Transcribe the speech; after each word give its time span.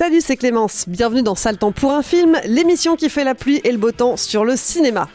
Salut, 0.00 0.22
c'est 0.22 0.38
Clémence. 0.38 0.86
Bienvenue 0.88 1.20
dans 1.20 1.34
Sale 1.34 1.58
Temps 1.58 1.72
pour 1.72 1.92
un 1.92 2.02
film, 2.02 2.38
l'émission 2.46 2.96
qui 2.96 3.10
fait 3.10 3.22
la 3.22 3.34
pluie 3.34 3.60
et 3.64 3.70
le 3.70 3.76
beau 3.76 3.92
temps 3.92 4.16
sur 4.16 4.46
le 4.46 4.56
cinéma. 4.56 5.10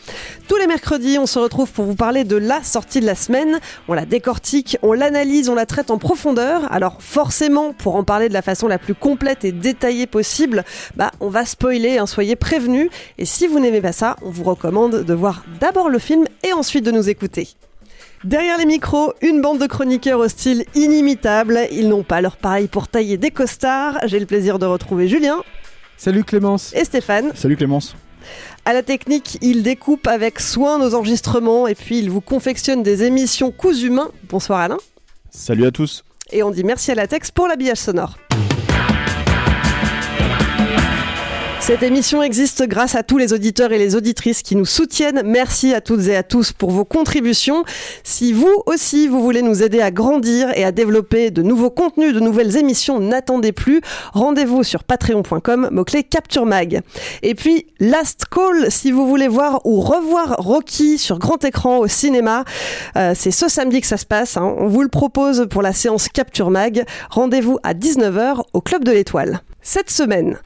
Tous 0.47 0.57
les 0.57 0.67
mercredis, 0.67 1.17
on 1.17 1.25
se 1.25 1.39
retrouve 1.39 1.71
pour 1.71 1.85
vous 1.85 1.95
parler 1.95 2.23
de 2.23 2.35
la 2.35 2.61
sortie 2.61 2.99
de 2.99 3.07
la 3.07 3.15
semaine. 3.15 3.59
On 3.87 3.95
la 3.95 4.05
décortique, 4.05 4.77
on 4.83 4.93
l'analyse, 4.93 5.49
on 5.49 5.55
la 5.55 5.65
traite 5.65 5.89
en 5.89 5.97
profondeur. 5.97 6.71
Alors 6.71 7.01
forcément, 7.01 7.73
pour 7.73 7.95
en 7.95 8.03
parler 8.03 8.29
de 8.29 8.33
la 8.33 8.43
façon 8.43 8.67
la 8.67 8.77
plus 8.77 8.93
complète 8.93 9.43
et 9.43 9.51
détaillée 9.51 10.05
possible, 10.05 10.63
bah 10.95 11.09
on 11.19 11.29
va 11.29 11.45
spoiler, 11.45 11.97
hein, 11.97 12.05
soyez 12.05 12.35
prévenus. 12.35 12.91
Et 13.17 13.25
si 13.25 13.47
vous 13.47 13.59
n'aimez 13.59 13.81
pas 13.81 13.91
ça, 13.91 14.17
on 14.21 14.29
vous 14.29 14.43
recommande 14.43 15.03
de 15.03 15.13
voir 15.15 15.45
d'abord 15.59 15.89
le 15.89 15.97
film 15.97 16.25
et 16.43 16.53
ensuite 16.53 16.85
de 16.85 16.91
nous 16.91 17.09
écouter. 17.09 17.47
Derrière 18.25 18.57
les 18.57 18.65
micros, 18.65 19.13
une 19.21 19.39
bande 19.39 19.59
de 19.59 19.67
chroniqueurs 19.67 20.19
au 20.19 20.27
style 20.27 20.65
inimitable. 20.73 21.59
Ils 21.71 21.87
n'ont 21.87 22.01
pas 22.01 22.21
leur 22.21 22.37
pareil 22.37 22.67
pour 22.67 22.87
tailler 22.87 23.17
des 23.17 23.29
costards. 23.29 23.99
J'ai 24.07 24.17
le 24.19 24.25
plaisir 24.25 24.57
de 24.57 24.65
retrouver 24.65 25.07
Julien 25.07 25.43
Salut 25.95 26.23
Clémence. 26.23 26.73
et 26.73 26.83
Stéphane. 26.85 27.33
Salut 27.35 27.55
Clémence. 27.55 27.95
À 28.65 28.73
la 28.73 28.81
technique, 28.81 29.37
ils 29.43 29.61
découpent 29.61 30.07
avec 30.07 30.39
soin 30.39 30.79
nos 30.79 30.95
enregistrements 30.95 31.67
et 31.67 31.75
puis 31.75 31.99
ils 31.99 32.09
vous 32.09 32.19
confectionnent 32.19 32.81
des 32.81 33.03
émissions 33.03 33.51
coups 33.51 33.83
humains. 33.83 34.09
Bonsoir 34.27 34.59
Alain. 34.61 34.77
Salut 35.29 35.67
à 35.67 35.71
tous. 35.71 36.03
Et 36.31 36.41
on 36.41 36.49
dit 36.49 36.63
merci 36.63 36.89
à 36.89 36.95
Latex 36.95 37.29
pour 37.29 37.47
l'habillage 37.47 37.77
sonore. 37.77 38.17
Cette 41.65 41.81
émission 41.81 42.21
existe 42.21 42.67
grâce 42.67 42.93
à 42.93 43.01
tous 43.01 43.17
les 43.17 43.33
auditeurs 43.33 43.71
et 43.71 43.79
les 43.79 43.95
auditrices 43.95 44.43
qui 44.43 44.55
nous 44.55 44.67
soutiennent. 44.67 45.23
Merci 45.25 45.73
à 45.73 45.81
toutes 45.81 46.05
et 46.05 46.15
à 46.15 46.21
tous 46.21 46.51
pour 46.51 46.69
vos 46.69 46.85
contributions. 46.85 47.63
Si 48.03 48.33
vous 48.33 48.61
aussi, 48.67 49.07
vous 49.07 49.19
voulez 49.19 49.41
nous 49.41 49.63
aider 49.63 49.81
à 49.81 49.89
grandir 49.89 50.55
et 50.55 50.63
à 50.63 50.71
développer 50.71 51.31
de 51.31 51.41
nouveaux 51.41 51.71
contenus, 51.71 52.13
de 52.13 52.19
nouvelles 52.19 52.55
émissions, 52.55 52.99
n'attendez 52.99 53.51
plus. 53.51 53.81
Rendez-vous 54.13 54.61
sur 54.61 54.83
patreon.com, 54.83 55.69
mot-clé 55.71 56.03
Capture 56.03 56.45
Mag. 56.45 56.81
Et 57.23 57.33
puis, 57.33 57.65
Last 57.79 58.25
Call, 58.29 58.69
si 58.69 58.91
vous 58.91 59.07
voulez 59.07 59.27
voir 59.27 59.65
ou 59.65 59.81
revoir 59.81 60.35
Rocky 60.37 60.99
sur 60.99 61.17
grand 61.17 61.43
écran 61.43 61.79
au 61.79 61.87
cinéma, 61.87 62.45
euh, 62.95 63.13
c'est 63.15 63.31
ce 63.31 63.49
samedi 63.49 63.81
que 63.81 63.87
ça 63.87 63.97
se 63.97 64.05
passe. 64.05 64.37
hein. 64.37 64.53
On 64.59 64.67
vous 64.67 64.83
le 64.83 64.89
propose 64.89 65.47
pour 65.49 65.63
la 65.63 65.73
séance 65.73 66.09
Capture 66.09 66.51
Mag. 66.51 66.85
Rendez-vous 67.09 67.57
à 67.63 67.73
19h 67.73 68.43
au 68.53 68.61
Club 68.61 68.83
de 68.83 68.91
l'Étoile. 68.91 69.41
Cette 69.63 69.89
semaine, 69.89 70.37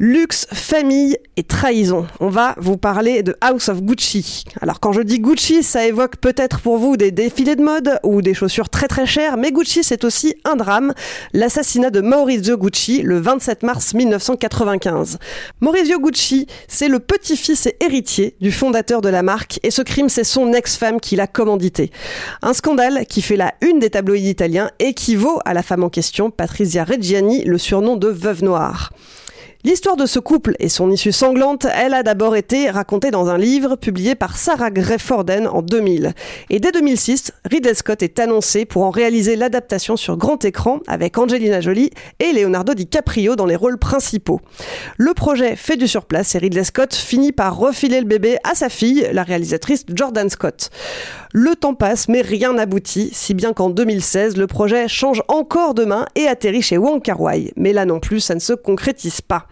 Luxe, 0.00 0.48
famille 0.50 1.16
et 1.36 1.44
trahison. 1.44 2.08
On 2.18 2.28
va 2.28 2.56
vous 2.58 2.76
parler 2.76 3.22
de 3.22 3.36
House 3.40 3.68
of 3.68 3.80
Gucci. 3.80 4.42
Alors 4.60 4.80
quand 4.80 4.92
je 4.92 5.00
dis 5.00 5.20
Gucci, 5.20 5.62
ça 5.62 5.86
évoque 5.86 6.16
peut-être 6.16 6.58
pour 6.58 6.78
vous 6.78 6.96
des 6.96 7.12
défilés 7.12 7.54
de 7.54 7.62
mode 7.62 8.00
ou 8.02 8.20
des 8.20 8.34
chaussures 8.34 8.68
très 8.68 8.88
très 8.88 9.06
chères, 9.06 9.36
mais 9.36 9.52
Gucci 9.52 9.84
c'est 9.84 10.02
aussi 10.02 10.34
un 10.44 10.56
drame, 10.56 10.94
l'assassinat 11.32 11.90
de 11.90 12.00
Maurizio 12.00 12.56
Gucci 12.56 13.02
le 13.02 13.20
27 13.20 13.62
mars 13.62 13.94
1995. 13.94 15.18
Maurizio 15.60 16.00
Gucci, 16.00 16.48
c'est 16.66 16.88
le 16.88 16.98
petit-fils 16.98 17.66
et 17.66 17.76
héritier 17.78 18.34
du 18.40 18.50
fondateur 18.50 19.00
de 19.00 19.08
la 19.08 19.22
marque 19.22 19.60
et 19.62 19.70
ce 19.70 19.82
crime 19.82 20.08
c'est 20.08 20.24
son 20.24 20.52
ex-femme 20.54 20.98
qui 20.98 21.14
l'a 21.14 21.28
commandité. 21.28 21.92
Un 22.42 22.52
scandale 22.52 23.06
qui 23.06 23.22
fait 23.22 23.36
la 23.36 23.54
une 23.60 23.78
des 23.78 23.90
tabloïds 23.90 24.28
italiens 24.28 24.72
et 24.80 24.92
qui 24.92 25.14
vaut 25.14 25.38
à 25.44 25.54
la 25.54 25.62
femme 25.62 25.84
en 25.84 25.88
question, 25.88 26.32
Patrizia 26.32 26.82
Reggiani, 26.82 27.44
le 27.44 27.58
surnom 27.58 27.94
de 27.96 28.08
veuve 28.08 28.42
noire. 28.42 28.90
L'histoire 29.66 29.96
de 29.96 30.04
ce 30.04 30.18
couple 30.18 30.56
et 30.58 30.68
son 30.68 30.90
issue 30.90 31.10
sanglante, 31.10 31.66
elle 31.74 31.94
a 31.94 32.02
d'abord 32.02 32.36
été 32.36 32.68
racontée 32.68 33.10
dans 33.10 33.30
un 33.30 33.38
livre 33.38 33.76
publié 33.76 34.14
par 34.14 34.36
Sarah 34.36 34.70
Gray 34.70 34.98
Forden 34.98 35.46
en 35.46 35.62
2000. 35.62 36.12
Et 36.50 36.60
dès 36.60 36.70
2006, 36.70 37.32
Ridley 37.50 37.72
Scott 37.72 38.02
est 38.02 38.18
annoncé 38.18 38.66
pour 38.66 38.82
en 38.82 38.90
réaliser 38.90 39.36
l'adaptation 39.36 39.96
sur 39.96 40.18
grand 40.18 40.44
écran 40.44 40.80
avec 40.86 41.16
Angelina 41.16 41.62
Jolie 41.62 41.88
et 42.20 42.34
Leonardo 42.34 42.74
DiCaprio 42.74 43.36
dans 43.36 43.46
les 43.46 43.56
rôles 43.56 43.78
principaux. 43.78 44.42
Le 44.98 45.14
projet 45.14 45.56
fait 45.56 45.78
du 45.78 45.88
surplace 45.88 46.34
et 46.34 46.38
Ridley 46.38 46.64
Scott 46.64 46.94
finit 46.94 47.32
par 47.32 47.56
refiler 47.56 48.00
le 48.00 48.06
bébé 48.06 48.36
à 48.44 48.54
sa 48.54 48.68
fille, 48.68 49.08
la 49.12 49.22
réalisatrice 49.22 49.86
Jordan 49.88 50.28
Scott. 50.28 50.68
Le 51.36 51.56
temps 51.56 51.74
passe, 51.74 52.06
mais 52.06 52.20
rien 52.20 52.52
n'aboutit, 52.52 53.10
si 53.12 53.34
bien 53.34 53.52
qu'en 53.52 53.68
2016, 53.68 54.36
le 54.36 54.46
projet 54.46 54.86
change 54.86 55.20
encore 55.26 55.74
de 55.74 55.84
main 55.84 56.06
et 56.14 56.28
atterrit 56.28 56.62
chez 56.62 56.78
Wong 56.78 57.02
Kar-wai. 57.02 57.52
Mais 57.56 57.72
là 57.72 57.86
non 57.86 57.98
plus, 57.98 58.20
ça 58.20 58.36
ne 58.36 58.40
se 58.40 58.52
concrétise 58.52 59.20
pas. 59.20 59.48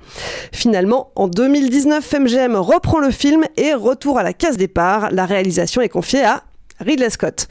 Finalement, 0.52 1.10
en 1.16 1.26
2019, 1.26 2.20
MGM 2.20 2.54
reprend 2.54 3.00
le 3.00 3.10
film 3.10 3.42
et 3.56 3.74
retour 3.74 4.16
à 4.16 4.22
la 4.22 4.32
case 4.32 4.56
départ. 4.56 5.10
La 5.10 5.26
réalisation 5.26 5.82
est 5.82 5.88
confiée 5.88 6.22
à 6.22 6.44
Ridley 6.82 7.10
Scott. 7.10 7.48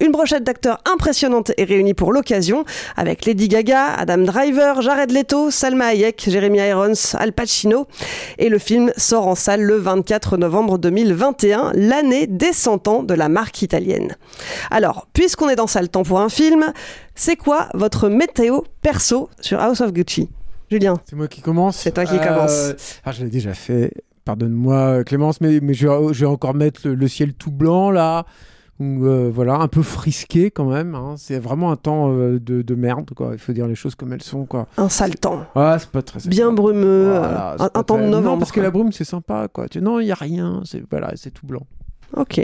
Une 0.00 0.12
brochette 0.12 0.44
d'acteurs 0.44 0.78
impressionnante 0.92 1.52
est 1.56 1.64
réunie 1.64 1.94
pour 1.94 2.12
l'occasion, 2.12 2.64
avec 2.96 3.24
Lady 3.26 3.48
Gaga, 3.48 3.94
Adam 3.94 4.18
Driver, 4.18 4.82
Jared 4.82 5.10
Leto, 5.10 5.50
Salma 5.50 5.86
Hayek, 5.86 6.28
Jeremy 6.28 6.58
Irons, 6.58 7.14
Al 7.18 7.32
Pacino. 7.32 7.86
Et 8.38 8.48
le 8.48 8.58
film 8.58 8.92
sort 8.96 9.26
en 9.26 9.34
salle 9.34 9.62
le 9.62 9.76
24 9.76 10.36
novembre 10.36 10.78
2021, 10.78 11.72
l'année 11.74 12.26
des 12.26 12.52
100 12.52 12.88
ans 12.88 13.02
de 13.02 13.14
la 13.14 13.28
marque 13.28 13.62
italienne. 13.62 14.16
Alors, 14.70 15.06
puisqu'on 15.12 15.48
est 15.48 15.56
dans 15.56 15.66
ça 15.66 15.82
le 15.82 15.88
temps 15.88 16.02
pour 16.02 16.20
un 16.20 16.28
film, 16.28 16.72
c'est 17.14 17.36
quoi 17.36 17.68
votre 17.74 18.08
météo 18.08 18.62
perso 18.82 19.28
sur 19.40 19.60
House 19.60 19.80
of 19.80 19.92
Gucci? 19.92 20.28
Julien 20.70 20.94
C'est 21.08 21.16
moi 21.16 21.28
qui 21.28 21.40
commence. 21.40 21.78
C'est 21.78 21.92
toi 21.92 22.04
qui 22.04 22.18
commence. 22.18 22.72
Ah, 23.04 23.12
je 23.12 23.24
l'ai 23.24 23.30
déjà 23.30 23.54
fait. 23.54 23.92
Pardonne-moi 24.24 25.02
Clémence, 25.04 25.40
mais, 25.40 25.58
mais 25.60 25.74
je, 25.74 25.88
vais, 25.88 26.14
je 26.14 26.20
vais 26.20 26.30
encore 26.30 26.54
mettre 26.54 26.82
le, 26.84 26.94
le 26.94 27.08
ciel 27.08 27.32
tout 27.32 27.50
blanc 27.50 27.90
là. 27.90 28.24
Ou, 28.80 29.04
euh, 29.06 29.30
voilà, 29.32 29.56
un 29.56 29.68
peu 29.68 29.82
frisqué 29.82 30.50
quand 30.50 30.64
même. 30.70 30.94
hein. 30.94 31.14
C'est 31.18 31.38
vraiment 31.38 31.70
un 31.70 31.76
temps 31.76 32.10
euh, 32.12 32.40
de, 32.40 32.62
de 32.62 32.74
merde, 32.74 33.10
quoi. 33.14 33.30
Il 33.34 33.38
faut 33.38 33.52
dire 33.52 33.66
les 33.68 33.74
choses 33.74 33.94
comme 33.94 34.12
elles 34.12 34.22
sont, 34.22 34.46
quoi. 34.46 34.66
Un 34.78 34.88
sale 34.88 35.16
temps. 35.16 35.44
Ah, 35.54 35.76
c'est 35.78 35.90
pas 35.90 36.00
très 36.02 36.18
Bien 36.28 36.50
brumeux, 36.50 37.10
Voilà, 37.10 37.56
euh, 37.60 37.68
un, 37.74 37.82
temps 37.82 37.98
de 37.98 38.04
novembre. 38.04 38.22
Non, 38.32 38.38
parce 38.38 38.52
que 38.52 38.60
la 38.60 38.70
brume, 38.70 38.90
c'est 38.92 39.04
sympa, 39.04 39.48
quoi. 39.52 39.68
Tu- 39.68 39.82
Non, 39.82 40.00
il 40.00 40.06
y 40.06 40.12
a 40.12 40.14
rien. 40.16 40.62
C'est 40.64 40.82
voilà, 40.90 41.12
c'est 41.16 41.30
tout 41.30 41.46
blanc. 41.46 41.66
Ok. 42.16 42.40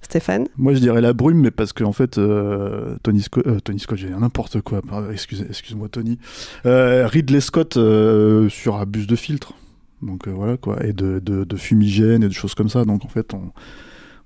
Stéphane? 0.00 0.46
Moi, 0.56 0.74
je 0.74 0.78
dirais 0.80 1.00
la 1.00 1.12
brume, 1.12 1.40
mais 1.40 1.50
parce 1.50 1.72
que 1.72 1.82
en 1.84 1.92
fait, 1.92 2.18
euh, 2.18 2.96
Tony 3.02 3.20
Scott, 3.20 3.46
euh, 3.46 3.58
Tony 3.60 3.78
Scott, 3.80 3.98
j'ai 3.98 4.10
n'importe 4.10 4.60
quoi. 4.60 4.80
Excuse, 5.12 5.44
excuse-moi, 5.48 5.88
Tony. 5.88 6.18
Euh, 6.66 7.06
Ridley 7.06 7.40
Scott 7.40 7.76
euh, 7.76 8.48
sur 8.48 8.76
abuse 8.76 9.06
de 9.06 9.16
filtre. 9.16 9.54
Donc 10.02 10.28
euh, 10.28 10.30
voilà 10.32 10.56
quoi, 10.56 10.84
et 10.86 10.92
de, 10.92 11.18
de, 11.18 11.42
de 11.42 11.56
fumigène 11.56 12.22
et 12.22 12.28
de 12.28 12.32
choses 12.32 12.54
comme 12.54 12.68
ça. 12.68 12.84
Donc 12.84 13.04
en 13.04 13.08
fait, 13.08 13.34
on, 13.34 13.50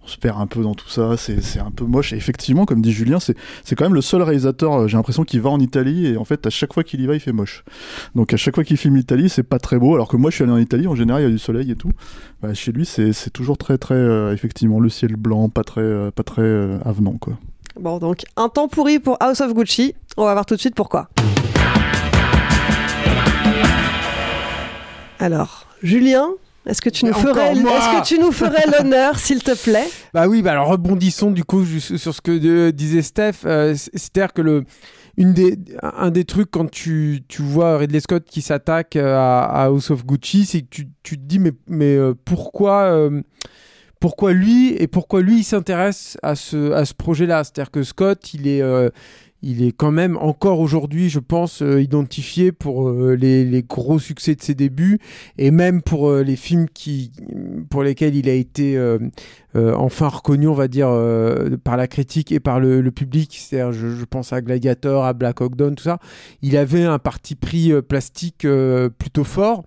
on 0.04 0.08
se 0.08 0.16
perd 0.19 0.40
un 0.40 0.46
peu 0.46 0.62
dans 0.62 0.75
tout 0.75 0.88
ça. 0.88 1.16
C'est 1.16 1.60
un 1.60 1.70
peu 1.70 1.84
moche. 1.84 2.12
Et 2.12 2.16
effectivement, 2.16 2.64
comme 2.64 2.82
dit 2.82 2.93
Julien, 2.93 3.19
c'est 3.20 3.37
quand 3.76 3.84
même 3.84 3.94
le 3.94 4.00
seul 4.00 4.22
réalisateur. 4.22 4.72
euh, 4.75 4.88
J'ai 4.88 4.96
l'impression 4.96 5.25
qu'il 5.25 5.40
va 5.40 5.50
en 5.50 5.60
Italie 5.60 6.06
et 6.06 6.16
en 6.16 6.25
fait, 6.25 6.46
à 6.46 6.50
chaque 6.50 6.72
fois 6.75 6.82
qu'il 6.82 7.00
y 7.00 7.06
va, 7.06 7.14
il 7.14 7.20
fait 7.20 7.32
moche. 7.32 7.64
Donc 8.14 8.32
à 8.34 8.37
chaque 8.37 8.54
fois 8.54 8.64
qu'il 8.64 8.76
filme 8.76 8.96
l'Italie, 8.96 9.28
c'est 9.28 9.43
pas 9.43 9.58
très 9.58 9.78
beau. 9.78 9.94
Alors 9.94 10.08
que 10.08 10.16
moi, 10.16 10.31
je 10.31 10.37
suis 10.37 10.44
allé 10.44 10.52
en 10.52 10.58
Italie. 10.58 10.87
En 10.88 10.94
général, 10.96 11.22
il 11.22 11.25
y 11.26 11.28
a 11.28 11.31
du 11.31 11.38
soleil 11.38 11.70
et 11.70 11.76
tout. 11.76 11.90
Bah, 12.43 12.52
chez 12.54 12.72
lui, 12.72 12.84
c'est 12.84 13.12
toujours 13.32 13.58
très 13.58 13.78
très 13.78 13.94
euh, 13.94 14.32
effectivement 14.32 14.81
le 14.81 14.88
ciel 14.88 15.14
blanc, 15.16 15.49
pas 15.49 15.62
très 15.64 15.81
euh, 15.82 16.10
pas 16.10 16.25
très 16.25 16.43
avenant 16.84 17.16
quoi. 17.19 17.34
Bon, 17.81 17.98
donc 17.98 18.25
un 18.37 18.48
temps 18.48 18.69
pourri 18.69 18.98
pour 18.98 19.16
House 19.20 19.40
of 19.40 19.55
Gucci. 19.55 19.94
On 20.16 20.25
va 20.25 20.32
voir 20.32 20.44
tout 20.44 20.55
de 20.56 20.60
suite 20.60 20.75
pourquoi. 20.75 21.08
Alors, 25.19 25.66
Julien, 25.82 26.28
est-ce 26.67 26.81
que 26.81 26.91
tu 26.91 27.05
nous 27.05 27.12
ferais, 27.12 27.53
est-ce 27.53 28.00
que 28.00 28.06
tu 28.06 28.19
nous 28.20 28.32
ferais 28.32 28.64
l'honneur, 28.70 29.19
s'il 29.19 29.43
te 29.43 29.55
plaît? 29.62 29.88
Bah 30.14 30.29
oui, 30.29 30.43
bah 30.43 30.53
alors 30.53 30.69
rebondissons 30.69 31.31
du 31.31 31.44
coup 31.44 31.64
sur 31.64 32.14
ce 32.14 32.20
que 32.20 32.31
euh, 32.31 32.73
disait 32.73 33.03
Steph. 33.03 33.44
euh, 33.44 33.75
C'est-à-dire 33.75 34.32
que 34.32 34.43
le, 34.43 34.64
une 35.17 35.32
des, 35.32 35.59
un 35.82 36.11
des 36.11 36.25
trucs 36.25 36.50
quand 36.50 36.70
tu, 36.70 37.23
tu 37.29 37.43
vois 37.43 37.79
Ridley 37.79 38.00
Scott 38.00 38.25
qui 38.25 38.43
s'attaque 38.43 38.97
euh, 38.97 39.17
à, 39.17 39.43
à 39.43 39.64
House 39.67 39.91
of 39.91 40.06
Gucci, 40.06 40.47
c'est 40.47 40.61
que 40.62 40.69
tu, 40.70 40.88
tu 41.03 41.17
te 41.17 41.23
dis 41.23 41.38
mais, 41.38 41.53
mais 41.67 41.99
pourquoi, 42.25 42.82
euh, 42.85 43.23
pourquoi 44.00 44.32
lui 44.32 44.75
et 44.79 44.87
pourquoi 44.87 45.20
lui 45.20 45.38
il 45.38 45.44
s'intéresse 45.44 46.17
à 46.23 46.35
ce, 46.35 46.73
à 46.73 46.85
ce 46.85 46.94
projet-là? 46.94 47.44
C'est-à-dire 47.44 47.70
que 47.70 47.82
Scott, 47.82 48.35
il 48.35 48.47
est, 48.47 48.62
euh, 48.62 48.88
il 49.43 49.62
est 49.62 49.73
quand 49.73 49.91
même 49.91 50.17
encore 50.19 50.61
aujourd'hui, 50.61 51.09
je 51.09 51.19
pense, 51.19 51.62
euh, 51.62 51.83
identifié 51.83 52.53
pour 52.53 52.89
euh, 52.89 53.17
les, 53.17 53.65
gros 53.69 53.99
succès 53.99 54.35
de 54.35 54.43
ses 54.43 54.55
débuts 54.55 55.00
et 55.37 55.50
même 55.50 55.83
pour 55.83 56.09
euh, 56.09 56.23
les 56.23 56.37
films 56.37 56.69
qui, 56.69 57.11
pour 57.69 57.83
lesquels 57.83 58.15
il 58.15 58.29
a 58.29 58.35
été 58.35 58.79
enfin 59.55 60.09
reconnu, 60.09 60.49
on 60.49 60.55
va 60.55 60.69
dire, 60.69 60.89
par 61.65 61.77
la 61.77 61.87
critique 61.87 62.33
et 62.33 62.41
par 62.41 62.61
le, 62.61 62.91
public. 62.91 63.37
C'est-à-dire, 63.39 63.73
je, 63.73 63.89
je 63.89 64.05
pense 64.05 64.33
à 64.33 64.41
Gladiator, 64.41 65.05
à 65.05 65.12
Black 65.12 65.41
Hawk 65.41 65.56
Down, 65.56 65.75
tout 65.75 65.85
ça. 65.85 65.99
Il 66.41 66.56
avait 66.56 66.85
un 66.85 66.99
parti 66.99 67.35
pris 67.35 67.73
plastique 67.83 68.47
plutôt 68.99 69.25
fort 69.25 69.65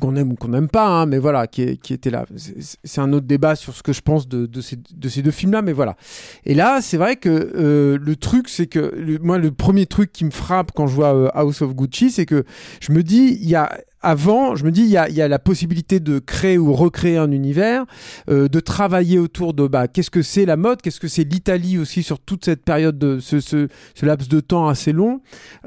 qu'on 0.00 0.16
aime 0.16 0.32
ou 0.32 0.34
qu'on 0.34 0.48
n'aime 0.48 0.68
pas, 0.68 0.86
hein, 0.86 1.06
mais 1.06 1.18
voilà, 1.18 1.46
qui, 1.46 1.78
qui 1.78 1.94
était 1.94 2.10
là. 2.10 2.26
C'est- 2.36 2.78
C'est 2.84 3.00
un 3.00 3.12
autre 3.12 3.26
débat 3.26 3.56
sur 3.56 3.74
ce 3.74 3.82
que 3.82 3.92
je 3.92 4.00
pense 4.02 4.28
de, 4.28 4.46
de 4.46 4.60
ces, 4.60 4.76
de 4.76 5.08
ces 5.08 5.22
deux 5.22 5.30
films-là, 5.30 5.62
mais 5.62 5.72
voilà. 5.72 5.96
Et 6.44 6.54
là, 6.54 6.80
c'est 6.82 6.98
vrai 6.98 7.16
que 7.16 7.28
euh, 7.56 7.98
le 8.00 8.16
truc, 8.16 8.48
c'est 8.48 8.66
que 8.66 8.78
le- 8.94 9.18
moi, 9.18 9.38
le 9.38 9.50
premier 9.50 9.86
truc 9.86 10.12
qui 10.12 10.24
me 10.24 10.30
frappe 10.30 10.72
quand 10.74 10.86
je 10.86 10.94
vois 10.94 11.14
euh, 11.14 11.28
House 11.34 11.62
of 11.62 11.74
Gucci, 11.74 12.10
c'est 12.10 12.26
que 12.26 12.44
je 12.80 12.92
me 12.92 13.02
dis, 13.02 13.38
il 13.40 13.48
y 13.48 13.54
a 13.54 13.78
avant, 14.00 14.56
je 14.56 14.64
me 14.64 14.70
dis, 14.70 14.82
il 14.82 14.90
y 14.90 14.96
a, 14.96 15.08
y 15.08 15.20
a 15.20 15.28
la 15.28 15.38
possibilité 15.38 16.00
de 16.00 16.18
créer 16.18 16.58
ou 16.58 16.72
recréer 16.72 17.16
un 17.16 17.30
univers, 17.32 17.84
euh, 18.30 18.48
de 18.48 18.60
travailler 18.60 19.18
autour 19.18 19.54
de 19.54 19.66
bah, 19.66 19.88
qu'est-ce 19.88 20.10
que 20.10 20.22
c'est 20.22 20.46
la 20.46 20.56
mode, 20.56 20.82
qu'est-ce 20.82 21.00
que 21.00 21.08
c'est 21.08 21.24
l'Italie 21.24 21.78
aussi 21.78 22.02
sur 22.02 22.20
toute 22.20 22.44
cette 22.44 22.64
période, 22.64 22.98
de 22.98 23.18
ce, 23.18 23.40
ce, 23.40 23.68
ce 23.94 24.06
laps 24.06 24.28
de 24.28 24.40
temps 24.40 24.68
assez 24.68 24.92
long, 24.92 25.20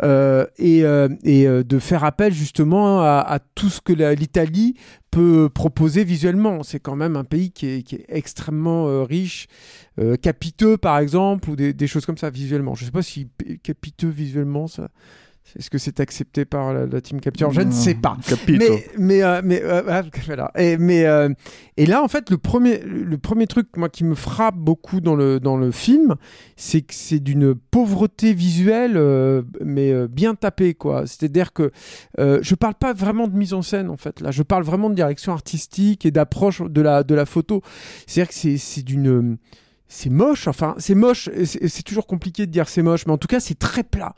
euh, 0.03 0.45
et, 0.57 0.83
euh, 0.83 1.09
et 1.23 1.47
euh, 1.47 1.63
de 1.63 1.79
faire 1.79 2.03
appel 2.03 2.33
justement 2.33 3.01
à, 3.01 3.25
à 3.27 3.39
tout 3.39 3.69
ce 3.69 3.81
que 3.81 3.93
l'Italie 3.93 4.75
peut 5.11 5.49
proposer 5.53 6.05
visuellement. 6.05 6.63
C'est 6.63 6.79
quand 6.79 6.95
même 6.95 7.17
un 7.17 7.25
pays 7.25 7.51
qui 7.51 7.67
est, 7.67 7.83
qui 7.83 7.95
est 7.95 8.05
extrêmement 8.07 8.87
euh, 8.87 9.03
riche, 9.03 9.47
euh, 9.99 10.15
capiteux 10.15 10.77
par 10.77 10.99
exemple, 10.99 11.49
ou 11.49 11.55
des, 11.57 11.73
des 11.73 11.87
choses 11.87 12.05
comme 12.05 12.17
ça 12.17 12.29
visuellement. 12.29 12.75
Je 12.75 12.85
sais 12.85 12.91
pas 12.91 13.03
si 13.03 13.27
capiteux 13.61 14.07
visuellement, 14.09 14.67
ça. 14.67 14.87
Est-ce 15.57 15.69
que 15.69 15.77
c'est 15.77 15.99
accepté 15.99 16.45
par 16.45 16.73
la, 16.73 16.85
la 16.85 17.01
team 17.01 17.19
Capture? 17.19 17.51
Je 17.51 17.61
ne 17.61 17.71
sais 17.71 17.95
pas. 17.95 18.17
Capito. 18.27 18.57
Mais 18.59 18.87
mais 18.97 19.23
euh, 19.23 19.41
mais 19.43 19.61
euh, 19.63 19.83
ah, 19.87 20.03
voilà. 20.25 20.51
Et 20.57 20.77
mais 20.77 21.05
euh, 21.05 21.29
et 21.77 21.85
là 21.85 22.03
en 22.03 22.07
fait 22.07 22.29
le 22.29 22.37
premier 22.37 22.79
le 22.79 23.17
premier 23.17 23.47
truc 23.47 23.67
moi 23.77 23.89
qui 23.89 24.03
me 24.03 24.15
frappe 24.15 24.55
beaucoup 24.55 25.01
dans 25.01 25.15
le 25.15 25.39
dans 25.39 25.57
le 25.57 25.71
film, 25.71 26.15
c'est 26.55 26.81
que 26.81 26.93
c'est 26.93 27.19
d'une 27.19 27.55
pauvreté 27.55 28.33
visuelle 28.33 28.99
mais 29.63 30.07
bien 30.07 30.35
tapée 30.35 30.73
quoi. 30.73 31.05
C'est-à-dire 31.07 31.53
que 31.53 31.71
je 32.17 32.55
parle 32.55 32.75
pas 32.75 32.93
vraiment 32.93 33.27
de 33.27 33.35
mise 33.35 33.53
en 33.53 33.61
scène 33.61 33.89
en 33.89 33.97
fait 33.97 34.21
là, 34.21 34.31
je 34.31 34.43
parle 34.43 34.63
vraiment 34.63 34.89
de 34.89 34.95
direction 34.95 35.33
artistique 35.33 36.05
et 36.05 36.11
d'approche 36.11 36.61
de 36.61 36.81
la 36.81 37.03
de 37.03 37.15
la 37.15 37.25
photo. 37.25 37.61
C'est-à-dire 38.07 38.29
que 38.29 38.35
c'est 38.35 38.57
c'est 38.57 38.83
d'une 38.83 39.37
c'est 39.87 40.09
moche, 40.09 40.47
enfin 40.47 40.73
c'est 40.77 40.95
moche, 40.95 41.29
c'est 41.43 41.83
toujours 41.83 42.07
compliqué 42.07 42.45
de 42.45 42.51
dire 42.51 42.69
c'est 42.69 42.81
moche, 42.81 43.05
mais 43.05 43.11
en 43.11 43.17
tout 43.17 43.27
cas 43.27 43.41
c'est 43.41 43.59
très 43.59 43.83
plat. 43.83 44.15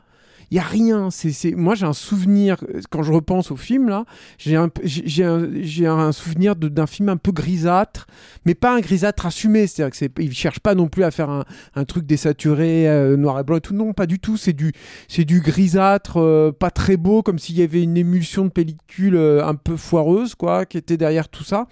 Il 0.50 0.56
y 0.56 0.60
a 0.60 0.62
rien. 0.62 1.10
C'est. 1.10 1.54
Moi, 1.54 1.74
j'ai 1.74 1.86
un 1.86 1.92
souvenir 1.92 2.64
quand 2.90 3.02
je 3.02 3.12
repense 3.12 3.50
au 3.50 3.56
film 3.56 3.88
là. 3.88 4.04
J'ai 4.38 4.56
un, 4.56 4.70
j'ai 4.82 5.24
un, 5.26 5.98
un 5.98 6.12
souvenir 6.12 6.56
d'un 6.56 6.86
film 6.86 7.08
un 7.08 7.16
peu 7.16 7.32
grisâtre, 7.32 8.06
mais 8.44 8.54
pas 8.54 8.74
un 8.74 8.80
grisâtre 8.80 9.26
assumé. 9.26 9.66
C'est-à-dire 9.66 9.90
que 9.90 9.96
c'est, 9.96 10.12
il 10.18 10.32
cherche 10.32 10.60
pas 10.60 10.74
non 10.74 10.88
plus 10.88 11.04
à 11.04 11.10
faire 11.10 11.30
un, 11.30 11.44
un 11.74 11.84
truc 11.84 12.06
désaturé, 12.06 12.88
euh, 12.88 13.16
noir 13.16 13.40
et 13.40 13.44
blanc 13.44 13.56
et 13.56 13.60
tout. 13.60 13.74
Non, 13.74 13.92
pas 13.92 14.06
du 14.06 14.18
tout. 14.18 14.36
C'est 14.36 14.52
du, 14.52 14.72
c'est 15.08 15.24
du 15.24 15.40
grisâtre, 15.40 16.18
euh, 16.18 16.52
pas 16.52 16.70
très 16.70 16.96
beau, 16.96 17.22
comme 17.22 17.38
s'il 17.38 17.58
y 17.58 17.62
avait 17.62 17.82
une 17.82 17.96
émulsion 17.96 18.44
de 18.44 18.50
pellicule 18.50 19.16
euh, 19.16 19.44
un 19.46 19.54
peu 19.54 19.76
foireuse, 19.76 20.34
quoi, 20.34 20.66
qui 20.66 20.78
était 20.78 20.96
derrière 20.96 21.28
tout 21.28 21.44
ça. 21.44 21.66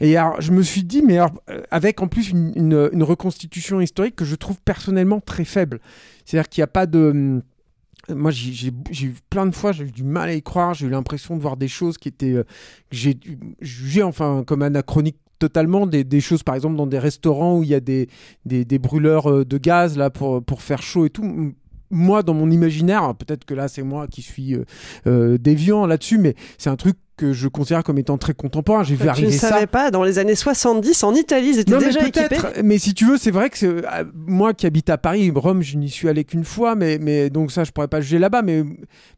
Et 0.00 0.16
alors, 0.16 0.40
je 0.40 0.52
me 0.52 0.62
suis 0.62 0.84
dit, 0.84 1.02
mais 1.02 1.18
alors, 1.18 1.32
avec 1.70 2.00
en 2.00 2.08
plus 2.08 2.30
une, 2.30 2.52
une, 2.56 2.90
une 2.92 3.02
reconstitution 3.02 3.80
historique 3.80 4.16
que 4.16 4.24
je 4.24 4.34
trouve 4.34 4.56
personnellement 4.64 5.20
très 5.20 5.44
faible. 5.44 5.80
C'est-à-dire 6.24 6.48
qu'il 6.48 6.60
n'y 6.60 6.64
a 6.64 6.68
pas 6.68 6.86
de 6.86 7.10
hum, 7.10 7.42
moi, 8.08 8.30
j'ai- 8.30 8.68
eu 8.68 9.14
plein 9.30 9.46
de 9.46 9.54
fois, 9.54 9.72
j'ai 9.72 9.84
eu 9.84 9.90
du 9.90 10.02
mal 10.04 10.28
à 10.28 10.34
y 10.34 10.42
croire. 10.42 10.74
J'ai 10.74 10.86
eu 10.86 10.90
l'impression 10.90 11.36
de 11.36 11.40
voir 11.40 11.56
des 11.56 11.68
choses 11.68 11.98
qui 11.98 12.08
étaient, 12.08 12.32
euh, 12.32 12.44
j'ai 12.90 13.18
jugées 13.60 14.02
enfin 14.02 14.42
comme 14.46 14.62
anachroniques 14.62 15.18
totalement. 15.38 15.86
Des, 15.86 16.20
choses, 16.20 16.42
par 16.42 16.54
exemple, 16.54 16.76
dans 16.76 16.86
des 16.86 16.98
restaurants 16.98 17.58
où 17.58 17.62
il 17.62 17.68
y 17.68 17.74
a 17.74 17.80
des, 17.80 18.08
des, 18.44 18.78
brûleurs 18.78 19.30
euh, 19.30 19.44
de 19.44 19.58
gaz 19.58 19.96
là 19.96 20.10
pour, 20.10 20.42
pour 20.42 20.62
faire 20.62 20.82
chaud 20.82 21.06
et 21.06 21.10
tout. 21.10 21.52
Moi, 21.90 22.22
dans 22.22 22.34
mon 22.34 22.50
imaginaire, 22.50 23.02
alors 23.02 23.16
peut-être 23.16 23.44
que 23.44 23.54
là, 23.54 23.68
c'est 23.68 23.82
moi 23.82 24.06
qui 24.06 24.22
suis 24.22 24.54
euh, 24.54 24.64
euh, 25.06 25.38
déviant 25.38 25.86
là-dessus, 25.86 26.18
mais 26.18 26.34
c'est 26.58 26.70
un 26.70 26.76
truc 26.76 26.96
que 27.22 27.32
je 27.32 27.46
considère 27.48 27.84
comme 27.84 27.98
étant 27.98 28.18
très 28.18 28.34
contemporain. 28.34 28.82
J'ai 28.82 28.94
vu 28.96 29.04
ne 29.04 29.08
arriver 29.10 29.30
ça. 29.32 29.48
savais 29.50 29.66
pas, 29.66 29.90
dans 29.90 30.02
les 30.02 30.18
années 30.18 30.34
70, 30.34 31.04
en 31.04 31.14
Italie, 31.14 31.50
ils 31.50 31.58
étaient 31.60 31.70
Non, 31.72 31.78
mais 31.78 31.86
déjà 31.86 32.06
équipés. 32.06 32.36
Mais 32.64 32.78
si 32.78 32.94
tu 32.94 33.04
veux, 33.06 33.16
c'est 33.16 33.30
vrai 33.30 33.48
que 33.50 33.64
euh, 33.66 33.82
moi 34.14 34.54
qui 34.54 34.66
habite 34.66 34.90
à 34.90 34.98
Paris, 34.98 35.30
Rome, 35.34 35.62
je 35.62 35.76
n'y 35.76 35.88
suis 35.88 36.08
allé 36.08 36.24
qu'une 36.24 36.44
fois, 36.44 36.74
mais, 36.74 36.98
mais 37.00 37.30
donc 37.30 37.52
ça, 37.52 37.64
je 37.64 37.70
pourrais 37.70 37.88
pas 37.88 38.00
juger 38.00 38.18
là-bas. 38.18 38.42
Mais, 38.42 38.64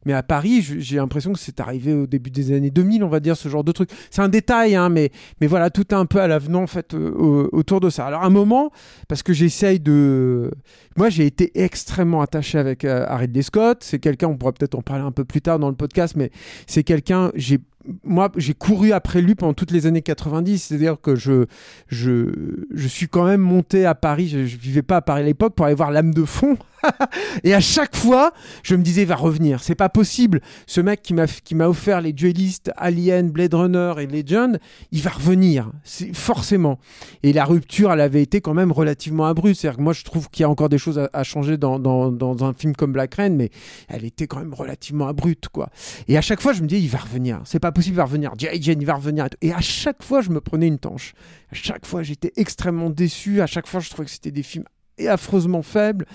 mais 0.05 0.13
à 0.13 0.23
Paris, 0.23 0.61
je- 0.63 0.79
j'ai 0.79 0.97
l'impression 0.97 1.33
que 1.33 1.39
c'est 1.39 1.61
arrivé 1.61 1.95
au 1.95 2.07
début 2.07 2.31
des 2.31 2.53
années 2.53 2.71
2000, 2.71 3.03
on 3.05 3.09
va 3.09 3.21
dire, 3.21 3.37
ce 3.37 3.49
genre 3.49 3.65
de 3.65 3.73
truc. 3.73 3.89
C'est 4.11 4.21
un 4.23 4.29
détail, 4.29 4.75
hein, 4.77 4.89
mais, 4.91 5.11
mais 5.41 5.47
voilà, 5.47 5.71
tout 5.71 5.83
est 5.91 5.95
un 5.95 6.07
peu 6.07 6.21
à 6.21 6.27
l'avenant, 6.29 6.63
en 6.63 6.67
fait, 6.67 6.95
euh, 6.95 7.11
au- 7.13 7.49
autour 7.53 7.81
de 7.81 7.89
ça. 7.91 8.07
Alors, 8.07 8.23
un 8.23 8.31
moment, 8.31 8.71
parce 9.09 9.23
que 9.23 9.33
j'essaye 9.33 9.81
de. 9.81 10.51
Moi, 10.97 11.09
j'ai 11.09 11.27
été 11.27 11.51
extrêmement 11.61 12.21
attaché 12.21 12.59
avec 12.59 12.85
euh, 12.85 13.05
à 13.09 13.17
Ridley 13.17 13.43
Scott. 13.43 13.79
C'est 13.81 13.99
quelqu'un, 13.99 14.29
on 14.29 14.37
pourra 14.37 14.53
peut-être 14.53 14.75
en 14.75 14.83
parler 14.83 15.03
un 15.05 15.11
peu 15.13 15.25
plus 15.25 15.41
tard 15.41 15.59
dans 15.59 15.69
le 15.71 15.75
podcast, 15.75 16.15
mais 16.17 16.31
c'est 16.67 16.83
quelqu'un, 16.85 17.31
j'ai 17.35 17.59
moi, 18.05 18.31
j'ai 18.37 18.55
couru 18.55 18.93
après 18.93 19.21
lui 19.21 19.35
pendant 19.35 19.55
toutes 19.55 19.71
les 19.71 19.87
années 19.87 20.03
90. 20.03 20.59
C'est-à-dire 20.59 20.97
que 21.01 21.17
je, 21.17 21.47
je, 21.89 22.31
je 22.73 22.89
suis 22.89 23.09
quand 23.09 23.25
même 23.25 23.41
monté 23.41 23.87
à 23.87 23.95
Paris. 23.95 24.29
Je, 24.29 24.47
je 24.47 24.57
vivais 24.57 24.83
pas 24.83 24.97
à 24.97 25.03
Paris 25.03 25.23
à 25.23 25.25
l'époque 25.25 25.55
pour 25.55 25.67
aller 25.67 25.75
voir 25.75 25.91
l'âme 25.91 26.15
de 26.15 26.25
fond. 26.25 26.57
et 27.45 27.55
à 27.55 27.61
chaque 27.61 27.97
fois, 27.97 28.33
je 28.63 28.75
me 28.75 28.83
disais, 28.83 29.05
va 29.05 29.17
revenir. 29.17 29.63
C'est 29.63 29.75
pas 29.75 29.89
possible. 29.89 30.41
Ce 30.67 30.81
mec 30.81 31.03
qui 31.03 31.15
m'a, 31.15 31.69
offert 31.69 32.01
les 32.01 32.13
duellistes 32.13 32.71
Alien, 32.77 33.31
Blade 33.31 33.55
Runner 33.55 33.95
et 33.99 34.07
Legend, 34.07 34.59
il 34.93 35.03
va 35.03 35.11
revenir. 35.11 35.71
C'est 35.83 36.15
forcément. 36.15 36.79
Et 37.23 37.33
la 37.33 37.45
rupture, 37.45 37.93
elle 37.93 38.01
avait 38.01 38.23
été 38.23 38.41
quand 38.41 38.55
même 38.55 38.73
relativement 38.73 39.27
abrupte. 39.27 39.57
C'est-à-dire 39.61 39.79
que 39.79 39.83
moi, 39.83 39.93
je 39.93 40.05
trouve 40.05 40.29
qu'il 40.31 40.43
y 40.43 40.45
a 40.45 40.51
encore 40.51 40.69
des 40.69 40.79
choses 40.79 41.09
à, 41.13 41.23
changer 41.23 41.57
dans, 41.57 41.79
dans, 41.79 42.11
dans 42.11 42.45
un 42.45 42.53
film 42.55 42.75
comme 42.75 42.93
Black 42.93 43.15
Rain, 43.15 43.31
mais 43.31 43.51
elle 43.89 44.05
était 44.05 44.27
quand 44.27 44.39
même 44.39 44.55
relativement 44.55 45.09
abrupte, 45.09 45.49
quoi. 45.49 45.71
Et 46.09 46.17
à 46.17 46.21
chaque 46.21 46.41
fois, 46.41 46.53
je 46.53 46.63
me 46.63 46.67
disais, 46.67 46.81
il 46.81 46.89
va 46.89 46.99
revenir. 46.99 47.41
C'est 47.45 47.61
pas 47.61 47.73
possible, 47.73 47.95
il 47.95 47.99
va 47.99 48.05
revenir. 48.05 48.33
J.I. 48.37 48.63
Jane, 48.63 48.81
il 48.81 48.87
va 48.87 48.95
revenir. 48.95 49.29
Et 49.41 49.53
à 49.53 49.61
chaque 49.61 50.03
fois, 50.03 50.21
je 50.21 50.31
me 50.31 50.41
prenais 50.41 50.67
une 50.67 50.79
tanche. 50.79 51.15
À 51.51 51.55
chaque 51.55 51.87
fois, 51.87 52.03
j'étais 52.03 52.33
extrêmement 52.37 52.91
déçu. 52.91 53.41
À 53.41 53.47
chaque 53.47 53.67
fois, 53.67 53.81
je 53.81 53.91
trouvais 53.91 54.07
que 54.07 54.11
c'était 54.11 54.31
des 54.31 54.43
films 54.43 54.65
et 54.99 55.09
affreusement 55.09 55.63
faibles. 55.63 56.07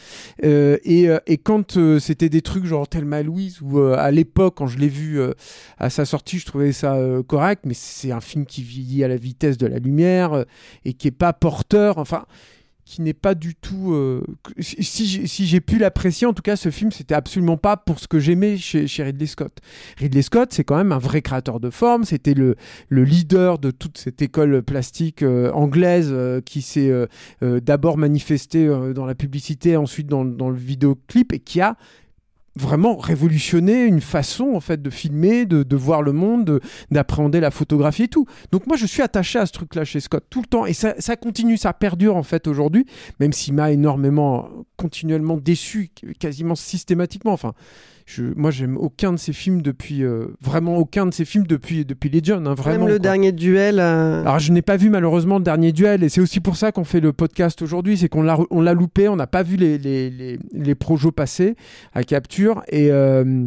Euh, 0.43 0.77
et, 0.83 1.09
euh, 1.09 1.19
et 1.27 1.38
quand 1.38 1.77
euh, 1.77 2.00
c'était 2.00 2.29
des 2.29 2.41
trucs 2.41 2.65
genre 2.65 2.88
Thelma 2.88 3.24
Louise, 3.24 3.62
ou 3.62 3.79
à 3.79 4.12
l'époque, 4.12 4.55
quand 4.57 4.67
je 4.67 4.77
l'ai 4.77 4.88
vu 4.88 5.19
à 5.77 5.89
sa 5.89 6.05
sortie, 6.05 6.39
je 6.39 6.45
trouvais 6.45 6.71
ça 6.71 6.98
correct, 7.27 7.63
mais 7.65 7.74
c'est 7.74 8.12
un 8.12 8.21
film 8.21 8.45
qui 8.45 8.63
vieillit 8.63 9.03
à 9.03 9.07
la 9.07 9.17
vitesse 9.17 9.57
de 9.57 9.67
la 9.67 9.79
lumière 9.79 10.45
et 10.86 10.93
qui 10.93 11.07
est 11.07 11.12
pas 11.12 11.33
porteur. 11.33 11.98
Enfin, 11.98 12.25
qui 12.89 13.03
n'est 13.03 13.13
pas 13.13 13.36
du 13.36 13.53
tout. 13.53 13.93
euh, 13.93 14.24
si- 14.58 15.46
j'ai 15.46 15.62
pu 15.62 15.77
l'apprécier, 15.77 16.25
en 16.25 16.34
tout 16.34 16.41
cas, 16.41 16.55
ce 16.55 16.72
film, 16.72 16.91
c'était 16.91 17.13
absolument 17.13 17.55
pas 17.55 17.77
pour 17.77 18.00
ce 18.00 18.08
que 18.08 18.17
j'aimais 18.19 18.58
chez, 18.58 18.88
chez 18.88 19.03
Ridley 19.03 19.27
Scott. 19.27 19.60
Ridley 20.00 20.24
Scott, 20.24 20.50
c'est 20.51 20.63
quand 20.63 20.75
même 20.75 20.91
un 20.91 20.98
vrai 20.98 21.22
créateur 21.22 21.60
de 21.60 21.69
forme. 21.69 22.03
C'était 22.03 22.34
le, 22.34 22.55
le 22.88 23.03
leader 23.03 23.60
de 23.60 23.69
toute 23.69 24.00
cette 24.00 24.24
école 24.24 24.63
plastique 24.63 25.22
euh, 25.22 25.51
anglaise 25.51 26.10
euh, 26.12 26.41
qui 26.41 26.63
s'est 26.63 26.91
d'abord 27.41 27.98
manifestée 27.98 28.67
dans 28.96 29.05
la 29.05 29.13
publicité, 29.13 29.77
ensuite 29.77 30.08
dans, 30.08 30.25
dans 30.25 30.50
le 30.50 30.58
vidéoclip 30.58 31.31
et 31.34 31.39
qui 31.39 31.62
a 31.62 31.77
vraiment 32.59 32.97
révolutionné 32.97 33.85
une 33.85 34.01
façon 34.01 34.51
en 34.53 34.59
fait 34.59 34.81
de 34.81 34.89
filmer, 34.89 35.45
de, 35.45 35.63
de 35.63 35.75
voir 35.75 36.01
le 36.01 36.11
monde, 36.11 36.45
de- 36.45 36.61
d'appréhender 36.91 37.39
la 37.39 37.51
photographie 37.51 38.03
et 38.03 38.07
tout. 38.07 38.25
Donc 38.51 38.67
moi 38.67 38.77
je 38.77 38.85
suis 38.85 39.01
attaché 39.01 39.39
à 39.39 39.45
ce 39.45 39.53
truc-là 39.53 39.85
chez 39.85 39.99
Scott 39.99 40.25
tout 40.29 40.41
le 40.41 40.47
temps 40.47 40.65
et 40.65 40.73
ça, 40.73 40.93
ça 40.99 41.15
continue, 41.15 41.57
ça 41.57 41.73
perdure 41.73 42.15
en 42.15 42.23
fait 42.23 42.47
aujourd'hui, 42.47 42.85
même 43.19 43.33
s'il 43.33 43.53
m'a 43.53 43.71
énormément, 43.71 44.49
continuellement 44.77 45.37
déçu, 45.37 45.89
quasiment 46.19 46.55
systématiquement. 46.55 47.33
Enfin, 47.33 47.53
je, 48.11 48.23
moi 48.35 48.49
j'aime 48.49 48.75
aucun 48.75 49.13
de 49.13 49.17
ses 49.17 49.33
films 49.33 49.61
depuis, 49.61 50.03
euh, 50.03 50.25
vraiment 50.41 50.77
aucun 50.77 51.05
de 51.05 51.13
ses 51.13 51.25
films 51.25 51.45
depuis, 51.45 51.85
depuis 51.85 52.09
Legion, 52.09 52.43
hein, 52.47 52.55
vraiment. 52.55 52.79
Même 52.85 52.87
le 52.87 52.93
quoi. 52.95 52.99
dernier 53.03 53.31
duel. 53.31 53.79
euh, 53.79 54.21
Alors 54.21 54.39
je 54.39 54.51
n'ai 54.51 54.63
pas 54.63 54.77
vu 54.77 54.89
malheureusement 54.89 55.37
le 55.37 55.43
dernier 55.43 55.71
duel 55.71 56.03
et 56.03 56.09
c'est 56.09 56.19
aussi 56.21 56.39
pour 56.39 56.55
ça 56.55 56.71
qu'on 56.71 56.85
fait 56.85 57.01
le 57.01 57.13
podcast 57.13 57.61
aujourd'hui, 57.61 57.97
c'est 57.97 58.09
qu'on 58.09 58.23
l'a 58.23 58.39
on 58.49 58.61
l'a 58.61 58.73
loupé, 58.73 59.07
on 59.09 59.15
n'a 59.15 59.27
pas 59.27 59.43
vu 59.43 59.57
les, 59.57 59.77
les, 59.77 60.09
les, 60.09 60.39
les 60.53 60.75
projos 60.75 61.11
passer 61.11 61.55
à 61.93 62.03
capture 62.03 62.63
et, 62.69 62.89
euh, 62.91 63.45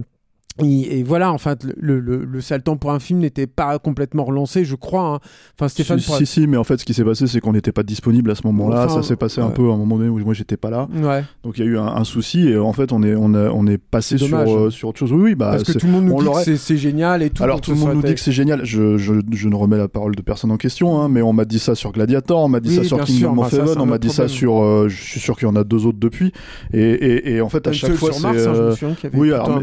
et, 0.63 0.99
et 0.99 1.03
voilà, 1.03 1.33
en 1.33 1.39
fait, 1.39 1.65
le, 1.79 1.99
le, 1.99 2.25
le 2.25 2.41
sale 2.43 2.63
temps 2.63 2.77
pour 2.77 2.93
un 2.93 2.99
film 2.99 3.21
n'était 3.21 3.47
pas 3.47 3.79
complètement 3.79 4.25
relancé, 4.25 4.65
je 4.67 4.75
crois. 4.75 5.15
hein. 5.15 5.19
Enfin 5.59 5.69
Stéphane, 5.69 5.99
si, 5.99 6.11
si, 6.13 6.27
si, 6.27 6.47
mais 6.47 6.57
en 6.59 6.65
fait, 6.65 6.77
ce 6.79 6.85
qui 6.85 6.93
s'est 6.93 7.05
passé, 7.05 7.27
c'est 7.27 7.41
qu'on 7.41 7.53
n'était 7.55 7.73
pas 7.73 7.83
disponible 7.83 8.31
à 8.31 8.35
ce 8.35 8.47
moment-là. 8.47 8.85
Enfin, 8.85 9.01
ça 9.03 9.09
s'est 9.09 9.17
passé 9.17 9.41
un 9.41 9.49
peu 9.49 9.63
à 9.71 9.73
un 9.73 9.77
moment 9.79 9.97
donné 9.97 10.11
où 10.11 10.19
moi 10.19 10.35
j'étais 10.35 10.59
pas 10.59 10.69
là. 10.71 10.89
Ouais. 10.95 11.25
Donc 11.43 11.57
il 11.59 11.65
y 11.65 11.69
a 11.69 11.71
eu 11.71 11.79
un, 11.79 11.87
un 11.87 12.05
souci 12.05 12.49
et 12.49 12.59
en 12.59 12.73
fait, 12.75 12.93
on 12.93 13.03
est, 13.03 13.15
on 13.17 13.33
a- 13.35 13.51
on 13.51 13.67
est 13.67 13.79
passé 13.79 14.19
sur, 14.19 14.37
euh, 14.37 14.71
sur 14.71 14.89
autre 14.91 14.99
chose. 14.99 15.13
Oui, 15.13 15.21
oui, 15.23 15.35
bah, 15.35 15.53
Parce 15.53 15.65
que 15.65 15.73
tout 15.79 15.87
le 15.87 15.93
monde 15.93 16.05
nous 16.05 16.19
dit 16.23 16.29
que 16.45 16.57
c'est- 16.57 16.77
génial 16.77 17.23
et 17.23 17.31
tout. 17.31 17.43
Alors 17.43 17.61
tout 17.61 17.71
le 17.73 17.77
monde 17.79 17.95
nous 17.95 18.03
dit 18.03 18.15
que 18.15 18.21
c'est 18.21 18.33
génial. 18.33 18.65
Je, 18.65 18.97
je, 18.99 19.15
je 19.33 19.49
ne 19.49 19.55
remets 19.55 19.79
la 19.79 19.89
parole 19.89 20.15
de 20.15 20.23
personne 20.23 20.51
en 20.51 20.57
question, 20.59 21.01
hein, 21.01 21.09
mais 21.09 21.23
on 21.23 21.33
m'a 21.33 21.45
dit 21.47 21.59
ça 21.59 21.75
sur 21.75 21.93
Gladiator, 21.93 22.41
on 22.41 22.49
m'a 22.49 22.61
dit 22.61 22.71
Oui, 22.71 22.77
ça 22.77 22.85
sur 22.85 23.01
Kingdom 23.05 23.39
of 23.39 23.51
bah, 23.51 23.57
Heaven, 23.57 23.69
c'est 23.75 23.79
on 23.81 23.87
m'a 23.87 23.99
dit 23.99 24.11
ça 24.11 24.29
sur. 24.29 24.63
euh, 24.63 24.89
je 24.89 25.03
suis 25.03 25.21
sûr 25.21 25.37
qu'il 25.39 25.49
y 25.49 25.51
en 25.51 25.57
a 25.57 25.65
deux 25.65 25.87
autres 25.87 25.99
depuis. 25.99 26.33
Et, 26.73 26.81
et, 26.83 27.33
et 27.37 27.41
en 27.41 27.49
fait, 27.49 27.67
à 27.67 27.73
chaque 27.73 27.95
fois, 27.95 28.13
c'est. 28.13 28.27
Hein, 28.27 28.35
euh, 28.35 28.75
oui, 29.15 29.33
alors, 29.33 29.63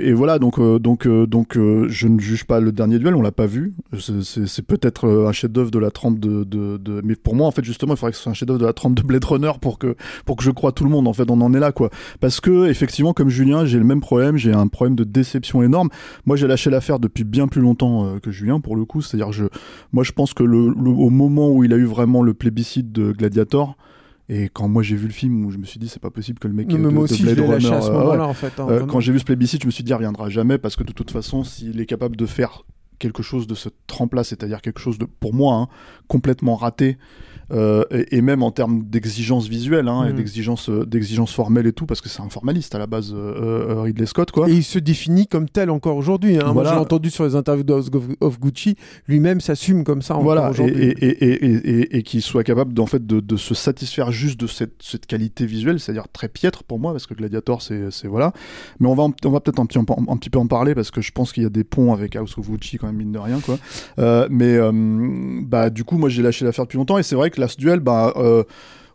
et, 0.00 0.12
voilà, 0.12 0.38
donc, 0.38 0.58
euh, 0.58 0.78
donc, 0.78 1.06
euh, 1.06 1.26
donc 1.26 1.56
euh, 1.56 1.86
je 1.88 2.08
ne 2.08 2.18
juge 2.18 2.44
pas 2.44 2.60
le 2.60 2.72
dernier 2.72 2.98
duel, 2.98 3.14
on 3.14 3.22
l'a 3.22 3.32
pas 3.32 3.46
vu. 3.46 3.74
C'est- 3.98 4.62
peut-être 4.62 5.08
un 5.08 5.32
chef-d'œuvre 5.32 5.70
de 5.70 5.78
la 5.78 5.90
trempe 5.90 6.18
de, 6.18 7.00
Mais 7.04 7.14
pour 7.14 7.34
moi, 7.34 7.46
en 7.46 7.50
fait, 7.50 7.64
justement, 7.64 7.94
il 7.94 7.96
faudrait 7.96 8.12
que 8.12 8.16
ce 8.16 8.22
soit 8.24 8.32
un 8.32 8.34
chef-d'œuvre 8.34 8.58
de 8.58 8.66
la 8.66 8.72
trempe 8.72 8.94
de 8.94 9.02
Blade 9.02 9.24
Runner 9.24 9.52
pour 9.60 9.78
que, 9.78 9.96
pour 10.24 10.36
que 10.36 10.42
je 10.42 10.50
croie 10.50 10.72
tout 10.72 10.84
le 10.84 10.90
monde. 10.90 11.06
En 11.06 11.12
fait, 11.12 11.30
on 11.30 11.40
en 11.40 11.52
est 11.54 11.60
là, 11.60 11.72
quoi. 11.72 11.90
Parce 12.20 12.40
que, 12.40 12.68
effectivement, 12.68 13.12
comme 13.12 13.28
Julien, 13.28 13.64
j'ai 13.64 13.78
le 13.78 13.84
même 13.84 14.00
problème, 14.00 14.36
j'ai 14.36 14.52
un 14.52 14.66
problème 14.68 14.96
de 14.96 15.04
déception 15.04 15.62
énorme. 15.62 15.88
Moi, 16.24 16.36
j'ai 16.36 16.46
lâché 16.46 16.70
l'affaire 16.70 16.98
depuis 16.98 17.24
bien 17.24 17.48
plus 17.48 17.60
longtemps 17.60 18.18
que 18.22 18.30
Julien, 18.30 18.60
pour 18.60 18.76
le 18.76 18.84
coup. 18.84 19.02
C'est-à-dire, 19.02 19.32
je, 19.32 19.44
moi, 19.92 20.04
je 20.04 20.12
pense 20.12 20.34
que 20.34 20.42
au 20.42 21.10
moment 21.10 21.50
où 21.50 21.64
il 21.64 21.72
a 21.72 21.76
eu 21.76 21.84
vraiment 21.84 22.22
le 22.22 22.34
plébiscite 22.34 22.92
de 22.92 23.12
Gladiator, 23.12 23.76
et 24.28 24.48
quand 24.48 24.68
moi 24.68 24.82
j'ai 24.82 24.96
vu 24.96 25.06
le 25.06 25.12
film 25.12 25.44
où 25.44 25.50
je 25.50 25.58
me 25.58 25.64
suis 25.64 25.78
dit 25.78 25.88
c'est 25.88 26.02
pas 26.02 26.10
possible 26.10 26.38
que 26.38 26.48
le 26.48 26.54
mec 26.54 26.66
Non, 26.68 26.78
de, 26.78 26.82
moi 26.88 27.06
de 27.06 27.12
aussi, 27.12 27.22
Blade 27.22 27.36
je 27.36 27.42
l'ai 27.42 27.46
lâché 27.48 27.66
Runner, 27.68 27.76
à 27.78 27.80
ce 27.82 27.90
euh, 27.90 28.10
ouais. 28.10 28.18
en 28.18 28.34
fait. 28.34 28.58
hein, 28.58 28.66
Euh, 28.68 28.86
quand 28.86 29.00
j'ai 29.00 29.12
vu 29.12 29.18
ce 29.20 29.24
plébiscite, 29.24 29.62
je 29.62 29.66
me 29.66 29.70
suis 29.70 29.84
dit, 29.84 29.90
il 29.90 29.94
reviendra 29.94 30.28
jamais 30.28 30.58
parce 30.58 30.74
que 30.76 30.82
de 30.84 30.92
toute 30.92 31.10
façon, 31.10 31.44
s'il 31.44 31.80
est 31.80 31.86
capable 31.86 32.16
de 32.16 32.26
faire 32.26 32.64
quelque 32.98 33.22
chose 33.22 33.46
de 33.46 33.54
ce 33.54 33.68
trempe-là, 33.86 34.24
c'est-à-dire 34.24 34.62
quelque 34.62 34.80
chose 34.80 34.98
de, 34.98 35.04
pour 35.04 35.34
moi, 35.34 35.54
hein, 35.56 35.68
complètement 36.08 36.56
raté, 36.56 36.96
euh, 37.52 37.84
et, 37.90 38.16
et 38.16 38.20
même 38.22 38.42
en 38.42 38.50
termes 38.50 38.82
d'exigence 38.84 39.48
visuelle 39.48 39.88
hein, 39.88 40.08
et 40.08 40.12
d'exigence, 40.12 40.68
euh, 40.68 40.84
d'exigence 40.84 41.32
formelle 41.32 41.66
et 41.66 41.72
tout, 41.72 41.86
parce 41.86 42.00
que 42.00 42.08
c'est 42.08 42.20
un 42.22 42.28
formaliste 42.28 42.74
à 42.74 42.78
la 42.78 42.86
base, 42.86 43.12
euh, 43.14 43.74
euh, 43.76 43.82
Ridley 43.82 44.06
Scott, 44.06 44.30
quoi. 44.32 44.48
Et 44.48 44.54
il 44.54 44.64
se 44.64 44.78
définit 44.78 45.26
comme 45.26 45.48
tel 45.48 45.70
encore 45.70 45.96
aujourd'hui. 45.96 46.38
hein. 46.38 46.52
Moi, 46.52 46.64
j'ai 46.64 46.70
entendu 46.70 47.10
sur 47.10 47.24
les 47.24 47.34
interviews 47.36 47.64
d'House 47.64 47.90
of, 47.94 48.04
of 48.20 48.40
Gucci, 48.40 48.76
lui-même 49.06 49.40
s'assume 49.40 49.84
comme 49.84 50.02
ça 50.02 50.14
encore 50.14 50.24
Voilà, 50.24 50.50
aujourd'hui. 50.50 50.76
et, 50.82 51.04
et, 51.04 51.24
et, 51.24 51.46
et, 51.46 51.70
et- 51.80 51.96
et 51.98 52.02
qu'il 52.02 52.22
soit 52.22 52.42
capable 52.44 52.72
d'en 52.72 52.86
fait 52.86 53.06
de, 53.06 53.20
de 53.20 53.36
se 53.36 53.54
satisfaire 53.54 54.10
juste 54.12 54.38
de 54.40 54.46
cette, 54.46 54.74
cette 54.82 55.06
qualité 55.06 55.46
visuelle, 55.46 55.78
c'est-à-dire 55.80 56.08
très 56.12 56.28
piètre 56.28 56.64
pour 56.64 56.78
moi, 56.78 56.92
parce 56.92 57.06
que 57.06 57.14
Gladiator, 57.14 57.62
c'est 57.62 57.90
c'est- 57.90 58.08
voilà. 58.08 58.32
Mais 58.80 58.88
on 58.88 58.94
va, 58.94 59.04
en- 59.04 59.12
on 59.24 59.30
va 59.30 59.40
peut-être 59.40 59.60
un 59.60 59.66
petit, 59.66 59.78
un, 59.78 59.84
un 60.08 60.16
petit 60.16 60.30
peu 60.30 60.38
en 60.38 60.46
parler, 60.46 60.74
parce 60.74 60.90
que 60.90 61.00
je 61.00 61.12
pense 61.12 61.32
qu'il 61.32 61.42
y 61.42 61.46
a 61.46 61.50
des 61.50 61.64
ponts 61.64 61.92
avec 61.92 62.16
House 62.16 62.36
of 62.38 62.48
Gucci, 62.50 62.78
quand 62.78 62.86
même, 62.88 62.96
mine 62.96 63.12
de 63.12 63.18
rien, 63.18 63.40
quoi. 63.40 63.58
Euh, 63.98 64.26
mais 64.30 64.54
euh, 64.56 64.72
bah, 65.42 65.70
du 65.70 65.84
coup, 65.84 65.96
moi, 65.98 66.08
j'ai 66.08 66.22
lâché 66.22 66.44
l'affaire 66.44 66.64
depuis 66.64 66.76
longtemps, 66.78 66.98
et 66.98 67.02
c'est 67.02 67.14
vrai 67.14 67.30
que 67.30 67.35
Last 67.38 67.58
Duel, 67.60 67.80
bah. 67.80 68.12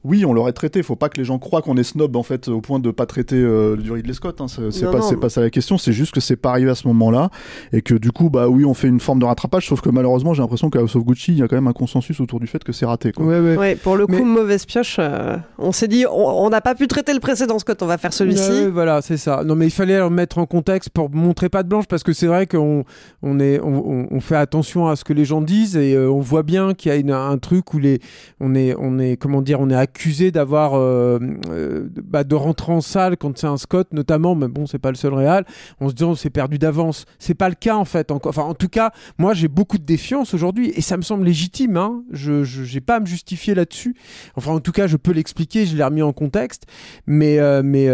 Oui, 0.04 0.26
on 0.26 0.34
l'aurait 0.34 0.54
traité. 0.54 0.82
Faut 0.84 0.96
pas 0.96 1.10
que 1.10 1.18
les 1.18 1.24
gens 1.26 1.38
croient 1.40 1.62
qu'on 1.62 1.78
est 1.78 1.84
snob 1.84 2.16
en 2.16 2.24
fait 2.24 2.48
au 2.48 2.62
point 2.62 2.80
de 2.80 2.90
pas 2.92 3.06
traiter 3.06 3.36
euh, 3.36 3.76
du 3.76 3.92
Ridley 3.92 4.14
Scott. 4.14 4.42
Hein. 4.42 4.48
C'est 4.48 4.90
pas, 4.92 5.00
pas 5.20 5.30
ça 5.30 5.42
la 5.42 5.50
question. 5.50 5.78
C'est 5.78 5.94
juste 5.94 6.14
que 6.14 6.20
c'est 6.20 6.36
pas 6.36 6.50
arrivé 6.52 6.70
à 6.72 6.76
ce 6.76 6.88
moment-là 6.88 7.30
et 7.74 7.82
que 7.82 7.94
du 7.94 8.12
coup, 8.12 8.30
bah 8.30 8.48
oui, 8.48 8.66
on 8.66 8.74
fait 8.74 8.88
une 8.88 9.00
forme 9.00 9.20
de 9.20 9.26
rattrapage. 9.26 9.68
Sauf 9.68 9.82
que 9.82 9.90
malheureusement, 9.90 10.34
j'ai 10.34 10.42
l'impression 10.42 10.70
qu'à 10.70 10.80
House 10.80 10.96
of 10.96 11.04
Gucci, 11.04 11.34
il 11.34 11.38
y 11.40 11.44
a 11.44 11.48
quand 11.48 11.56
même 11.56 11.68
un 11.68 11.74
consensus 11.74 12.20
autour 12.20 12.40
du 12.40 12.48
fait 12.48 12.64
que 12.64 12.72
c'est 12.72 12.86
raté. 12.86 13.12
Quoi. 13.12 13.26
Ouais, 13.26 13.40
ouais. 13.40 13.58
Ouais, 13.58 13.76
pour 13.76 13.96
le 13.96 14.08
coup, 14.08 14.14
Mais- 14.14 14.22
mauvaise 14.22 14.66
pioche. 14.66 14.98
euh, 15.00 15.38
on 15.58 15.72
s'est 15.72 15.88
dit, 15.88 16.06
on 16.12 16.50
n'a 16.50 16.62
pas 16.62 16.76
pu 16.76 16.88
traiter 16.88 17.14
le 17.14 17.20
précédent 17.20 17.60
Scott, 17.60 17.82
on 17.84 17.88
va 17.88 17.98
faire 17.98 18.14
celui-ci. 18.14 18.50
Ouais, 18.52 18.68
voilà, 18.70 19.02
c'est 19.02 19.18
ça. 19.18 19.44
Non, 19.46 19.56
mais 19.56 19.68
il 19.68 19.72
fallait 19.72 20.00
le 20.00 20.10
mettre 20.10 20.38
en 20.40 20.46
contexte 20.46 20.90
pour 20.90 21.10
montrer 21.10 21.50
pas 21.50 21.64
de 21.64 21.68
blanche 21.70 21.86
parce 21.88 22.04
que 22.04 22.14
c'est 22.14 22.28
vrai 22.28 22.48
qu'on 22.48 22.84
on 23.22 23.40
est, 23.40 23.60
on 23.62 24.20
fait 24.20 24.36
attention 24.36 24.88
à 24.88 24.96
ce 24.96 25.04
que 25.04 25.14
les 25.14 25.26
gens 25.26 25.42
disent 25.42 25.78
et 25.78 25.94
euh, 25.96 26.10
on 26.10 26.20
voit 26.20 26.44
bien 26.44 26.74
qu'il 26.74 26.92
y 26.92 26.96
a 26.96 26.98
une- 26.98 27.12
un 27.12 27.38
truc 27.38 27.74
où 27.74 27.80
les, 27.80 28.00
on 28.40 28.56
est, 28.56 28.76
on 28.80 28.98
est, 29.00 29.18
comment 29.18 29.42
dire, 29.42 29.60
on 29.60 29.70
est 29.70 29.76
accusé 29.92 30.32
d'avoir, 30.32 30.74
euh, 30.76 31.20
euh, 31.50 31.90
bah, 32.04 32.24
de 32.24 32.34
rentrer 32.36 32.72
en 32.72 32.80
salle 32.82 33.18
quand 33.18 33.38
c'est 33.38 33.48
un 33.48 33.58
Scott 33.58 33.90
notamment, 33.92 34.36
mais 34.36 34.48
bon, 34.48 34.66
c'est 34.66 34.80
pas 34.80 34.90
le 34.90 34.96
seul 34.96 35.14
réal. 35.14 35.46
On 35.82 35.90
se 35.90 35.94
dit 35.94 36.04
on 36.06 36.16
s'est 36.16 36.30
perdu 36.30 36.58
d'avance. 36.58 37.06
C'est 37.20 37.34
pas 37.34 37.50
le 37.50 37.56
cas 37.56 37.76
en 37.76 37.84
fait. 37.86 38.10
Encore, 38.10 38.30
enfin, 38.30 38.44
en 38.44 38.54
tout 38.54 38.70
cas, 38.70 38.92
moi 39.18 39.34
j'ai 39.34 39.50
beaucoup 39.50 39.78
de 39.78 39.84
défiance 39.84 40.34
aujourd'hui 40.34 40.72
et 40.76 40.82
ça 40.82 40.96
me 40.96 41.02
semble 41.02 41.26
légitime. 41.26 41.76
Hein. 41.76 42.04
Je, 42.12 42.44
j'ai 42.44 42.80
pas 42.80 42.96
à 42.96 43.00
me 43.02 43.06
justifier 43.06 43.54
là-dessus. 43.54 43.96
Enfin, 44.36 44.52
en 44.54 44.60
tout 44.62 44.72
cas, 44.72 44.88
je 44.88 44.96
peux 44.96 45.12
l'expliquer. 45.12 45.66
Je 45.66 45.76
l'ai 45.76 45.84
remis 45.84 46.02
en 46.02 46.14
contexte. 46.14 46.64
Mais, 47.06 47.40
euh, 47.40 47.62
mais, 47.64 47.88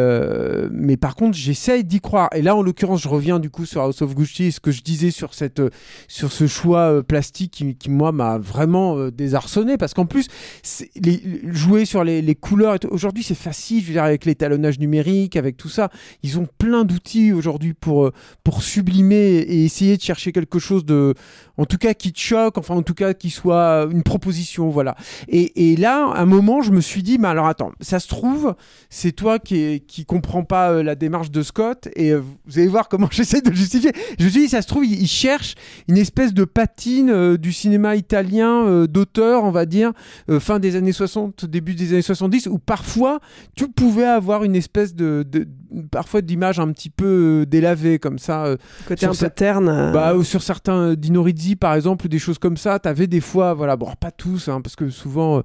mais 0.72 0.98
par 0.98 1.16
contre, 1.16 1.36
j'essaye 1.36 1.84
d'y 1.84 2.00
croire. 2.00 2.30
Et 2.36 2.42
là, 2.44 2.56
en 2.56 2.62
l'occurrence, 2.62 3.02
je 3.02 3.08
reviens 3.10 3.40
du 3.40 3.50
coup 3.50 3.66
sur 3.66 3.82
House 3.82 4.02
of 4.04 4.14
Gucci, 4.14 4.52
ce 4.52 4.60
que 4.60 4.72
je 4.72 4.82
disais 4.84 5.10
sur, 5.12 5.34
cette, 5.34 5.62
sur 6.08 6.32
ce 6.32 6.46
choix 6.46 7.02
plastique 7.04 7.66
qui, 7.80 7.90
moi, 7.90 8.12
m'a 8.12 8.38
vraiment 8.38 9.10
désarçonné. 9.10 9.78
Parce 9.78 9.94
qu'en 9.96 10.06
plus, 10.06 10.28
c'est- 10.62 10.92
les- 10.96 11.42
jouer 11.52 11.86
sur 11.88 12.04
les, 12.04 12.36
couleurs, 12.36 12.78
aujourd'hui, 12.92 13.24
c'est 13.24 13.34
facile, 13.34 13.82
je 13.82 13.88
veux 13.88 13.94
dire, 13.94 14.04
avec 14.04 14.26
l'étalonnage 14.26 14.80
numérique, 14.80 15.36
avec 15.36 15.58
tout 15.58 15.70
ça. 15.70 15.90
Ils 16.22 16.38
ont 16.38 16.48
plein 16.58 16.86
d'outils 16.86 17.34
aujourd'hui 17.34 17.74
pour, 17.74 18.06
euh, 18.06 18.14
pour 18.44 18.62
sublimer 18.62 19.38
et 19.38 19.64
essayer 19.64 19.98
de 19.98 20.02
chercher 20.02 20.32
quelque 20.32 20.60
chose 20.60 20.86
de, 20.86 21.16
en 21.58 21.66
tout 21.66 21.78
cas, 21.78 21.94
qui 21.94 22.14
te 22.14 22.20
choque, 22.20 22.58
enfin, 22.58 22.76
en 22.76 22.84
tout 22.84 22.94
cas, 22.94 23.14
qui 23.14 23.30
soit 23.30 23.88
une 23.90 24.04
proposition, 24.04 24.70
voilà. 24.70 24.96
Et, 25.28 25.76
là, 25.78 26.10
à 26.14 26.22
un 26.22 26.26
moment, 26.26 26.62
je 26.62 26.72
me 26.72 26.82
suis 26.82 27.02
dit, 27.02 27.18
mais 27.18 27.28
alors 27.28 27.48
attends, 27.48 27.72
ça 27.82 28.00
se 28.00 28.08
trouve, 28.08 28.56
c'est 28.90 29.14
toi 29.14 29.40
qui, 29.40 29.56
est- 29.56 29.80
qui 29.86 30.06
comprends 30.06 30.44
pas 30.44 30.72
euh, 30.72 30.84
la 30.84 30.96
démarche 30.96 31.32
de 31.32 31.42
Scott, 31.42 31.88
et 31.96 32.12
euh, 32.12 32.22
vous 32.46 32.60
allez 32.60 32.68
voir 32.68 32.90
comment 32.90 33.10
j'essaie 33.12 33.42
de 33.42 33.54
justifier. 33.54 33.92
Je 34.20 34.26
me 34.26 34.30
suis 34.30 34.42
dit, 34.42 34.50
ça 34.50 34.62
se 34.62 34.68
trouve, 34.68 34.86
il, 34.86 35.08
cherche 35.08 35.56
une 35.88 35.98
espèce 35.98 36.34
de 36.34 36.44
patine 36.44 37.38
du 37.38 37.54
cinéma 37.54 37.96
italien 37.96 38.86
d'auteur, 38.86 39.46
on 39.46 39.52
va 39.52 39.66
dire, 39.66 39.94
fin 40.40 40.60
des 40.60 40.76
années 40.76 40.92
60, 40.92 41.46
début 41.46 41.77
des 41.78 41.94
années 41.94 42.02
70, 42.02 42.48
où 42.48 42.58
parfois, 42.60 43.20
tu 43.56 43.68
pouvais 43.70 44.06
avoir 44.06 44.44
une 44.44 44.56
espèce 44.56 44.94
de, 44.96 45.24
de 45.30 45.48
parfois 45.92 46.22
d'image 46.22 46.60
un 46.60 46.72
petit 46.72 46.90
peu 46.90 47.42
euh, 47.42 47.46
délavée, 47.46 48.00
comme 48.00 48.20
ça. 48.20 48.46
euh, 48.46 48.58
Côté 48.88 49.06
un 49.06 49.12
peu 49.12 49.30
terne. 49.30 49.70
euh, 49.70 49.92
bah, 49.92 50.16
ou 50.16 50.24
sur 50.24 50.42
certains 50.44 50.78
euh, 50.92 50.96
Dino 50.96 51.24
Rizzi, 51.24 51.56
par 51.56 51.74
exemple, 51.76 52.08
des 52.08 52.20
choses 52.20 52.38
comme 52.40 52.58
ça, 52.58 52.80
t'avais 52.80 53.08
des 53.08 53.22
fois, 53.22 53.54
voilà, 53.54 53.76
bon, 53.76 53.92
pas 54.00 54.12
tous, 54.12 54.48
hein, 54.50 54.62
parce 54.62 54.76
que 54.76 54.90
souvent, 54.90 55.42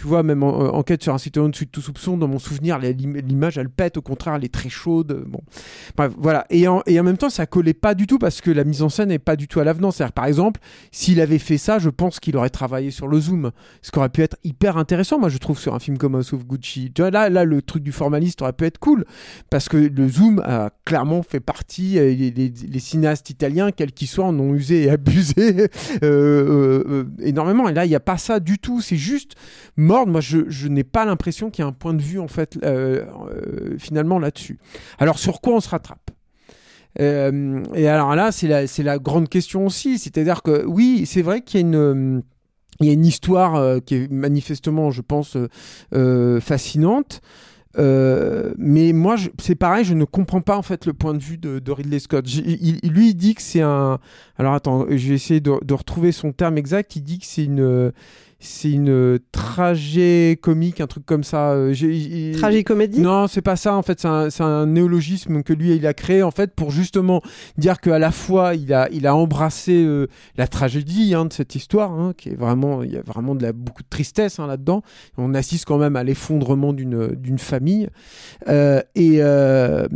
tu 0.00 0.06
vois, 0.06 0.22
même 0.22 0.42
euh, 0.42 0.70
enquête 0.70 1.02
sur 1.02 1.12
un 1.12 1.18
citoyen 1.18 1.50
dessus 1.50 1.66
de 1.66 1.70
tout 1.70 1.82
soupçon, 1.82 2.16
dans 2.16 2.26
mon 2.26 2.38
souvenir, 2.38 2.78
l'image, 2.78 3.58
elle 3.58 3.68
pète, 3.68 3.98
au 3.98 4.00
contraire, 4.00 4.36
elle 4.36 4.44
est 4.46 4.52
très 4.52 4.70
chaude. 4.70 5.24
Bon, 5.28 5.42
bref, 5.94 6.10
voilà. 6.16 6.46
Et 6.48 6.66
en, 6.66 6.82
même 6.86 7.18
temps, 7.18 7.28
ça 7.28 7.44
collait 7.44 7.74
pas 7.74 7.94
du 7.94 8.06
tout 8.06 8.18
parce 8.18 8.40
que 8.40 8.50
la 8.50 8.64
mise 8.64 8.80
en 8.80 8.88
scène 8.88 9.10
n'est 9.10 9.18
pas 9.18 9.36
du 9.36 9.46
tout 9.46 9.60
à 9.60 9.64
l'avenant. 9.64 9.90
C'est-à-dire, 9.90 10.14
par 10.14 10.24
exemple, 10.24 10.58
s'il 10.90 11.20
avait 11.20 11.38
fait 11.38 11.58
ça, 11.58 11.78
je 11.78 11.90
pense 11.90 12.18
qu'il 12.18 12.34
aurait 12.38 12.48
travaillé 12.48 12.90
sur 12.90 13.08
le 13.08 13.20
zoom, 13.20 13.50
ce 13.82 13.90
qui 13.90 13.98
aurait 13.98 14.08
pu 14.08 14.22
être 14.22 14.38
hyper 14.42 14.78
intéressant, 14.78 15.18
moi, 15.18 15.28
je 15.28 15.36
trouve, 15.36 15.58
sur 15.58 15.74
un 15.74 15.78
film 15.78 15.98
comme 15.98 16.14
House 16.14 16.32
of 16.32 16.46
Gucci. 16.46 16.90
Tu 16.94 17.02
vois, 17.02 17.10
là, 17.10 17.28
là, 17.28 17.44
le 17.44 17.60
truc 17.60 17.82
du 17.82 17.92
formaliste 17.92 18.40
aurait 18.40 18.54
pu 18.54 18.64
être 18.64 18.78
cool 18.78 19.04
parce 19.50 19.68
que 19.68 19.76
le 19.76 20.08
zoom 20.08 20.40
a 20.46 20.70
clairement 20.86 21.22
fait 21.22 21.40
partie, 21.40 21.98
euh, 21.98 22.14
les, 22.14 22.80
cinéastes 22.80 23.28
italiens, 23.28 23.70
quels 23.70 23.92
qu'ils 23.92 24.08
soient, 24.08 24.24
en 24.24 24.40
ont 24.40 24.54
usé 24.54 24.84
et 24.84 24.90
abusé 24.90 25.68
euh, 26.02 27.04
énormément. 27.22 27.68
Et 27.68 27.74
là, 27.74 27.84
il 27.84 27.90
n'y 27.90 27.94
a 27.94 28.00
pas 28.00 28.16
ça 28.16 28.40
du 28.40 28.58
tout. 28.58 28.80
C'est 28.80 28.96
juste 28.96 29.34
Moi, 30.06 30.20
je, 30.20 30.68
n'ai 30.68 30.84
pas 30.84 31.04
l'impression 31.04 31.50
qu'il 31.50 31.62
y 31.62 31.64
a 31.64 31.68
un 31.68 31.72
point 31.72 31.94
de 31.94 32.02
vue, 32.02 32.18
en 32.18 32.28
fait, 32.28 32.58
euh, 32.62 33.04
euh, 33.30 33.76
finalement, 33.78 34.18
là-dessus. 34.18 34.58
Alors, 34.98 35.18
sur 35.18 35.40
quoi 35.40 35.54
on 35.54 35.60
se 35.60 35.68
rattrape? 35.68 36.10
Euh, 37.00 37.62
Et 37.74 37.88
alors 37.88 38.16
là, 38.16 38.32
c'est 38.32 38.48
la, 38.48 38.98
grande 38.98 39.28
question 39.28 39.66
aussi. 39.66 39.98
C'est-à-dire 39.98 40.42
que, 40.42 40.64
oui, 40.66 41.04
c'est 41.06 41.22
vrai 41.22 41.42
qu'il 41.42 41.60
y 41.60 41.62
a 41.62 41.66
une... 41.66 43.04
histoire 43.04 43.80
qui 43.84 43.96
est 43.96 44.10
manifestement, 44.10 44.90
je 44.90 45.02
pense, 45.02 45.36
fascinante. 46.40 47.20
Mais 47.76 48.92
moi, 48.92 49.16
c'est 49.38 49.54
pareil, 49.54 49.84
je 49.84 49.94
ne 49.94 50.04
comprends 50.04 50.40
pas 50.40 50.56
en 50.56 50.62
fait 50.62 50.86
le 50.86 50.92
point 50.92 51.14
de 51.14 51.22
vue 51.22 51.38
de, 51.38 51.70
Ridley 51.70 51.98
Scott. 51.98 52.32
Il- 52.32 52.80
lui, 52.82 53.10
il 53.10 53.14
dit 53.14 53.34
que 53.34 53.42
c'est 53.42 53.62
un. 53.62 53.98
Alors 54.36 54.54
attends, 54.54 54.86
je 54.88 55.08
vais 55.08 55.14
essayer 55.14 55.40
de 55.40 55.74
retrouver 55.74 56.12
son 56.12 56.32
terme 56.32 56.58
exact. 56.58 56.96
Il 56.96 57.02
dit 57.02 57.18
que 57.18 57.26
c'est 57.26 57.44
une, 57.44 57.92
c'est 58.40 58.72
une 58.72 59.18
tragédie 59.32 60.38
comique, 60.40 60.80
un 60.80 60.86
truc 60.86 61.06
comme 61.06 61.24
ça. 61.24 61.52
Euh, 61.52 62.32
Tragicomédie 62.34 63.00
non, 63.00 63.28
c'est 63.28 63.42
pas 63.42 63.56
ça. 63.56 63.74
En 63.74 63.82
fait, 63.82 64.00
c'est 64.00 64.42
un, 64.42 64.66
néologisme 64.66 65.42
que 65.42 65.52
lui 65.52 65.76
il 65.76 65.86
a 65.86 65.94
créé 65.94 66.22
en 66.22 66.30
fait 66.30 66.54
pour 66.54 66.70
justement 66.70 67.22
dire 67.56 67.80
qu'à 67.80 67.98
la 67.98 68.10
fois 68.10 68.54
il 68.54 68.72
a, 68.72 68.88
il 68.90 69.06
a 69.06 69.14
embrassé 69.14 69.84
euh, 69.84 70.06
la 70.36 70.48
tragédie 70.48 71.14
hein, 71.14 71.26
de 71.26 71.32
cette 71.32 71.54
histoire, 71.54 71.92
hein, 71.92 72.14
qui 72.16 72.30
est 72.30 72.34
vraiment, 72.34 72.82
il 72.82 72.92
y 72.92 72.96
a 72.96 73.02
vraiment 73.02 73.34
de 73.34 73.42
la, 73.42 73.52
beaucoup 73.52 73.82
de 73.82 73.88
tristesse 73.88 74.38
hein, 74.38 74.46
là-dedans. 74.46 74.82
On 75.16 75.34
assiste 75.34 75.66
quand 75.66 75.78
même 75.78 75.96
à 75.96 76.02
l'effondrement 76.04 76.72
d'une 76.72 77.14
d'une 77.14 77.38
famille 77.38 77.88
Euh, 78.48 78.82
et, 78.94 79.18
euh, 79.20 79.86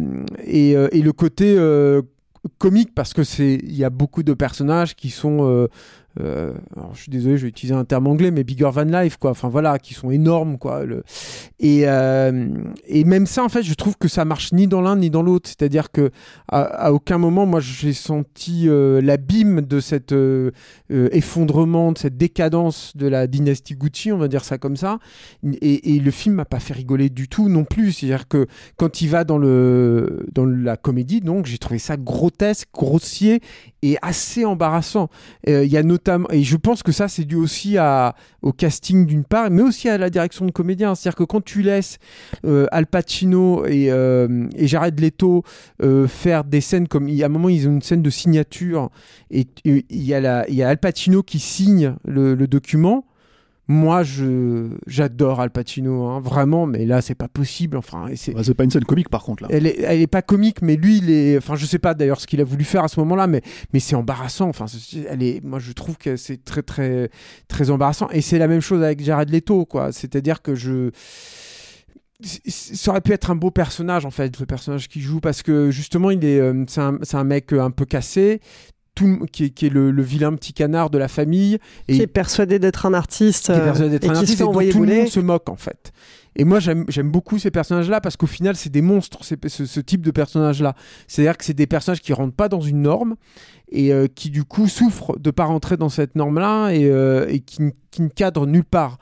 et, 0.44 0.76
euh, 0.76 0.88
et 0.92 1.02
le 1.02 1.12
côté 1.12 1.54
euh, 1.56 2.02
comique 2.58 2.94
parce 2.94 3.14
que 3.14 3.24
c'est, 3.24 3.54
il 3.54 3.74
y 3.74 3.84
a 3.84 3.90
beaucoup 3.90 4.22
de 4.22 4.34
personnages 4.34 4.94
qui 4.94 5.10
sont 5.10 5.38
euh, 5.48 5.68
euh, 6.20 6.52
je 6.92 7.02
suis 7.02 7.10
désolé, 7.10 7.36
je 7.36 7.42
vais 7.42 7.48
utiliser 7.48 7.74
un 7.74 7.84
terme 7.84 8.06
anglais, 8.06 8.30
mais 8.30 8.44
bigger 8.44 8.70
than 8.74 8.84
life, 8.84 9.16
quoi. 9.16 9.30
Enfin 9.30 9.48
voilà, 9.48 9.78
qui 9.78 9.94
sont 9.94 10.10
énormes, 10.10 10.58
quoi. 10.58 10.82
Et, 11.58 11.82
euh, 11.86 12.48
et 12.86 13.04
même 13.04 13.26
ça, 13.26 13.44
en 13.44 13.48
fait, 13.48 13.62
je 13.62 13.74
trouve 13.74 13.96
que 13.98 14.08
ça 14.08 14.24
marche 14.24 14.52
ni 14.52 14.68
dans 14.68 14.80
l'un 14.80 14.96
ni 14.96 15.10
dans 15.10 15.22
l'autre. 15.22 15.48
C'est-à-dire 15.48 15.90
que 15.90 16.10
à, 16.48 16.92
aucun 16.92 17.18
moment, 17.18 17.46
moi, 17.46 17.60
j'ai 17.60 17.92
senti 17.92 18.68
euh, 18.68 19.00
l'abîme 19.00 19.62
de 19.62 19.80
cet 19.80 20.14
effondrement, 20.90 21.92
de 21.92 21.98
cette 21.98 22.16
décadence 22.16 22.96
de 22.96 23.06
la 23.06 23.26
dynastie 23.26 23.74
Gucci, 23.74 24.12
on 24.12 24.18
va 24.18 24.28
dire 24.28 24.44
ça 24.44 24.58
comme 24.58 24.76
ça. 24.76 24.98
Et, 25.44 25.96
et 25.96 25.98
le 25.98 26.10
film 26.10 26.36
m'a 26.36 26.44
pas 26.44 26.60
fait 26.60 26.74
rigoler 26.74 27.10
du 27.10 27.28
tout 27.28 27.48
non 27.48 27.64
plus. 27.64 27.92
C'est-à-dire 27.92 28.28
que 28.28 28.46
quand 28.76 29.00
il 29.00 29.08
va 29.08 29.24
dans 29.24 29.38
le 29.38 30.26
dans 30.32 30.46
la 30.46 30.76
comédie, 30.76 31.20
donc 31.20 31.46
j'ai 31.46 31.58
trouvé 31.58 31.78
ça 31.78 31.96
grotesque, 31.96 32.68
grossier 32.72 33.40
et 33.82 33.96
assez 34.02 34.44
embarrassant. 34.44 35.08
Il 35.46 35.64
y 35.64 35.76
a 35.76 35.82
notamment, 35.82 36.03
et 36.30 36.42
je 36.42 36.56
pense 36.56 36.82
que 36.82 36.92
ça 36.92 37.08
c'est 37.08 37.24
dû 37.24 37.36
aussi 37.36 37.78
à, 37.78 38.14
au 38.42 38.52
casting 38.52 39.06
d'une 39.06 39.24
part, 39.24 39.50
mais 39.50 39.62
aussi 39.62 39.88
à 39.88 39.98
la 39.98 40.10
direction 40.10 40.44
de 40.44 40.50
comédien. 40.50 40.94
C'est-à-dire 40.94 41.16
que 41.16 41.24
quand 41.24 41.42
tu 41.42 41.62
laisses 41.62 41.98
euh, 42.44 42.66
Al 42.72 42.86
Pacino 42.86 43.64
et, 43.66 43.90
euh, 43.90 44.46
Jared 44.58 44.98
Leto 45.00 45.42
euh, 45.82 46.06
faire 46.06 46.44
des 46.44 46.60
scènes 46.60 46.88
comme, 46.88 47.08
a 47.08 47.24
un 47.24 47.28
moment 47.28 47.48
ils 47.48 47.68
ont 47.68 47.72
une 47.72 47.82
scène 47.82 48.02
de 48.02 48.10
signature 48.10 48.90
et 49.30 49.46
il 49.64 49.84
y 49.90 50.14
a 50.14 50.68
Al 50.68 50.78
Pacino 50.78 51.22
qui 51.22 51.38
signe 51.38 51.94
le 52.04 52.46
document. 52.46 53.04
Moi, 53.66 54.02
je 54.02 54.68
j'adore 54.86 55.40
Al 55.40 55.50
Pacino, 55.50 56.04
hein, 56.04 56.20
vraiment, 56.20 56.66
mais 56.66 56.84
là, 56.84 57.00
c'est 57.00 57.14
pas 57.14 57.28
possible. 57.28 57.78
Enfin, 57.78 58.08
c'est 58.14 58.34
Bah, 58.34 58.42
c'est 58.44 58.54
pas 58.54 58.64
une 58.64 58.70
scène 58.70 58.84
comique 58.84 59.08
par 59.08 59.22
contre 59.22 59.44
là. 59.44 59.48
elle 59.50 59.66
est, 59.66 59.80
elle 59.80 60.02
est 60.02 60.06
pas 60.06 60.20
comique, 60.20 60.60
mais 60.60 60.76
lui, 60.76 60.98
il 60.98 61.10
est. 61.10 61.38
Enfin, 61.38 61.56
je 61.56 61.64
sais 61.64 61.78
pas 61.78 61.94
d'ailleurs 61.94 62.20
ce 62.20 62.26
qu'il 62.26 62.40
a 62.42 62.44
voulu 62.44 62.64
faire 62.64 62.84
à 62.84 62.88
ce 62.88 63.00
moment-là, 63.00 63.26
mais, 63.26 63.40
mais 63.72 63.80
c'est 63.80 63.96
embarrassant. 63.96 64.48
Enfin, 64.48 64.66
elle 65.08 65.22
est. 65.22 65.42
Moi, 65.42 65.60
je 65.60 65.72
trouve 65.72 65.96
que 65.96 66.16
c'est 66.16 66.44
très, 66.44 66.62
très, 66.62 67.08
très 67.48 67.70
embarrassant. 67.70 68.08
Et 68.10 68.20
c'est 68.20 68.38
la 68.38 68.48
même 68.48 68.60
chose 68.60 68.82
avec 68.82 69.02
Jared 69.02 69.30
Leto, 69.30 69.64
quoi. 69.64 69.92
C'est-à-dire 69.92 70.42
que 70.42 70.54
je. 70.54 70.90
Ça 72.22 72.90
aurait 72.92 73.00
pu 73.00 73.12
être 73.12 73.30
un 73.30 73.34
beau 73.34 73.50
personnage 73.50 74.06
en 74.06 74.10
fait, 74.10 74.38
le 74.38 74.46
personnage 74.46 74.88
qu'il 74.88 75.02
joue, 75.02 75.20
parce 75.20 75.42
que 75.42 75.70
justement, 75.70 76.10
il 76.10 76.24
est, 76.24 76.38
euh, 76.38 76.64
c'est 76.68 76.80
un, 76.80 76.98
c'est 77.02 77.16
un 77.16 77.24
mec 77.24 77.52
euh, 77.52 77.60
un 77.60 77.70
peu 77.70 77.84
cassé, 77.84 78.40
tout, 78.94 79.26
qui, 79.32 79.44
est, 79.44 79.50
qui 79.50 79.66
est 79.66 79.70
le, 79.70 79.90
le 79.90 80.02
vilain 80.02 80.32
petit 80.34 80.52
canard 80.52 80.90
de 80.90 80.98
la 80.98 81.08
famille, 81.08 81.58
et 81.88 81.94
Qui 81.94 82.02
est 82.02 82.06
persuadé 82.06 82.58
d'être 82.58 82.86
un 82.86 82.94
artiste 82.94 83.46
qui 83.46 83.52
est 83.52 83.54
euh, 83.56 83.64
persuadé 83.64 83.90
d'être 83.90 84.04
et 84.04 84.08
un 84.08 84.14
artiste 84.14 84.40
et 84.40 84.44
dont 84.44 84.52
tout 84.52 84.82
le 84.82 84.94
monde 85.00 85.08
se 85.08 85.20
moque 85.20 85.48
en 85.48 85.56
fait. 85.56 85.92
Et 86.36 86.42
moi 86.44 86.58
j'aime 86.58 86.84
beaucoup 87.12 87.38
ces 87.38 87.52
personnages-là 87.52 88.00
parce 88.00 88.16
qu'au 88.16 88.26
final 88.26 88.56
c'est 88.56 88.70
des 88.70 88.82
monstres, 88.82 89.20
ce, 89.24 89.36
ce 89.66 89.80
type 89.80 90.02
de 90.02 90.10
personnages-là. 90.10 90.74
C'est-à-dire 91.06 91.36
que 91.36 91.44
c'est 91.44 91.54
des 91.54 91.68
personnages 91.68 92.00
qui 92.00 92.12
rentrent 92.12 92.34
pas 92.34 92.48
dans 92.48 92.60
une 92.60 92.82
norme 92.82 93.14
et 93.70 93.92
euh, 93.92 94.08
qui 94.12 94.30
du 94.30 94.42
coup 94.42 94.66
souffrent 94.66 95.16
de 95.18 95.30
pas 95.30 95.44
rentrer 95.44 95.76
dans 95.76 95.88
cette 95.88 96.16
norme-là 96.16 96.70
et, 96.70 96.86
euh, 96.86 97.26
et 97.28 97.38
qui, 97.40 97.62
ne 97.62 98.08
cadrent 98.08 98.46
nulle 98.48 98.64
part. 98.64 98.98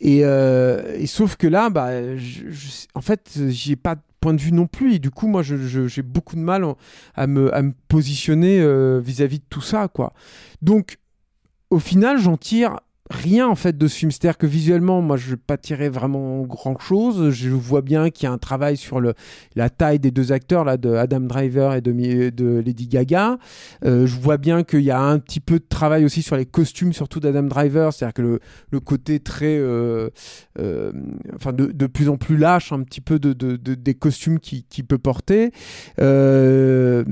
Et, 0.00 0.20
euh, 0.24 0.96
et 0.98 1.06
sauf 1.06 1.36
que 1.36 1.46
là, 1.46 1.68
bah, 1.68 2.16
je- 2.16 2.48
je- 2.50 2.86
en 2.94 3.02
fait, 3.02 3.38
j'ai 3.48 3.76
pas 3.76 3.96
point 4.20 4.34
de 4.34 4.40
vue 4.40 4.52
non 4.52 4.66
plus 4.66 4.94
et 4.94 4.98
du 4.98 5.10
coup 5.10 5.26
moi 5.26 5.42
j'ai 5.42 6.02
beaucoup 6.02 6.36
de 6.36 6.40
mal 6.40 6.64
à 7.14 7.26
me, 7.26 7.50
positionner 7.88 8.60
euh, 8.60 9.00
vis-à-vis 9.02 9.38
de 9.38 9.44
tout 9.48 9.62
ça 9.62 9.88
quoi. 9.88 10.12
Donc 10.62 10.98
au 11.70 11.78
final 11.78 12.18
j'en 12.18 12.36
tire 12.36 12.80
rien 13.10 13.48
en 13.48 13.56
fait 13.56 13.76
de 13.76 13.88
ce 13.88 13.96
film. 13.96 14.10
C'est-à-dire 14.10 14.38
que 14.38 14.46
visuellement, 14.46 15.02
moi, 15.02 15.16
je 15.16 15.30
vais 15.30 15.36
pas 15.36 15.56
tirer 15.56 15.88
vraiment 15.88 16.42
grand-chose. 16.42 17.30
Je 17.30 17.50
vois 17.50 17.82
bien 17.82 18.10
qu'il 18.10 18.24
y 18.24 18.26
a 18.28 18.32
un 18.32 18.38
travail 18.38 18.76
sur 18.76 19.00
le, 19.00 19.14
la 19.56 19.68
taille 19.68 19.98
des 19.98 20.10
deux 20.10 20.32
acteurs, 20.32 20.64
là, 20.64 20.76
de 20.76 20.94
Adam 20.94 21.20
Driver 21.20 21.74
et 21.74 21.80
de, 21.80 22.62
Lady 22.64 22.86
Gaga. 22.86 23.38
Euh, 23.84 24.06
je 24.06 24.18
vois 24.18 24.36
bien 24.36 24.62
qu'il 24.62 24.80
y 24.82 24.90
a 24.90 25.00
un 25.00 25.18
petit 25.18 25.40
peu 25.40 25.58
de 25.58 25.66
travail 25.68 26.04
aussi 26.04 26.22
sur 26.22 26.36
les 26.36 26.46
costumes, 26.46 26.92
surtout 26.92 27.20
d'Adam 27.20 27.42
Driver. 27.42 27.92
C'est-à-dire 27.92 28.14
que 28.14 28.22
le, 28.22 28.40
le 28.70 28.80
côté 28.80 29.20
très, 29.20 29.58
euh, 29.58 30.10
euh, 30.58 30.92
enfin, 31.34 31.52
de, 31.52 31.66
de 31.66 31.86
plus 31.86 32.08
en 32.08 32.16
plus 32.16 32.36
lâche, 32.36 32.72
un 32.72 32.82
petit 32.82 33.00
peu 33.00 33.18
de, 33.18 33.32
de- 33.32 33.56
de- 33.56 33.74
des 33.74 33.94
costumes 33.94 34.38
qu'il 34.38 34.64
qu'il 34.64 34.84
peut 34.84 34.98
porter. 34.98 35.50
Euh, 36.00 37.04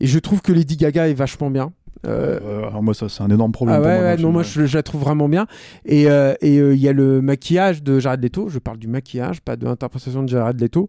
et 0.00 0.06
je 0.06 0.18
trouve 0.18 0.40
que 0.40 0.52
Lady 0.52 0.76
Gaga 0.76 1.08
est 1.08 1.14
vachement 1.14 1.50
bien. 1.50 1.72
Euh, 2.06 2.66
alors 2.66 2.82
moi 2.82 2.94
ça 2.94 3.08
c'est 3.10 3.22
un 3.22 3.28
énorme 3.30 3.52
problème. 3.52 3.76
ah 3.76 3.80
pour 3.80 3.88
ouais, 3.88 3.94
moi, 3.96 4.04
ouais, 4.04 4.12
non, 4.12 4.18
film, 4.18 4.32
moi 4.32 4.42
ouais. 4.42 4.48
je, 4.48 4.66
je 4.66 4.76
la 4.78 4.82
trouve 4.82 5.02
vraiment 5.02 5.28
bien. 5.28 5.46
Et 5.84 6.10
euh, 6.10 6.34
et, 6.40 6.58
euh, 6.58 6.74
il 6.74 6.80
y 6.80 6.88
a 6.88 6.92
le 6.92 7.20
maquillage 7.20 7.82
de 7.82 7.98
Jared 7.98 8.22
Leto, 8.22 8.48
je 8.48 8.58
parle 8.58 8.78
du 8.78 8.88
maquillage, 8.88 9.40
pas 9.42 9.56
de 9.56 9.64
l'interprétation 9.66 10.22
de 10.22 10.28
Jared 10.28 10.58
Leto, 10.60 10.88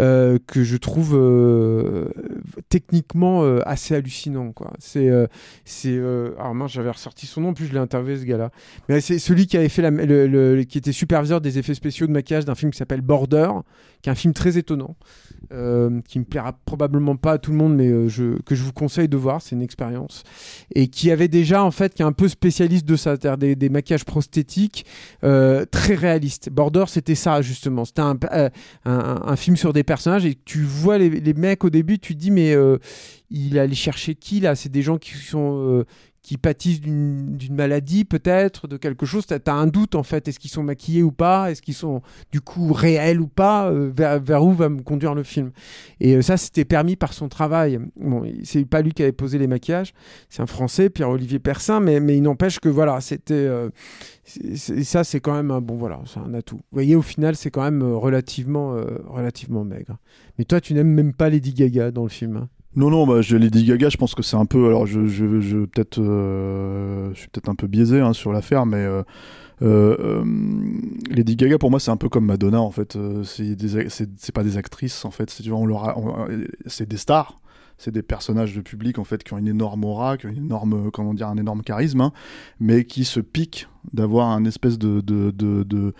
euh, 0.00 0.38
que 0.46 0.62
je 0.62 0.76
trouve 0.76 1.18
techniquement 2.68 3.42
assez 3.64 3.94
hallucinant. 3.94 4.52
quoi. 4.52 4.72
C'est. 4.78 5.10
c'est 5.64 5.96
alors 6.38 6.54
moi 6.54 6.66
j'avais 6.68 6.90
ressorti 6.90 7.26
son 7.26 7.40
nom, 7.42 7.48
en 7.50 7.54
plus 7.54 7.66
je 7.66 7.72
l'ai 7.72 7.78
interviewé 7.78 8.18
ce 8.18 8.24
gars-là. 8.24 8.50
Mais 8.88 9.00
c'est 9.00 9.18
celui 9.18 9.46
qui 9.46 9.56
avait 9.56 9.68
fait 9.68 9.82
la, 9.82 9.90
le, 9.90 10.26
le- 10.26 10.62
qui 10.64 10.78
était 10.78 10.92
superviseur 10.92 11.40
des 11.40 11.58
effets 11.58 11.74
spéciaux 11.74 12.06
de 12.06 12.12
maquillage 12.12 12.44
d'un 12.44 12.54
film 12.54 12.70
qui 12.70 12.78
s'appelle 12.78 13.00
Border, 13.00 13.50
qui 14.00 14.08
est 14.08 14.12
un 14.12 14.16
film 14.16 14.32
très 14.32 14.58
étonnant, 14.58 14.96
qui 15.50 16.18
me 16.18 16.24
plaira 16.24 16.52
probablement 16.64 17.16
pas 17.16 17.32
à 17.32 17.38
tout 17.38 17.50
le 17.50 17.56
monde, 17.56 17.74
mais 17.76 18.08
je, 18.08 18.40
que 18.42 18.54
je 18.54 18.62
vous 18.62 18.72
conseille 18.72 19.08
de 19.08 19.16
voir, 19.16 19.42
c'est 19.42 19.54
une 19.54 19.62
expérience 19.62 20.22
et 20.74 20.88
qui 20.88 21.10
avait 21.10 21.28
déjà 21.28 21.62
en 21.62 21.70
fait 21.70 21.94
qui 21.94 22.02
est 22.02 22.04
un 22.04 22.12
peu 22.12 22.28
spécialiste 22.28 22.86
de 22.86 22.96
ça, 22.96 23.16
c'est-à-dire 23.16 23.56
des, 23.56 23.68
maquillages 23.68 24.04
prosthétiques 24.04 24.84
euh, 25.24 25.64
très 25.70 25.94
réalistes. 25.94 26.50
Border 26.50 26.84
c'était 26.88 27.14
ça 27.14 27.42
justement, 27.42 27.84
c'était 27.84 28.02
un, 28.02 28.18
euh, 28.32 28.50
un, 28.84 29.36
film 29.36 29.56
sur 29.56 29.72
des 29.72 29.82
personnages 29.82 30.26
et 30.26 30.36
tu 30.44 30.62
vois 30.62 30.98
les, 30.98 31.08
les 31.08 31.34
mecs 31.34 31.64
au 31.64 31.70
début, 31.70 31.98
tu 31.98 32.14
te 32.14 32.20
dis 32.20 32.30
mais 32.30 32.54
euh, 32.54 32.78
il 33.30 33.58
allait 33.58 33.74
chercher 33.74 34.14
qui 34.14 34.40
là? 34.40 34.54
C'est 34.54 34.68
des 34.68 34.82
gens 34.82 34.98
qui 34.98 35.12
sont 35.12 35.84
qui 36.22 36.38
pâtissent 36.38 36.80
d'une 36.80 37.54
maladie 37.54 38.04
peut-être, 38.04 38.68
de 38.68 38.76
quelque 38.76 39.06
chose. 39.06 39.26
T'as 39.26 39.38
as 39.46 39.54
un 39.54 39.66
doute 39.66 39.96
en 39.96 40.04
fait, 40.04 40.28
est-ce 40.28 40.38
qu'ils 40.38 40.50
sont 40.52 40.62
maquillés 40.62 41.02
ou 41.02 41.10
pas? 41.10 41.50
Est-ce 41.50 41.60
qu'ils 41.60 41.74
sont 41.74 42.00
du 42.30 42.40
coup 42.40 42.72
réels 42.72 43.20
ou 43.20 43.26
pas? 43.26 43.68
Euh, 43.70 43.90
vers, 43.92 44.44
où 44.44 44.52
va 44.52 44.68
me 44.68 44.82
conduire 44.82 45.14
le 45.14 45.24
film? 45.24 45.50
Et 45.98 46.14
euh, 46.14 46.22
ça 46.22 46.36
c'était 46.36 46.64
permis 46.64 46.94
par 46.94 47.12
son 47.12 47.28
travail. 47.28 47.80
Bon, 47.96 48.22
c'est 48.44 48.64
pas 48.64 48.82
lui 48.82 48.92
qui 48.92 49.02
avait 49.02 49.10
posé 49.12 49.36
les 49.36 49.48
maquillages, 49.48 49.94
c'est 50.28 50.42
un 50.42 50.46
Français, 50.46 50.90
Pierre-Olivier 50.90 51.40
Persin, 51.40 51.80
mais, 51.80 51.98
mais 51.98 52.16
il 52.16 52.22
n'empêche 52.22 52.60
que 52.60 52.68
voilà, 52.68 53.00
c'était 53.00 53.34
euh, 53.34 53.70
ça 54.24 55.02
c'est 55.02 55.18
quand 55.18 55.34
même 55.34 55.50
un 55.50 55.60
bon 55.60 55.74
voilà, 55.76 56.00
c'est 56.06 56.20
un 56.20 56.34
atout. 56.34 56.56
Vous 56.56 56.62
voyez, 56.76 56.94
au 56.94 57.02
final 57.02 57.34
c'est 57.34 57.50
quand 57.50 57.64
même 57.64 57.82
relativement 57.82 58.76
relativement 59.08 59.64
maigre. 59.64 59.98
Mais 60.38 60.44
toi 60.44 60.60
tu 60.60 60.72
n'aimes 60.74 60.94
même 60.94 61.14
pas 61.14 61.28
Lady 61.28 61.52
Gaga 61.52 61.90
dans 61.90 62.04
le 62.04 62.08
film. 62.08 62.36
hein 62.36 62.48
Non, 62.74 62.88
non, 62.90 63.06
bah, 63.06 63.20
je, 63.20 63.36
Lady 63.36 63.64
Gaga, 63.64 63.90
je 63.90 63.96
pense 63.98 64.14
que 64.14 64.22
c'est 64.22 64.36
un 64.36 64.46
peu. 64.46 64.66
Alors, 64.66 64.86
je, 64.86 65.06
je, 65.06 65.40
je 65.40 65.58
peut-être, 65.58 65.98
euh, 66.00 67.10
je 67.14 67.18
suis 67.20 67.28
peut-être 67.28 67.48
un 67.50 67.54
peu 67.54 67.66
biaisé 67.66 68.00
hein, 68.00 68.12
sur 68.14 68.32
l'affaire, 68.32 68.64
mais 68.64 68.78
euh, 68.78 69.02
euh, 69.60 69.96
euh, 70.00 70.24
Lady 71.10 71.36
Gaga, 71.36 71.58
pour 71.58 71.70
moi, 71.70 71.80
c'est 71.80 71.90
un 71.90 71.98
peu 71.98 72.08
comme 72.08 72.24
Madonna, 72.26 72.60
en 72.60 72.70
fait. 72.70 72.96
Euh, 72.96 73.22
c'est 73.24 74.32
pas 74.32 74.42
des 74.42 74.56
actrices, 74.56 75.04
en 75.04 75.10
fait. 75.10 75.28
C'est 75.30 75.48
on 75.50 75.66
leur 75.66 75.98
on- 75.98 76.26
c'est 76.66 76.88
des 76.88 76.96
stars. 76.96 77.38
C'est 77.78 77.90
des 77.90 78.02
personnages 78.02 78.54
de 78.54 78.60
public 78.60 78.98
en 79.00 79.04
fait 79.04 79.24
qui 79.24 79.32
ont 79.32 79.38
une 79.38 79.48
énorme 79.48 79.82
aura, 79.84 80.16
qui 80.16 80.26
ont 80.26 80.28
une 80.28 80.44
énorme, 80.44 80.90
comment 80.92 81.14
dire, 81.14 81.26
un 81.26 81.36
énorme 81.36 81.62
charisme, 81.62 82.00
hein, 82.00 82.12
mais 82.60 82.84
qui 82.84 83.04
se 83.04 83.18
piquent 83.18 83.66
d'avoir 83.92 84.28
un 84.28 84.44
espèce 84.44 84.78
de, 84.78 85.00
de, 85.00 85.32
de, 85.32 85.64
de 85.64 85.92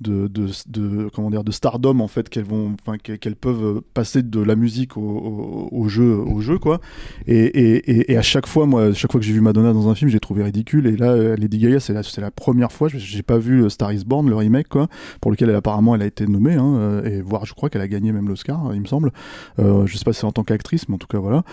de, 0.00 1.08
comment 1.14 1.30
dire 1.30 1.44
de 1.44 1.52
stardom 1.52 2.00
en 2.00 2.08
fait 2.08 2.28
qu'elles 2.28 2.44
vont 2.44 2.76
qu'elles 3.02 3.36
peuvent 3.36 3.80
passer 3.94 4.22
de 4.22 4.40
la 4.40 4.56
musique 4.56 4.96
au, 4.96 5.84
jeu 5.88 6.16
au 6.16 6.40
jeu 6.40 6.58
quoi. 6.58 6.80
Et, 7.26 7.36
et, 7.44 8.12
et, 8.12 8.16
à 8.16 8.22
chaque 8.22 8.46
fois 8.46 8.66
moi 8.66 8.92
chaque 8.92 9.12
fois 9.12 9.20
que 9.20 9.26
j'ai 9.26 9.32
vu 9.32 9.40
Madonna 9.40 9.72
dans 9.72 9.88
un 9.88 9.94
film 9.94 10.10
j'ai 10.10 10.20
trouvé 10.20 10.42
ridicule. 10.42 10.86
Et 10.86 10.96
là 10.96 11.12
euh, 11.12 11.36
Lady 11.36 11.58
Gaga 11.58 11.80
c'est 11.80 11.92
la 11.92 12.02
la 12.18 12.30
première 12.30 12.72
fois 12.72 12.88
j'ai- 12.88 12.98
j'ai 12.98 13.22
pas 13.22 13.38
vu 13.38 13.64
euh, 13.64 13.68
Star 13.68 13.92
Is 13.92 14.04
Born 14.04 14.28
le 14.28 14.36
remake 14.36 14.68
quoi 14.68 14.88
pour 15.20 15.30
lequel 15.30 15.50
elle, 15.50 15.56
apparemment 15.56 15.94
elle 15.94 16.02
a 16.02 16.06
été 16.06 16.26
nommée 16.26 16.54
hein, 16.54 16.74
euh, 16.76 17.04
et 17.04 17.20
voire 17.20 17.46
je 17.46 17.54
crois 17.54 17.70
qu'elle 17.70 17.82
a 17.82 17.88
gagné 17.88 18.12
même 18.12 18.28
l'Oscar 18.28 18.74
il 18.74 18.80
me 18.80 18.86
semble. 18.86 19.12
Euh, 19.58 19.86
je 19.86 19.96
sais 19.96 20.04
pas 20.04 20.12
si 20.12 20.20
c'est 20.20 20.26
en 20.26 20.32
tant 20.32 20.44
qu'actrice 20.44 20.88
mais 20.88 20.94
en 20.94 20.98
tout 20.98 21.06
cas 21.08 21.18
voilà. 21.18 21.44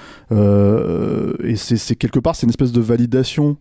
Et 1.44 1.56
c'est 1.56 1.96
quelque 1.96 2.20
part 2.20 2.36
c'est 2.36 2.46
une 2.46 2.52
espèce 2.52 2.72
de 2.72 2.82
validation 2.82 3.58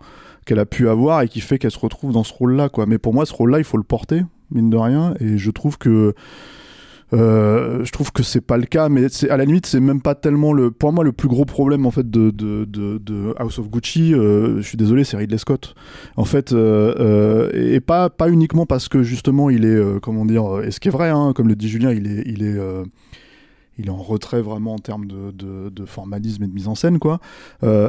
qu'elle 0.46 0.58
a 0.58 0.66
pu 0.66 0.88
avoir 0.88 1.22
et 1.22 1.28
qui 1.28 1.40
fait 1.40 1.58
qu'elle 1.58 1.70
se 1.70 1.78
retrouve 1.78 2.12
dans 2.12 2.24
ce 2.24 2.32
rôle-là, 2.32 2.68
quoi. 2.68 2.86
Mais 2.86 2.98
pour 2.98 3.12
moi, 3.12 3.26
ce 3.26 3.34
rôle-là, 3.34 3.58
il 3.58 3.64
faut 3.64 3.76
le 3.76 3.82
porter, 3.82 4.22
mine 4.52 4.70
de 4.70 4.76
rien, 4.76 5.14
et 5.20 5.38
je 5.38 5.50
trouve 5.50 5.78
que 5.78 6.14
euh, 7.12 7.84
je 7.84 7.90
trouve 7.90 8.12
que 8.12 8.22
c'est 8.22 8.40
pas 8.40 8.56
le 8.56 8.66
cas, 8.66 8.88
mais 8.88 9.06
à 9.28 9.36
la 9.36 9.44
limite 9.44 9.66
c'est 9.66 9.80
même 9.80 10.00
pas 10.00 10.14
tellement 10.14 10.52
le 10.52 10.70
pour 10.70 10.92
moi 10.92 11.02
le 11.02 11.12
plus 11.12 11.28
gros 11.28 11.44
problème 11.44 11.86
en 11.86 11.90
fait 11.90 12.08
de 12.08 12.30
de, 12.30 12.64
de, 12.64 12.98
de 12.98 13.34
House 13.36 13.58
of 13.58 13.68
Gucci. 13.68 14.14
euh, 14.14 14.58
je 14.58 14.62
suis 14.62 14.76
désolé, 14.76 15.04
c'est 15.04 15.16
Ridley 15.16 15.38
Scott. 15.38 15.74
En 16.16 16.24
fait, 16.24 16.52
euh, 16.52 16.94
euh, 17.00 17.74
et 17.74 17.80
pas 17.80 18.10
pas 18.10 18.28
uniquement 18.28 18.66
parce 18.66 18.88
que 18.88 19.02
justement 19.02 19.50
il 19.50 19.64
est 19.64 20.00
comment 20.00 20.24
dire, 20.24 20.60
et 20.62 20.70
ce 20.70 20.78
qui 20.78 20.88
est 20.88 20.92
vrai, 20.92 21.08
hein, 21.08 21.32
comme 21.34 21.48
le 21.48 21.56
dit 21.56 21.68
Julien, 21.68 21.90
il 21.92 22.06
est 22.06 22.22
il 22.26 22.42
est 22.44 22.58
il 23.78 23.86
est 23.86 23.90
en 23.90 24.02
retrait 24.02 24.42
vraiment 24.42 24.74
en 24.74 24.78
termes 24.78 25.06
de, 25.06 25.32
de, 25.70 25.84
formalisme 25.86 26.42
et 26.42 26.46
de 26.46 26.52
mise 26.52 26.68
en 26.68 26.74
scène, 26.74 26.98
quoi. 26.98 27.18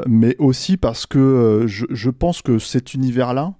Mais 0.07 0.35
aussi 0.39 0.77
parce 0.77 1.05
que 1.05 1.65
je, 1.67 1.85
je 1.89 2.09
pense 2.09 2.41
que 2.41 2.59
cet 2.59 2.93
univers-là, 2.93 3.53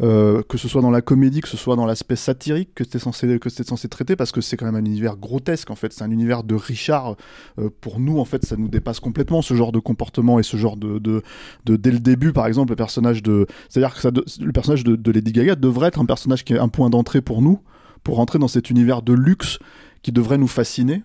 euh, 0.00 0.42
que 0.42 0.58
ce 0.58 0.68
soit 0.68 0.80
dans 0.80 0.90
la 0.90 1.02
comédie, 1.02 1.40
que 1.40 1.48
ce 1.48 1.56
soit 1.56 1.74
dans 1.74 1.86
l'aspect 1.86 2.16
satirique 2.16 2.74
que 2.74 2.84
c'était 2.84 3.00
censé 3.00 3.38
que 3.38 3.48
censé 3.50 3.88
traiter, 3.88 4.14
parce 4.14 4.30
que 4.30 4.40
c'est 4.40 4.56
quand 4.56 4.66
même 4.66 4.76
un 4.76 4.84
univers 4.84 5.16
grotesque 5.16 5.70
en 5.70 5.74
fait, 5.74 5.92
c'est 5.92 6.04
un 6.04 6.10
univers 6.10 6.44
de 6.44 6.54
Richard. 6.54 7.16
Euh, 7.58 7.68
pour 7.80 7.98
nous 7.98 8.18
en 8.18 8.24
fait, 8.24 8.44
ça 8.44 8.56
nous 8.56 8.68
dépasse 8.68 9.00
complètement 9.00 9.42
ce 9.42 9.54
genre 9.54 9.72
de 9.72 9.80
comportement 9.80 10.38
et 10.38 10.42
ce 10.42 10.56
genre 10.56 10.76
de, 10.76 10.98
de, 10.98 11.22
de 11.64 11.76
dès 11.76 11.90
le 11.90 12.00
début 12.00 12.32
par 12.32 12.46
exemple 12.46 12.70
le 12.70 12.76
personnage 12.76 13.22
de, 13.22 13.46
c'est-à-dire 13.68 13.94
que 13.94 14.08
le 14.42 14.52
personnage 14.52 14.84
de, 14.84 14.94
de 14.96 15.10
Lady 15.10 15.32
Gaga 15.32 15.56
devrait 15.56 15.88
être 15.88 16.00
un 16.00 16.06
personnage 16.06 16.44
qui 16.44 16.54
est 16.54 16.58
un 16.58 16.68
point 16.68 16.90
d'entrée 16.90 17.20
pour 17.20 17.42
nous, 17.42 17.60
pour 18.04 18.16
rentrer 18.16 18.38
dans 18.38 18.48
cet 18.48 18.70
univers 18.70 19.02
de 19.02 19.12
luxe 19.12 19.58
qui 20.02 20.12
devrait 20.12 20.38
nous 20.38 20.48
fasciner 20.48 21.02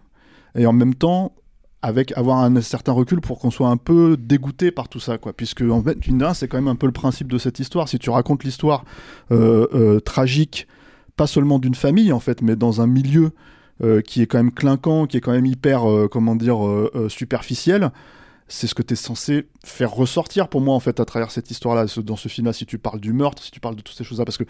et 0.55 0.65
en 0.65 0.73
même 0.73 0.93
temps 0.93 1.33
avec 1.83 2.17
avoir 2.17 2.37
un 2.39 2.61
certain 2.61 2.93
recul 2.93 3.19
pour 3.19 3.39
qu'on 3.39 3.51
soit 3.51 3.67
un 3.67 3.75
peu 3.75 4.15
dégoûté 4.17 4.71
par 4.71 4.87
tout 4.87 5.01
ça, 5.01 5.17
quoi. 5.17 5.33
Puisque 5.33 5.61
en 5.61 5.83
fait, 5.83 5.97
c'est 6.33 6.47
quand 6.47 6.57
même 6.57 6.69
un 6.69 6.77
peu 6.77 6.87
le 6.87 6.93
principe 6.93 7.27
de 7.27 7.37
cette 7.37 7.59
histoire. 7.59 7.89
Si 7.89 7.99
tu 7.99 8.09
racontes 8.09 8.45
l'histoire 8.45 8.85
euh, 9.31 9.67
euh, 9.73 9.99
tragique, 9.99 10.65
pas 11.17 11.27
seulement 11.27 11.59
d'une 11.59 11.75
famille 11.75 12.13
en 12.13 12.21
fait, 12.21 12.41
mais 12.41 12.55
dans 12.55 12.79
un 12.79 12.87
milieu 12.87 13.31
euh, 13.83 13.99
qui 13.99 14.21
est 14.21 14.27
quand 14.27 14.37
même 14.37 14.53
clinquant, 14.53 15.07
qui 15.07 15.17
est 15.17 15.21
quand 15.21 15.33
même 15.33 15.45
hyper, 15.45 15.83
comment 16.09 16.37
dire, 16.37 16.57
superficiel. 17.09 17.91
C'est 18.47 18.67
ce 18.67 18.75
que 18.75 18.81
tu 18.81 18.93
es 18.93 18.95
censé 18.95 19.47
faire 19.65 19.91
ressortir 19.91 20.47
pour 20.47 20.61
moi 20.61 20.75
en 20.75 20.79
fait 20.79 20.99
à 20.99 21.05
travers 21.05 21.31
cette 21.31 21.51
histoire-là, 21.51 21.85
dans 21.97 22.15
ce 22.15 22.29
film-là. 22.29 22.53
Si 22.53 22.65
tu 22.65 22.77
parles 22.77 23.01
du 23.01 23.11
meurtre, 23.11 23.43
si 23.43 23.51
tu 23.51 23.59
parles 23.59 23.75
de 23.75 23.81
toutes 23.81 23.97
ces 23.97 24.03
choses-là, 24.05 24.25
parce 24.25 24.37
que 24.37 24.45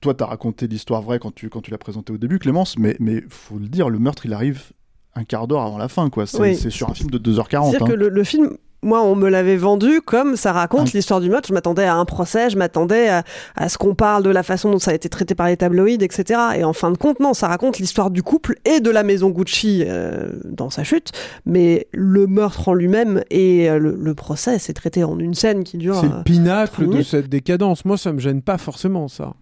toi, 0.00 0.14
tu 0.14 0.22
as 0.22 0.26
raconté 0.26 0.66
l'histoire 0.66 1.02
vraie 1.02 1.18
quand 1.18 1.34
tu, 1.34 1.50
quand 1.50 1.60
tu 1.60 1.70
l'as 1.70 1.78
présenté 1.78 2.12
au 2.12 2.18
début, 2.18 2.38
Clémence, 2.38 2.78
mais, 2.78 2.96
mais 3.00 3.22
faut 3.28 3.58
le 3.58 3.68
dire, 3.68 3.90
le 3.90 3.98
meurtre, 3.98 4.26
il 4.26 4.32
arrive 4.32 4.72
un 5.18 5.24
quart 5.24 5.46
d'heure 5.46 5.62
avant 5.62 5.78
la 5.78 5.88
fin, 5.88 6.08
quoi. 6.10 6.26
C'est 6.26 6.38
Oui. 6.40 6.56
sur 6.70 6.88
un 6.90 6.94
film 6.94 7.10
de 7.10 7.18
2h40. 7.18 7.70
C'est-à-dire 7.70 7.82
hein. 7.82 7.86
que 7.88 7.92
le, 7.92 8.08
le 8.08 8.24
film, 8.24 8.56
moi, 8.82 9.02
on 9.02 9.16
me 9.16 9.28
l'avait 9.28 9.56
vendu 9.56 10.00
comme 10.00 10.36
ça 10.36 10.52
raconte 10.52 10.92
l'histoire 10.92 11.20
du 11.20 11.28
meurtre. 11.28 11.48
Je 11.48 11.52
m'attendais 11.52 11.82
à 11.84 11.96
un 11.96 12.04
procès, 12.04 12.48
je 12.48 12.56
m'attendais 12.56 13.08
à, 13.08 13.24
à 13.56 13.68
ce 13.68 13.76
qu'on 13.76 13.96
parle 13.96 14.22
de 14.22 14.30
la 14.30 14.44
façon 14.44 14.70
dont 14.70 14.78
ça 14.78 14.92
a 14.92 14.94
été 14.94 15.08
traité 15.08 15.34
par 15.34 15.48
les 15.48 15.56
tabloïds, 15.56 15.98
etc. 16.00 16.40
Et 16.56 16.62
en 16.62 16.72
fin 16.72 16.92
de 16.92 16.96
compte, 16.96 17.18
non, 17.18 17.34
ça 17.34 17.48
raconte 17.48 17.78
l'histoire 17.80 18.10
du 18.12 18.22
couple 18.22 18.54
et 18.64 18.78
de 18.78 18.90
la 18.90 19.02
maison 19.02 19.30
Gucci 19.30 19.82
euh, 19.84 20.28
dans 20.44 20.70
sa 20.70 20.84
chute. 20.84 21.10
Mais 21.44 21.88
le 21.92 22.28
meurtre 22.28 22.68
en 22.68 22.74
lui-même 22.74 23.24
et 23.30 23.68
euh, 23.68 23.78
le, 23.80 23.96
le 24.00 24.14
procès, 24.14 24.60
c'est 24.60 24.74
traité 24.74 25.02
en 25.02 25.18
une 25.18 25.34
scène 25.34 25.64
qui 25.64 25.76
dure. 25.76 25.96
C'est 26.00 26.06
euh, 26.06 26.18
le 26.18 26.22
pinacle 26.22 26.84
30 26.84 26.96
de 26.96 27.02
cette 27.02 27.28
décadence. 27.28 27.84
Moi, 27.84 27.98
ça 27.98 28.12
me 28.12 28.20
gêne 28.20 28.42
pas 28.42 28.58
forcément, 28.58 29.08
ça. 29.08 29.34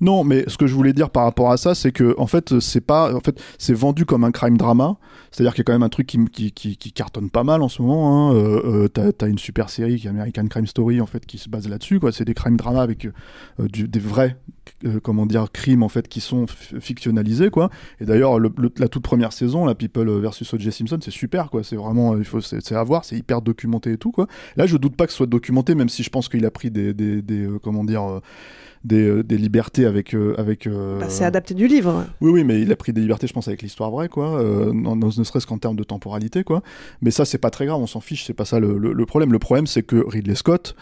Non, 0.00 0.24
mais 0.24 0.44
ce 0.48 0.56
que 0.58 0.66
je 0.66 0.74
voulais 0.74 0.92
dire 0.92 1.10
par 1.10 1.24
rapport 1.24 1.50
à 1.52 1.56
ça, 1.56 1.74
c'est 1.74 1.92
que 1.92 2.14
en 2.18 2.26
fait, 2.26 2.58
c'est 2.60 2.80
pas, 2.80 3.14
en 3.14 3.20
fait, 3.20 3.40
c'est 3.58 3.74
vendu 3.74 4.04
comme 4.04 4.24
un 4.24 4.32
crime 4.32 4.56
drama. 4.58 4.96
C'est-à-dire 5.30 5.52
qu'il 5.54 5.60
y 5.60 5.62
a 5.62 5.64
quand 5.64 5.72
même 5.72 5.82
un 5.82 5.88
truc 5.88 6.06
qui, 6.06 6.52
qui, 6.52 6.76
cartonne 6.92 7.28
pas 7.30 7.42
mal 7.42 7.62
en 7.62 7.68
ce 7.68 7.82
moment. 7.82 8.30
Hein. 8.30 8.34
Euh, 8.34 8.84
euh, 8.84 8.88
t'as, 8.88 9.12
t'as 9.12 9.28
une 9.28 9.38
super 9.38 9.68
série 9.70 9.98
qui 9.98 10.06
est 10.06 10.10
American 10.10 10.46
Crime 10.46 10.66
Story 10.66 11.00
en 11.00 11.06
fait 11.06 11.26
qui 11.26 11.38
se 11.38 11.48
base 11.48 11.68
là-dessus. 11.68 11.98
C'est 12.12 12.24
des 12.24 12.34
crime 12.34 12.56
drama 12.56 12.82
avec 12.82 13.06
euh, 13.06 13.10
du, 13.58 13.88
des 13.88 13.98
vrais, 13.98 14.36
euh, 14.84 15.00
comment 15.00 15.26
dire, 15.26 15.50
crimes 15.52 15.82
en 15.82 15.88
fait 15.88 16.06
qui 16.06 16.20
sont 16.20 16.44
f- 16.44 16.78
fictionnalisés 16.80 17.50
quoi. 17.50 17.70
Et 18.00 18.04
d'ailleurs, 18.04 18.38
le- 18.38 18.52
le- 18.58 18.72
la 18.78 18.88
toute 18.88 19.02
première 19.02 19.32
saison, 19.32 19.64
la 19.64 19.74
People 19.74 20.08
versus 20.20 20.52
O.J. 20.54 20.70
Simpson, 20.70 20.98
c'est 21.02 21.10
super 21.10 21.50
quoi. 21.50 21.64
C'est 21.64 21.76
vraiment, 21.76 22.16
il 22.16 22.24
faut, 22.24 22.40
c'est, 22.40 22.70
à 22.72 22.82
voir, 22.84 23.04
c'est 23.04 23.16
hyper 23.16 23.42
documenté 23.42 23.92
et 23.92 23.98
tout 23.98 24.12
quoi. 24.12 24.26
Là, 24.56 24.66
je 24.66 24.76
doute 24.76 24.96
pas 24.96 25.06
que 25.06 25.12
ce 25.12 25.16
soit 25.18 25.26
documenté, 25.26 25.74
même 25.74 25.88
si 25.88 26.02
je 26.04 26.10
pense 26.10 26.28
qu'il 26.28 26.44
a 26.46 26.50
pris 26.52 26.70
des, 26.70 26.94
des, 26.94 27.22
des 27.22 27.46
euh, 27.46 27.58
comment 27.60 27.84
dire. 27.84 28.20
Euh, 28.92 29.16
des, 29.16 29.22
des 29.22 29.38
libertés 29.38 29.86
avec 29.86 30.14
euh, 30.14 30.34
avec 30.38 30.66
euh, 30.66 30.98
bah, 31.00 31.08
c'est 31.08 31.24
adapté 31.24 31.54
du 31.54 31.66
livre. 31.66 32.06
oui, 32.20 32.30
oui, 32.30 32.44
mais 32.44 32.60
il 32.60 32.70
a 32.72 32.76
pris 32.76 32.92
des 32.92 33.00
libertés, 33.00 33.26
je 33.26 33.32
pense, 33.32 33.48
avec 33.48 33.62
l'histoire 33.62 33.90
vraie, 33.90 34.08
quoi. 34.08 34.42
Non- 34.72 34.96
ne 34.96 35.10
serait-ce 35.10 35.46
qu'en 35.46 35.58
termes 35.58 35.76
de 35.76 35.84
temporalité, 35.84 36.44
quoi. 36.44 36.62
Mais 37.00 37.10
ça, 37.10 37.24
c'est 37.24 37.38
pas 37.38 37.50
très 37.50 37.66
grave, 37.66 37.80
on 37.80 37.86
s'en 37.86 38.00
fiche, 38.00 38.24
c'est 38.24 38.34
pas 38.34 38.44
ça 38.44 38.60
le, 38.60 38.76
le- 38.78 38.92
le 38.92 39.06
problème. 39.06 39.32
Le 39.32 39.38
problème, 39.38 39.66
c'est 39.66 39.82
que 39.82 39.96
Ridley 40.06 40.34
Scott, 40.34 40.76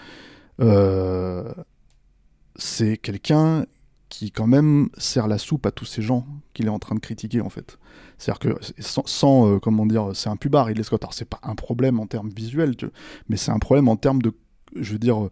c'est 2.57 2.97
quelqu'un 2.99 3.67
qui, 4.09 4.31
quand 4.31 4.47
même, 4.47 4.91
sert 4.99 5.27
la 5.27 5.39
soupe 5.39 5.65
à 5.65 5.71
tous 5.71 5.87
ces 5.87 6.03
gens 6.03 6.27
qu'il 6.53 6.67
est 6.67 6.71
en 6.71 6.79
train 6.79 6.95
de 6.95 7.01
critiquer, 7.01 7.41
en 7.41 7.49
fait. 7.49 7.79
C'est-à-dire 8.19 8.39
que, 8.41 8.83
sans, 8.83 9.03
sans, 9.07 9.55
euh, 9.55 9.59
comment 9.59 9.87
dire, 9.87 10.11
c'est 10.15 10.29
un 10.29 10.37
pubard, 10.37 10.67
Ridley 10.67 10.83
Scott. 10.85 11.03
Alors, 11.03 11.15
c'est 11.15 11.25
pas 11.29 11.41
un 11.43 11.55
problème 11.55 11.99
en 11.99 12.07
termes 12.07 12.29
visuels, 12.29 12.77
tu 12.77 12.85
vois, 12.87 12.95
mais 13.29 13.37
c'est 13.37 13.51
un 13.53 13.59
problème 13.59 13.89
en 13.89 13.97
termes 13.97 14.21
de, 14.21 14.33
je 14.79 14.93
veux 14.93 14.99
dire, 14.99 15.29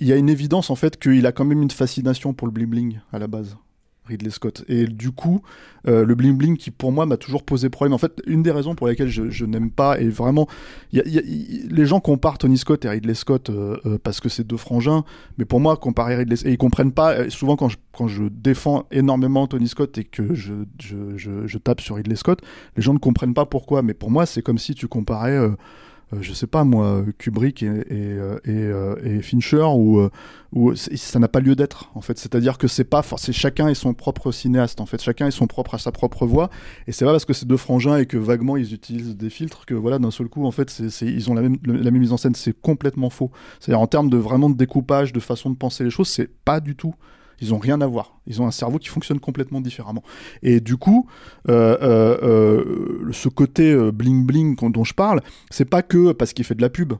il 0.00 0.06
y 0.06 0.12
a 0.12 0.16
une 0.16 0.28
évidence, 0.28 0.70
en 0.70 0.76
fait, 0.76 0.98
qu'il 0.98 1.26
a 1.26 1.32
quand 1.32 1.44
même 1.44 1.62
une 1.62 1.70
fascination 1.70 2.32
pour 2.32 2.46
le 2.46 2.52
bling-bling, 2.52 2.98
à 3.12 3.18
la 3.18 3.26
base. 3.26 3.56
Ridley 4.06 4.30
Scott. 4.30 4.64
Et 4.68 4.86
du 4.86 5.12
coup, 5.12 5.40
euh, 5.86 6.04
le 6.04 6.14
bling 6.14 6.36
bling 6.36 6.56
qui 6.56 6.70
pour 6.70 6.90
moi 6.90 7.06
m'a 7.06 7.16
toujours 7.16 7.44
posé 7.44 7.70
problème. 7.70 7.92
En 7.92 7.98
fait, 7.98 8.20
une 8.26 8.42
des 8.42 8.50
raisons 8.50 8.74
pour 8.74 8.88
lesquelles 8.88 9.08
je, 9.08 9.44
n'aime 9.44 9.70
pas, 9.70 10.00
et 10.00 10.08
vraiment, 10.08 10.48
y 10.92 10.98
a- 11.00 11.06
y 11.06 11.18
il- 11.18 11.68
les 11.72 11.86
gens 11.86 12.00
comparent 12.00 12.38
Tony 12.38 12.58
Scott 12.58 12.84
et 12.84 12.88
Ridley 12.88 13.14
Scott 13.14 13.50
euh, 13.50 13.76
euh, 13.86 13.98
parce 14.02 14.20
que 14.20 14.28
c'est 14.28 14.44
deux 14.44 14.56
frangins, 14.56 15.04
mais 15.38 15.44
pour 15.44 15.60
moi, 15.60 15.76
comparer 15.76 16.16
Ridley 16.16 16.36
et 16.44 16.52
ils 16.52 16.58
comprennent 16.58 16.92
pas. 16.92 17.30
Souvent, 17.30 17.56
quand 17.56 17.68
je, 18.08 18.22
défends 18.28 18.86
énormément 18.90 19.46
Tony 19.46 19.68
Scott 19.68 19.96
et 19.98 20.04
que 20.04 20.34
je, 20.34 20.54
je 20.78 21.58
tape 21.58 21.80
sur 21.80 21.96
Ridley 21.96 22.16
Scott, 22.16 22.40
les 22.76 22.82
gens 22.82 22.94
ne 22.94 22.98
comprennent 22.98 23.34
pas 23.34 23.46
pourquoi. 23.46 23.82
Mais 23.82 23.94
pour 23.94 24.10
moi, 24.10 24.26
c'est 24.26 24.42
comme 24.42 24.58
si 24.58 24.74
tu 24.74 24.88
comparais. 24.88 25.38
Euh, 26.12 26.18
je 26.20 26.32
sais 26.32 26.46
pas 26.46 26.64
moi, 26.64 27.04
Kubrick 27.18 27.62
et, 27.62 27.68
euh, 27.68 28.38
euh, 28.48 29.20
Fincher, 29.22 29.66
c'est- 30.74 30.96
ça 30.96 31.18
n'a 31.18 31.28
pas 31.28 31.40
lieu 31.40 31.54
d'être 31.54 31.90
en 31.94 32.00
fait. 32.00 32.18
C'est-à-dire 32.18 32.58
que 32.58 32.66
c'est 32.68 32.84
pas, 32.84 33.02
c'est 33.16 33.32
chacun 33.32 33.68
est 33.68 33.74
son 33.74 33.94
propre 33.94 34.32
cinéaste 34.32 34.80
en 34.80 34.86
fait, 34.86 35.00
chacun 35.00 35.26
est 35.26 35.30
son 35.30 35.46
propre 35.46 35.74
à 35.74 35.78
sa 35.78 35.92
propre 35.92 36.26
voix. 36.26 36.50
Et 36.86 36.92
c'est 36.92 37.04
pas 37.04 37.12
parce 37.12 37.24
que 37.24 37.32
c'est 37.32 37.46
deux 37.46 37.56
frangins 37.56 37.96
et 37.96 38.06
que 38.06 38.16
vaguement 38.16 38.56
ils 38.56 38.74
utilisent 38.74 39.16
des 39.16 39.30
filtres 39.30 39.66
que 39.66 39.74
voilà 39.74 39.98
d'un 39.98 40.10
seul 40.10 40.28
coup 40.28 40.44
en 40.44 40.50
fait 40.50 40.80
ils 41.02 41.30
ont 41.30 41.34
la 41.34 41.42
même, 41.42 41.56
la 41.64 41.90
même 41.90 41.98
mise 42.00 42.12
en 42.12 42.16
scène. 42.16 42.34
C'est 42.34 42.58
complètement 42.60 43.10
faux. 43.10 43.30
C'est-à-dire 43.60 43.80
en 43.80 43.86
termes 43.86 44.10
de 44.10 44.16
vraiment 44.16 44.50
de 44.50 44.56
découpage, 44.56 45.12
de 45.12 45.20
façon 45.20 45.50
de 45.50 45.56
penser 45.56 45.84
les 45.84 45.90
choses, 45.90 46.08
c'est 46.08 46.28
pas 46.44 46.60
du 46.60 46.74
tout. 46.76 46.94
Ils 47.40 47.54
ont 47.54 47.58
rien 47.58 47.80
à 47.80 47.86
voir. 47.86 48.20
Ils 48.26 48.42
ont 48.42 48.46
un 48.46 48.50
cerveau 48.50 48.78
qui 48.78 48.88
fonctionne 48.88 49.20
complètement 49.20 49.60
différemment. 49.60 50.02
Et 50.42 50.60
du 50.60 50.76
coup, 50.76 51.08
euh, 51.48 51.76
euh, 51.82 52.18
euh, 52.22 53.12
ce 53.12 53.28
côté 53.28 53.74
bling 53.92 54.26
bling 54.26 54.56
dont 54.56 54.84
je 54.84 54.94
parle, 54.94 55.20
c'est 55.50 55.64
pas 55.64 55.82
que 55.82 56.12
parce 56.12 56.32
qu'il 56.32 56.44
fait 56.44 56.54
de 56.54 56.62
la 56.62 56.70
pub. 56.70 56.94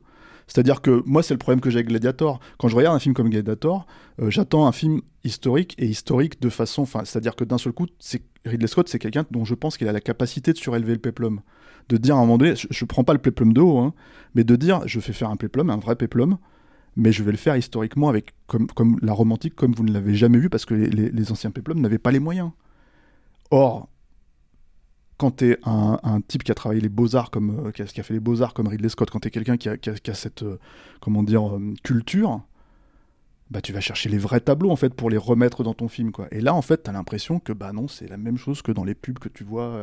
C'est-à-dire 0.47 0.83
que 0.83 1.03
moi, 1.07 1.23
c'est 1.23 1.35
le 1.35 1.39
problème 1.39 1.61
que 1.61 1.71
j'ai 1.71 1.77
avec 1.77 1.89
Gladiator. 1.89 2.41
Quand 2.59 2.67
je 2.67 2.75
regarde 2.75 2.97
un 2.97 2.99
film 2.99 3.15
comme 3.15 3.31
Gladiator, 3.31 3.87
j'attends 4.29 4.67
un 4.67 4.73
film 4.73 5.01
historique 5.23 5.77
et 5.79 5.87
historique 5.87 6.41
de 6.41 6.49
façon. 6.49 6.87
C'est-à-dire 6.87 7.37
que 7.37 7.45
d'un 7.45 7.59
seul 7.59 7.73
coup, 7.73 7.87
Ridley 8.45 8.67
Scott, 8.67 8.89
c'est 8.89 8.99
quelqu'un 8.99 9.25
dont 9.31 9.45
je 9.45 9.55
pense 9.55 9.77
qu'il 9.77 9.87
a 9.87 9.93
la 9.93 10.01
capacité 10.01 10.53
de 10.53 10.59
surélever 10.59 10.95
le 10.95 10.99
peplum. 10.99 11.41
De 11.89 11.97
dire 11.99 12.17
à 12.17 12.19
un 12.19 12.23
moment 12.23 12.39
donné, 12.39 12.57
je, 12.57 12.67
je 12.69 12.85
prends 12.85 13.05
pas 13.05 13.13
le 13.13 13.21
peplum 13.21 13.53
de 13.53 13.61
haut, 13.61 13.79
hein, 13.79 13.95
mais 14.35 14.43
de 14.43 14.57
dire, 14.57 14.83
je 14.87 14.99
fais 14.99 15.13
faire 15.13 15.31
un 15.31 15.37
peplum, 15.37 15.71
un 15.71 15.77
vrai 15.77 15.97
peplum, 15.97 16.39
mais 16.97 17.13
je 17.13 17.23
vais 17.23 17.31
le 17.31 17.37
faire 17.37 17.57
historiquement 17.57 18.09
avec 18.09 18.35
comme, 18.47 18.67
comme 18.69 18.99
la 19.03 19.13
romantique, 19.13 19.55
comme 19.55 19.73
vous 19.73 19.85
ne 19.85 19.93
l'avez 19.93 20.15
jamais 20.15 20.39
vu, 20.39 20.51
parce 20.51 20.65
que 20.65 20.75
les, 20.75 21.11
les- 21.11 21.33
anciens 21.33 21.51
peplums 21.51 21.81
n'avaient 21.81 21.99
pas 21.99 22.11
les 22.11 22.19
moyens. 22.19 22.51
Or, 23.51 23.89
quand 25.17 25.37
tu 25.37 25.51
es 25.51 25.59
un, 25.65 26.21
type 26.27 26.43
qui 26.45 26.51
a 26.51 26.55
travaillé 26.55 26.81
les 26.81 26.89
beaux-arts, 26.89 27.31
comme, 27.31 27.67
euh, 27.67 27.71
qui, 27.71 27.83
a, 27.83 28.03
fait 28.03 28.15
les 28.15 28.21
beaux-arts 28.21 28.55
comme 28.55 28.69
Ridley 28.69 28.89
Scott, 28.89 29.11
quand 29.11 29.21
tu 29.21 29.29
es 29.29 29.31
quelqu'un 29.31 29.57
qui 29.57 29.69
a, 29.69 29.77
qui 29.77 29.91
a- 29.91 30.15
cette 30.15 30.43
euh, 30.43 30.59
comment 31.01 31.23
dire, 31.23 31.57
euh, 31.57 31.75
culture, 31.83 32.41
bah, 33.51 33.61
tu 33.61 33.73
vas 33.73 33.81
chercher 33.81 34.09
les 34.09 34.19
vrais 34.19 34.41
tableaux 34.41 34.71
en 34.71 34.77
fait 34.77 34.95
pour 34.95 35.11
les 35.11 35.17
remettre 35.17 35.65
dans 35.65 35.75
ton 35.75 35.89
film. 35.89 36.13
Quoi. 36.13 36.29
Et 36.31 36.41
là, 36.41 36.55
en 36.55 36.63
fait, 36.63 36.85
tu 36.85 36.91
as 36.91 36.93
l'impression 36.93 37.41
que 37.41 37.53
bah, 37.53 37.73
non, 37.73 37.89
c'est 37.89 38.09
la 38.09 38.17
même 38.17 38.37
chose 38.39 38.63
que 38.63 38.73
dans 38.73 38.85
les 38.85 38.95
pubs 38.95 39.19
que 39.19 39.29
tu 39.29 39.43
vois 39.43 39.75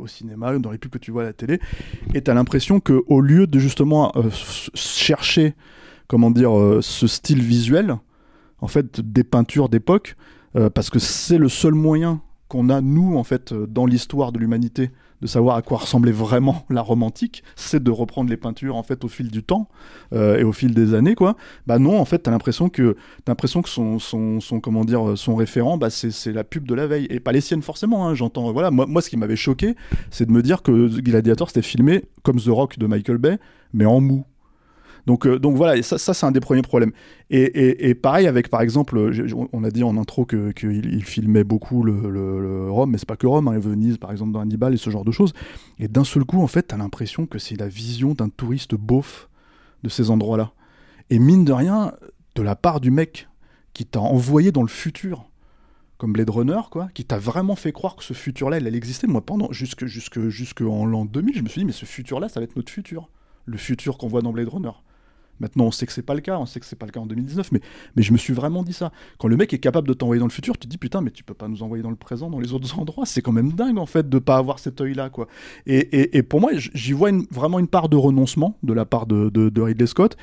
au 0.00 0.06
cinéma, 0.06 0.58
dans 0.58 0.70
les 0.70 0.78
pubs 0.78 0.90
que 0.90 0.98
tu 0.98 1.10
vois 1.10 1.22
à 1.22 1.26
la 1.26 1.32
télé. 1.34 1.60
Et 2.14 2.22
tu 2.22 2.30
as 2.30 2.34
l'impression 2.34 2.80
qu'au 2.80 3.20
lieu 3.20 3.46
de 3.46 3.58
justement 3.58 4.10
chercher 4.74 5.54
comment 6.10 6.32
dire, 6.32 6.58
euh, 6.58 6.80
ce 6.82 7.06
style 7.06 7.40
visuel, 7.40 7.96
en 8.60 8.66
fait, 8.66 9.00
des 9.00 9.22
peintures 9.22 9.68
d'époque, 9.68 10.16
euh, 10.56 10.68
parce 10.68 10.90
que 10.90 10.98
c'est 10.98 11.38
le 11.38 11.48
seul 11.48 11.72
moyen 11.72 12.20
qu'on 12.48 12.68
a 12.68 12.80
nous 12.80 13.16
en 13.16 13.22
fait 13.22 13.52
euh, 13.52 13.68
dans 13.68 13.86
l'histoire 13.86 14.32
de 14.32 14.40
l'humanité 14.40 14.90
de 15.22 15.28
savoir 15.28 15.54
à 15.54 15.62
quoi 15.62 15.78
ressemblait 15.78 16.10
vraiment 16.10 16.66
la 16.70 16.82
romantique, 16.82 17.44
c'est 17.54 17.80
de 17.80 17.92
reprendre 17.92 18.28
les 18.28 18.36
peintures 18.36 18.74
en 18.74 18.82
fait 18.82 19.04
au 19.04 19.08
fil 19.08 19.30
du 19.30 19.44
temps 19.44 19.68
et 20.12 20.42
au 20.42 20.50
fil 20.50 20.74
des 20.74 20.94
années 20.94 21.14
quoi. 21.14 21.36
Bah 21.68 21.78
non, 21.78 22.00
en 22.00 22.04
fait, 22.04 22.18
t'as 22.18 22.32
l'impression 22.32 22.70
que 22.70 22.96
t'as 23.24 23.30
l'impression 23.30 23.62
que 23.62 23.68
son, 23.68 24.00
son, 24.00 24.40
son 24.40 24.58
comment 24.58 24.84
dire 24.84 25.16
son 25.16 25.36
référent, 25.36 25.78
bah 25.78 25.90
c'est, 25.90 26.10
c'est 26.10 26.32
la 26.32 26.42
pub 26.42 26.66
de 26.66 26.74
la 26.74 26.88
veille 26.88 27.06
et 27.10 27.20
pas 27.20 27.30
les 27.30 27.42
siennes 27.42 27.62
forcément. 27.62 28.08
Hein, 28.08 28.14
j'entends 28.14 28.50
voilà, 28.50 28.72
moi, 28.72 28.86
moi 28.86 29.00
ce 29.00 29.10
qui 29.10 29.16
m'avait 29.16 29.36
choqué, 29.36 29.76
c'est 30.10 30.26
de 30.26 30.32
me 30.32 30.42
dire 30.42 30.62
que 30.62 30.88
Gladiator 31.00 31.50
c'était 31.50 31.62
filmé 31.62 32.06
comme 32.24 32.40
The 32.40 32.48
Rock 32.48 32.78
de 32.78 32.86
Michael 32.86 33.18
Bay, 33.18 33.38
mais 33.72 33.84
en 33.84 34.00
mou. 34.00 34.24
Donc, 35.06 35.26
euh, 35.26 35.38
donc 35.38 35.56
voilà, 35.56 35.82
ça, 35.82 35.98
c'est 35.98 36.26
un 36.26 36.30
des 36.32 36.40
premiers 36.40 36.62
problèmes. 36.62 36.92
Et, 37.30 37.94
pareil 37.94 38.26
avec, 38.26 38.48
par 38.48 38.60
exemple, 38.60 39.12
je- 39.12 39.34
on 39.52 39.64
a 39.64 39.70
dit 39.70 39.82
en 39.84 39.96
intro 39.96 40.24
que- 40.24 40.52
qu'il 40.52 40.92
il 40.92 41.04
filmait 41.04 41.44
beaucoup 41.44 41.82
le, 41.82 42.70
Rome, 42.70 42.90
mais 42.90 42.98
c'est 42.98 43.08
pas 43.08 43.16
que 43.16 43.26
Rome, 43.26 43.48
hein, 43.48 43.58
Venise 43.58 43.98
par 43.98 44.10
exemple 44.12 44.32
dans 44.32 44.40
Hannibal 44.40 44.74
et 44.74 44.76
ce 44.76 44.90
genre 44.90 45.04
de 45.04 45.12
choses. 45.12 45.32
Et 45.78 45.88
d'un 45.88 46.04
seul 46.04 46.24
coup, 46.24 46.42
en 46.42 46.46
fait, 46.46 46.62
t'as 46.64 46.76
l'impression 46.76 47.26
que 47.26 47.38
c'est 47.38 47.56
la 47.58 47.68
vision 47.68 48.14
d'un 48.14 48.28
touriste 48.28 48.74
beauf 48.74 49.28
de 49.82 49.88
ces 49.88 50.10
endroits-là. 50.10 50.52
Et 51.10 51.18
mine 51.18 51.44
de 51.44 51.52
rien, 51.52 51.92
de 52.34 52.42
la 52.42 52.54
part 52.56 52.80
du 52.80 52.90
mec 52.90 53.28
qui 53.72 53.86
t'a 53.86 54.00
envoyé 54.00 54.52
dans 54.52 54.62
le 54.62 54.68
futur, 54.68 55.24
comme 55.98 56.12
Blade 56.12 56.30
Runner, 56.30 56.60
quoi, 56.70 56.88
qui 56.94 57.04
t'a 57.04 57.18
vraiment 57.18 57.56
fait 57.56 57.72
croire 57.72 57.94
que 57.96 58.04
ce 58.04 58.14
futur-là, 58.14 58.58
il 58.58 58.66
allait 58.66 58.76
exister. 58.78 59.06
Moi, 59.06 59.20
pendant, 59.20 59.48
jusque 59.52 59.82
en 60.62 60.86
l'an 60.86 61.04
2000, 61.04 61.36
je 61.36 61.42
me 61.42 61.48
suis 61.48 61.60
dit, 61.60 61.64
mais 61.66 61.72
ce 61.72 61.84
futur-là, 61.84 62.28
ça 62.28 62.40
va 62.40 62.44
être 62.44 62.56
notre 62.56 62.70
futur. 62.72 63.08
Le 63.46 63.56
futur 63.56 63.98
qu'on 63.98 64.08
voit 64.08 64.22
dans 64.22 64.32
Blade 64.32 64.48
Runner. 64.48 64.70
Maintenant, 65.40 65.64
on 65.64 65.70
sait 65.70 65.86
que 65.86 65.92
c'est 65.92 66.02
pas 66.02 66.14
le 66.14 66.20
cas, 66.20 66.38
on 66.38 66.46
sait 66.46 66.60
que 66.60 66.66
c'est 66.66 66.76
pas 66.76 66.86
le 66.86 66.92
cas 66.92 67.00
en 67.00 67.06
2019, 67.06 67.52
mais, 67.52 67.60
mais 67.96 68.02
je 68.02 68.12
me 68.12 68.18
suis 68.18 68.34
vraiment 68.34 68.62
dit 68.62 68.74
ça. 68.74 68.92
Quand 69.18 69.28
le 69.28 69.36
mec 69.36 69.52
est 69.52 69.58
capable 69.58 69.88
de 69.88 69.94
t'envoyer 69.94 70.20
dans 70.20 70.26
le 70.26 70.32
futur, 70.32 70.58
tu 70.58 70.66
te 70.66 70.70
dis 70.70 70.78
putain, 70.78 71.00
mais 71.00 71.10
tu 71.10 71.24
peux 71.24 71.34
pas 71.34 71.48
nous 71.48 71.62
envoyer 71.62 71.82
dans 71.82 71.90
le 71.90 71.96
présent, 71.96 72.30
dans 72.30 72.38
les 72.38 72.52
autres 72.52 72.78
endroits. 72.78 73.06
C'est 73.06 73.22
quand 73.22 73.32
même 73.32 73.52
dingue 73.52 73.78
en 73.78 73.86
fait 73.86 74.08
de 74.08 74.18
pas 74.18 74.36
avoir 74.36 74.58
cet 74.58 74.80
œil-là, 74.80 75.10
quoi. 75.10 75.26
Et, 75.66 76.16
et, 76.16 76.22
pour 76.22 76.40
moi, 76.40 76.50
j'y 76.54 76.92
vois 76.92 77.10
vraiment 77.30 77.58
une 77.58 77.68
part 77.68 77.88
de 77.88 77.96
renoncement 77.96 78.56
de 78.62 78.72
la 78.72 78.84
part 78.84 79.06
de, 79.06 79.30
de, 79.30 79.60
Ridley 79.60 79.86
Scott. 79.86 80.16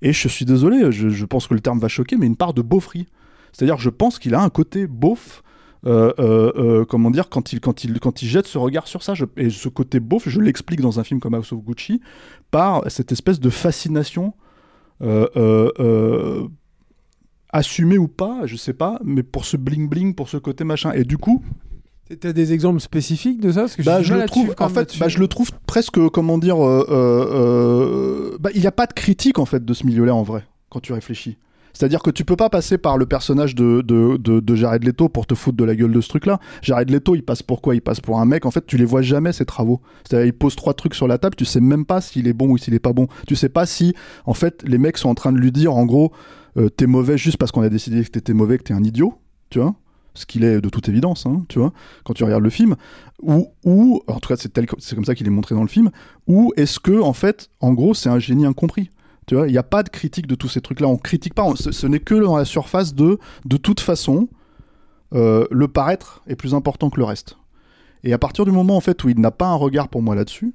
Et 0.00 0.12
je 0.12 0.28
suis 0.28 0.44
désolé, 0.44 0.90
je, 0.90 1.24
pense 1.24 1.46
que 1.46 1.54
le 1.54 1.60
terme 1.60 1.78
va 1.78 1.88
choquer, 1.88 2.16
mais 2.16 2.26
une 2.26 2.36
part 2.36 2.54
de 2.54 2.62
beaufrie. 2.62 3.06
C'est-à-dire, 3.52 3.78
je 3.78 3.90
pense 3.90 4.18
qu'il 4.18 4.34
a 4.34 4.42
un 4.42 4.50
côté 4.50 4.86
beauf. 4.86 5.42
euh, 5.84 6.12
euh, 6.20 6.52
euh, 6.56 6.84
comment 6.84 7.10
dire 7.10 7.28
quand 7.28 7.52
il 7.52 7.58
quand 7.58 7.82
il 7.82 7.98
quand 7.98 8.22
il 8.22 8.28
jette 8.28 8.46
ce 8.46 8.56
regard 8.56 8.86
sur 8.86 9.02
ça 9.02 9.14
et 9.36 9.50
ce 9.50 9.68
côté 9.68 9.98
beauf 9.98 10.28
je 10.28 10.40
l'explique 10.40 10.80
dans 10.80 11.00
un 11.00 11.02
film 11.02 11.18
comme 11.18 11.34
House 11.34 11.52
of 11.52 11.58
Gucci 11.64 12.00
par 12.52 12.88
cette 12.88 13.10
espèce 13.10 13.40
de 13.40 13.50
fascination 13.50 14.32
assumé 17.50 17.98
ou 17.98 18.08
pas, 18.08 18.46
je 18.46 18.56
sais 18.56 18.72
pas, 18.72 18.98
mais 19.04 19.22
pour 19.22 19.44
ce 19.44 19.56
bling 19.56 19.88
bling, 19.88 20.14
pour 20.14 20.28
ce 20.28 20.36
côté 20.36 20.64
machin. 20.64 20.92
Et 20.92 21.04
du 21.04 21.18
coup, 21.18 21.42
T'as 22.20 22.32
des 22.32 22.52
exemples 22.52 22.80
spécifiques 22.80 23.40
de 23.40 23.52
ça? 23.52 23.60
Parce 23.60 23.76
que 23.76 23.82
j'ai 23.82 23.90
bah, 23.90 24.02
je 24.02 24.14
le 24.14 24.26
trouve, 24.26 24.54
en 24.58 24.68
fait, 24.68 24.98
bah, 24.98 25.08
je 25.08 25.18
le 25.18 25.28
trouve 25.28 25.50
presque, 25.66 25.98
comment 26.08 26.36
dire, 26.36 26.62
euh, 26.62 26.86
euh, 26.90 28.32
euh, 28.34 28.38
bah, 28.38 28.50
il 28.54 28.60
n'y 28.60 28.66
a 28.66 28.72
pas 28.72 28.86
de 28.86 28.92
critique 28.92 29.38
en 29.38 29.46
fait 29.46 29.64
de 29.64 29.74
ce 29.74 29.86
milieu-là 29.86 30.14
en 30.14 30.22
vrai, 30.22 30.44
quand 30.68 30.80
tu 30.80 30.92
réfléchis. 30.92 31.38
C'est-à-dire 31.72 32.02
que 32.02 32.10
tu 32.10 32.24
peux 32.24 32.36
pas 32.36 32.50
passer 32.50 32.78
par 32.78 32.98
le 32.98 33.06
personnage 33.06 33.54
de, 33.54 33.82
de, 33.82 34.16
de, 34.16 34.40
de 34.40 34.54
Jared 34.54 34.84
Leto 34.84 35.08
pour 35.08 35.26
te 35.26 35.34
foutre 35.34 35.56
de 35.56 35.64
la 35.64 35.74
gueule 35.74 35.92
de 35.92 36.00
ce 36.00 36.08
truc-là. 36.08 36.38
Jared 36.60 36.90
Leto, 36.90 37.14
il 37.14 37.22
passe 37.22 37.42
pour 37.42 37.62
quoi? 37.62 37.74
Il 37.74 37.80
passe 37.80 38.00
pour 38.00 38.20
un 38.20 38.24
mec, 38.24 38.46
en 38.46 38.50
fait, 38.50 38.66
tu 38.66 38.76
les 38.76 38.84
vois 38.84 39.02
jamais, 39.02 39.32
ses 39.32 39.44
travaux. 39.44 39.80
C'est-à-dire, 40.04 40.26
il 40.26 40.32
pose 40.32 40.56
trois 40.56 40.74
trucs 40.74 40.94
sur 40.94 41.08
la 41.08 41.18
table, 41.18 41.36
tu 41.36 41.44
sais 41.44 41.60
même 41.60 41.84
pas 41.84 42.00
s'il 42.00 42.28
est 42.28 42.32
bon 42.32 42.48
ou 42.50 42.58
s'il 42.58 42.74
est 42.74 42.78
pas 42.78 42.92
bon. 42.92 43.08
Tu 43.26 43.36
sais 43.36 43.48
pas 43.48 43.66
si, 43.66 43.94
en 44.26 44.34
fait, 44.34 44.62
les 44.66 44.78
mecs 44.78 44.98
sont 44.98 45.08
en 45.08 45.14
train 45.14 45.32
de 45.32 45.38
lui 45.38 45.52
dire, 45.52 45.74
en 45.74 45.86
gros, 45.86 46.12
euh, 46.56 46.68
t'es 46.68 46.86
mauvais 46.86 47.16
juste 47.16 47.38
parce 47.38 47.52
qu'on 47.52 47.62
a 47.62 47.68
décidé 47.68 48.04
que 48.04 48.10
t'étais 48.10 48.34
mauvais, 48.34 48.58
que 48.58 48.64
t'es 48.64 48.74
un 48.74 48.84
idiot, 48.84 49.14
tu 49.50 49.58
vois? 49.58 49.74
Ce 50.14 50.26
qu'il 50.26 50.44
est 50.44 50.60
de 50.60 50.68
toute 50.68 50.90
évidence, 50.90 51.24
hein, 51.24 51.42
tu 51.48 51.58
vois, 51.58 51.72
quand 52.04 52.12
tu 52.12 52.22
regardes 52.22 52.42
le 52.42 52.50
film, 52.50 52.76
ou, 53.22 53.48
ou 53.64 54.02
en 54.06 54.20
tout 54.20 54.28
cas 54.28 54.36
c'est 54.36 54.94
comme 54.94 55.06
ça 55.06 55.14
qu'il 55.14 55.26
est 55.26 55.30
montré 55.30 55.54
dans 55.54 55.62
le 55.62 55.68
film, 55.68 55.90
ou 56.26 56.52
est-ce 56.58 56.78
que 56.78 57.00
en 57.00 57.14
fait, 57.14 57.48
en 57.60 57.72
gros, 57.72 57.94
c'est 57.94 58.10
un 58.10 58.18
génie 58.18 58.44
incompris? 58.44 58.90
Tu 59.26 59.36
vois, 59.36 59.46
il 59.46 59.52
n'y 59.52 59.58
a 59.58 59.62
pas 59.62 59.82
de 59.82 59.88
critique 59.88 60.26
de 60.26 60.34
tous 60.34 60.48
ces 60.48 60.60
trucs-là. 60.60 60.88
On 60.88 60.96
critique 60.96 61.34
pas. 61.34 61.46
ce 61.56 61.86
n'est 61.86 62.00
que 62.00 62.14
dans 62.14 62.36
la 62.36 62.44
surface 62.44 62.94
de, 62.94 63.18
de 63.44 63.56
toute 63.56 63.80
façon, 63.80 64.28
euh, 65.14 65.46
le 65.50 65.68
paraître 65.68 66.22
est 66.26 66.36
plus 66.36 66.54
important 66.54 66.90
que 66.90 66.98
le 66.98 67.04
reste. 67.04 67.36
Et 68.04 68.12
à 68.12 68.18
partir 68.18 68.44
du 68.44 68.50
moment 68.50 68.76
en 68.76 68.80
fait 68.80 69.04
où 69.04 69.08
il 69.08 69.20
n'a 69.20 69.30
pas 69.30 69.46
un 69.46 69.54
regard 69.54 69.88
pour 69.88 70.02
moi 70.02 70.14
là-dessus, 70.14 70.54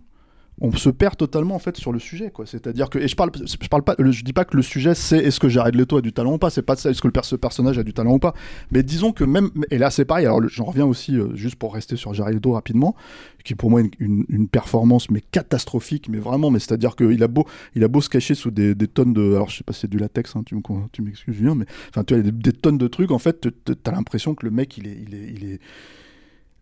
on 0.60 0.72
se 0.72 0.89
perd 0.89 1.15
totalement 1.17 1.54
en 1.54 1.60
fait 1.60 1.78
sur 1.78 1.91
le 1.91 2.00
sujet 2.00 2.32
quoi. 2.32 2.48
C'est-à-dire 2.48 2.89
que 2.89 2.98
et 2.98 3.08
je 3.08 3.15
parle 3.15 3.30
je 3.36 3.67
parle 3.67 3.84
pas 3.84 3.96
je 4.00 4.24
dis 4.24 4.34
pas 4.34 4.43
que 4.43 4.58
le 4.58 4.63
sujet 4.63 4.96
c'est 4.96 5.17
est-ce 5.20 5.39
que 5.39 5.50
Jared 5.50 5.76
Leto 5.76 5.98
a 5.98 6.02
du 6.02 6.13
talent 6.13 6.34
ou 6.34 6.38
pas, 6.39 6.50
c'est 6.50 6.63
pas 6.63 6.76
ça 6.76 6.89
est-ce 6.89 7.02
que 7.02 7.08
le 7.08 7.12
perso- 7.12 7.38
personnage 7.38 7.78
a 7.78 7.84
du 7.84 7.93
talent 7.93 8.13
ou 8.13 8.20
pas. 8.20 8.34
Mais 8.72 8.82
disons 8.82 9.12
que 9.12 9.24
même 9.24 9.52
et 9.70 9.78
là 9.78 9.91
c'est 9.91 10.06
pareil. 10.06 10.26
Alors 10.26 10.41
j'en 10.48 10.63
reviens 10.65 10.86
aussi 10.86 11.15
euh, 11.15 11.36
juste 11.36 11.58
pour 11.58 11.74
rester 11.76 11.96
sur 11.96 12.13
Jared 12.15 12.34
Leto 12.34 12.54
rapidement, 12.54 12.96
qui 13.43 13.54
pour 13.54 13.70
moi 13.70 13.82
une, 13.82 14.26
une- 14.30 14.48
performance 14.48 15.12
mais 15.12 15.22
catastrophique, 15.22 16.10
mais 16.10 16.17
vraiment 16.17 16.50
mais 16.50 16.58
c'est-à-dire 16.60 16.96
qu'il 16.96 17.22
a 17.22 17.28
beau 17.28 17.46
il 17.76 17.84
a 17.84 17.88
beau 17.88 18.02
se 18.02 18.10
cacher 18.10 18.34
sous 18.34 18.50
des, 18.50 18.74
des 18.74 18.88
tonnes 18.88 19.13
de 19.13 19.36
alors 19.36 19.50
je 19.50 19.58
sais 19.58 19.63
pas 19.63 19.74
si 19.74 19.82
c'est 19.82 19.89
du 19.89 19.98
latex 20.00 20.36
hein, 20.36 20.41
tu 20.43 20.56
me 20.56 20.62
tu 20.91 21.02
m'excuses 21.04 21.36
Julien 21.36 21.54
mais 21.54 21.65
enfin 21.89 22.04
tu 22.04 22.15
as 22.15 22.20
des, 22.22 22.32
des 22.32 22.52
tonnes 22.54 22.80
de 22.80 22.88
trucs 22.88 23.12
en 23.12 23.20
fait 23.20 23.48
t'as 23.84 23.91
l'impression 23.91 24.34
que 24.34 24.43
le 24.46 24.52
mec 24.52 24.76
il 24.78 24.88
est 24.88 24.98
il 25.08 25.13
est 25.13 25.34
il 25.36 25.52
est 25.52 25.60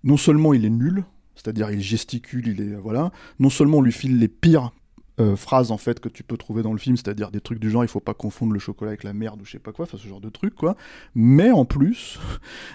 non 0.04 0.18
seulement 0.18 0.54
il 0.54 0.66
est 0.66 0.70
nul, 0.70 1.04
c'est-à-dire 1.36 1.72
il 1.72 1.82
gesticule, 1.82 2.48
il 2.48 2.62
est 2.62 2.76
voilà, 2.76 3.12
non 3.40 3.50
seulement 3.50 3.78
on 3.78 3.82
lui 3.82 3.92
file 3.92 4.20
les 4.20 4.28
pires 4.28 4.72
euh, 5.18 5.38
phrases 5.38 5.72
en 5.72 5.78
fait 5.78 6.02
que 6.02 6.10
tu 6.10 6.24
peux 6.24 6.36
trouver 6.36 6.62
dans 6.62 6.74
le 6.74 6.78
film, 6.78 6.98
c'est-à-dire 6.98 7.32
des 7.32 7.40
trucs 7.40 7.60
du 7.60 7.70
genre 7.70 7.86
il 7.86 7.88
faut 7.88 8.02
pas 8.02 8.14
confondre 8.14 8.52
le 8.52 8.60
chocolat 8.60 8.90
avec 8.90 9.04
la 9.04 9.14
merde 9.14 9.42
ou 9.42 9.46
je 9.46 9.52
sais 9.52 9.60
pas 9.60 9.72
quoi, 9.72 9.84
enfin 9.84 9.98
ce 9.98 10.08
genre 10.08 10.20
de 10.20 10.30
trucs 10.30 10.56
quoi. 10.56 10.76
Mais 11.14 11.52
en 11.52 11.64
plus, 11.64 12.20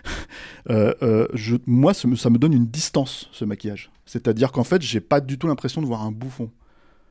euh, 0.71 0.95
euh, 1.03 1.27
je, 1.35 1.57
moi 1.67 1.93
ça 1.93 2.09
me, 2.09 2.17
ça 2.17 2.31
me 2.31 2.39
donne 2.39 2.55
une 2.55 2.67
distance 2.67 3.29
ce 3.33 3.45
maquillage, 3.45 3.91
c'est-à-dire 4.07 4.53
qu'en 4.53 4.65
fait 4.65 4.81
j'ai 4.81 5.01
pas 5.01 5.21
du 5.21 5.37
tout 5.37 5.49
l'impression 5.49 5.83
de 5.83 5.87
voir 5.87 6.03
un 6.03 6.13
bouffon. 6.13 6.51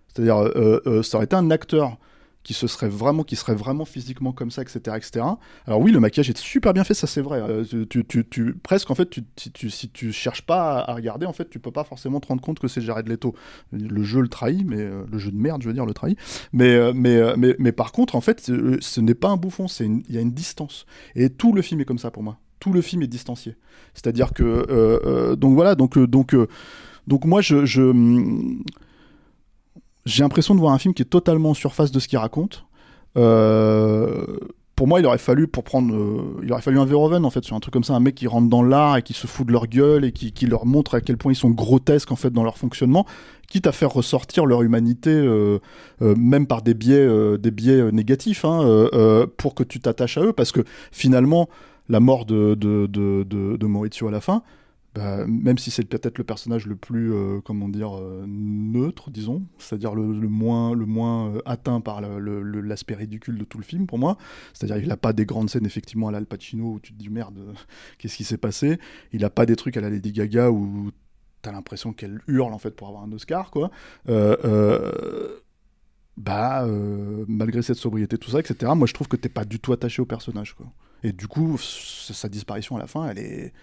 C'est-à-dire 0.07 0.51
ça 1.03 1.17
aurait 1.17 1.25
été 1.25 1.35
un 1.35 1.51
acteur 1.51 1.99
qui 2.43 2.53
se 2.53 2.67
serait 2.67 2.89
vraiment 2.89 3.23
qui 3.23 3.35
serait 3.35 3.55
vraiment 3.55 3.85
physiquement 3.85 4.31
comme 4.31 4.49
ça 4.49 4.61
etc 4.61 4.95
etc 4.95 5.25
alors 5.65 5.81
oui 5.81 5.91
le 5.91 5.99
maquillage 5.99 6.29
est 6.29 6.37
super 6.37 6.73
bien 6.73 6.83
fait 6.83 6.93
ça 6.93 7.07
c'est 7.07 7.21
vrai. 7.21 7.41
Euh, 7.41 7.63
tu, 7.89 8.05
tu, 8.05 8.25
tu- 8.25 8.53
presque 8.55 8.89
en 8.91 8.95
fait 8.95 9.09
tu, 9.09 9.23
tu 9.53 9.69
si 9.69 9.89
tu 9.89 10.11
cherches 10.11 10.41
pas 10.41 10.79
à, 10.79 10.93
regarder 10.93 11.25
en 11.25 11.33
fait 11.33 11.49
tu 11.49 11.59
peux 11.59 11.71
pas 11.71 11.83
forcément 11.83 12.19
te 12.19 12.27
rendre 12.27 12.41
compte 12.41 12.59
que 12.59 12.67
c'est 12.67 12.81
Jared 12.81 13.07
Leto. 13.07 13.35
Le 13.71 14.03
jeu 14.03 14.21
le 14.21 14.27
trahit 14.27 14.65
mais 14.65 14.79
euh, 14.81 15.03
le 15.11 15.17
jeu 15.17 15.31
de 15.31 15.37
merde 15.37 15.61
je 15.61 15.67
veux 15.67 15.73
dire 15.73 15.85
le 15.85 15.93
trahit. 15.93 16.17
Mais 16.53 16.75
euh, 16.75 16.93
mais, 16.95 17.35
mais 17.37 17.55
mais 17.59 17.71
par 17.71 17.91
contre 17.91 18.15
en 18.15 18.21
fait 18.21 18.39
ce 18.41 19.01
n'est 19.01 19.15
pas 19.15 19.29
un 19.29 19.37
bouffon 19.37 19.67
c'est 19.67 19.85
il 19.85 20.13
y 20.13 20.17
a 20.17 20.21
une 20.21 20.33
distance. 20.33 20.85
Et 21.15 21.29
tout 21.29 21.53
le 21.53 21.61
film 21.61 21.81
est 21.81 21.85
comme 21.85 21.99
ça 21.99 22.11
pour 22.11 22.23
moi. 22.23 22.37
Tout 22.59 22.73
le 22.73 22.81
film 22.81 23.01
est 23.01 23.07
distancié. 23.07 23.55
C'est 23.93 24.07
à 24.07 24.11
dire 24.11 24.33
que 24.33 25.35
donc 25.35 25.55
voilà 25.55 25.75
donc 25.75 25.97
donc 25.97 26.35
donc 27.07 27.25
moi 27.25 27.41
je, 27.41 27.65
je 27.65 27.81
hum, 27.81 28.63
j'ai 30.09 30.23
l'impression 30.23 30.55
de 30.55 30.59
voir 30.59 30.73
un 30.73 30.79
film 30.79 30.93
qui 30.93 31.03
est 31.03 31.05
totalement 31.05 31.51
en 31.51 31.53
surface 31.53 31.91
de 31.91 31.99
ce 31.99 32.07
qu'il 32.07 32.17
raconte. 32.17 32.65
Euh, 33.17 34.25
pour 34.75 34.87
moi, 34.87 34.99
il 34.99 35.05
aurait 35.05 35.17
fallu 35.17 35.47
pour 35.47 35.63
prendre, 35.63 35.93
euh, 35.93 36.39
il 36.41 36.51
aurait 36.51 36.61
fallu 36.61 36.79
un 36.79 36.85
Verhoeven 36.85 37.25
en 37.25 37.29
fait 37.29 37.43
sur 37.43 37.55
un 37.55 37.59
truc 37.59 37.73
comme 37.73 37.83
ça, 37.83 37.93
un 37.93 37.99
mec 37.99 38.15
qui 38.15 38.27
rentre 38.27 38.49
dans 38.49 38.63
l'art 38.63 38.97
et 38.97 39.01
qui 39.01 39.13
se 39.13 39.27
fout 39.27 39.45
de 39.45 39.51
leur 39.51 39.67
gueule 39.67 40.05
et 40.05 40.11
qui, 40.11 40.31
qui 40.31 40.45
leur 40.47 40.65
montre 40.65 40.95
à 40.95 41.01
quel 41.01 41.17
point 41.17 41.31
ils 41.31 41.35
sont 41.35 41.49
grotesques 41.49 42.11
en 42.11 42.15
fait 42.15 42.31
dans 42.31 42.43
leur 42.43 42.57
fonctionnement, 42.57 43.05
quitte 43.47 43.67
à 43.67 43.71
faire 43.71 43.91
ressortir 43.91 44.45
leur 44.45 44.61
humanité, 44.61 45.11
euh, 45.11 45.59
même 46.01 46.47
par 46.47 46.61
des 46.61 46.73
biais, 46.73 47.37
des 47.37 47.51
biais 47.51 47.91
négatifs, 47.91 48.45
hein, 48.45 48.87
pour 49.37 49.53
que 49.53 49.63
tu 49.63 49.79
t'attaches 49.79 50.17
à 50.17 50.21
eux, 50.21 50.33
parce 50.33 50.51
que 50.51 50.61
finalement, 50.91 51.49
la 51.89 51.99
mort 51.99 52.25
de, 52.25 52.55
de, 52.55 52.87
de, 52.87 53.23
de, 53.23 53.57
de 53.57 53.65
Maurizio 53.65 54.07
à 54.07 54.11
la 54.11 54.21
fin, 54.21 54.43
bah, 54.95 55.25
même 55.27 55.59
si 55.59 55.69
c'est 55.69 55.83
peut-être 55.83 56.17
le 56.17 56.23
personnage 56.23 56.65
le 56.65 56.75
plus, 56.75 57.13
euh, 57.13 57.41
comment 57.41 57.69
dire, 57.69 57.95
euh, 57.99 58.25
neutre, 58.27 59.11
disons, 59.11 59.43
c'est-à-dire 59.59 59.93
le, 59.93 60.03
moins, 60.03 60.73
le 60.73 60.85
moins 60.87 61.35
euh, 61.35 61.41
atteint 61.45 61.79
par 61.79 62.01
l'aspect 62.01 62.95
ridicule 62.95 63.37
de 63.37 63.43
tout 63.43 63.59
le 63.59 63.63
film 63.63 63.85
pour 63.85 63.99
moi, 63.99 64.17
c'est-à-dire 64.53 64.77
il 64.77 64.87
n'a 64.87 64.97
pas 64.97 65.13
des 65.13 65.25
grandes 65.25 65.49
scènes 65.49 65.65
effectivement 65.65 66.07
à 66.07 66.11
l'Al 66.11 66.25
Pacino 66.25 66.73
où 66.73 66.79
tu 66.79 66.93
te 66.93 66.97
dis 66.97 67.09
merde, 67.09 67.37
qu'est-ce 67.99 68.17
qui 68.17 68.23
s'est 68.23 68.37
passé, 68.37 68.79
il 69.13 69.21
n'a 69.21 69.29
pas 69.29 69.45
des 69.45 69.55
trucs 69.55 69.77
à 69.77 69.81
la 69.81 69.91
Lady 69.91 70.11
Gaga 70.11 70.49
où 70.49 70.89
t'as 71.43 71.51
l'impression 71.51 71.93
qu'elle 71.93 72.19
hurle 72.27 72.53
en 72.53 72.59
fait 72.59 72.71
pour 72.71 72.87
avoir 72.87 73.03
un 73.03 73.11
Oscar, 73.11 73.51
quoi. 73.51 73.69
Bah, 76.17 76.67
malgré 77.27 77.61
cette 77.61 77.77
sobriété, 77.77 78.17
tout 78.17 78.31
ça, 78.31 78.39
etc., 78.39 78.73
moi 78.75 78.87
je 78.87 78.93
trouve 78.93 79.07
que 79.07 79.15
t'es 79.15 79.29
pas 79.29 79.45
du 79.45 79.59
tout 79.59 79.71
attaché 79.71 80.01
au 80.01 80.05
personnage, 80.05 80.53
quoi. 80.53 80.65
Et 81.03 81.13
du 81.13 81.27
coup, 81.27 81.57
sa 81.57 82.27
disparition 82.27 82.75
à 82.75 82.79
la 82.79 82.87
fin, 82.87 83.07
elle 83.07 83.19
est 83.19 83.53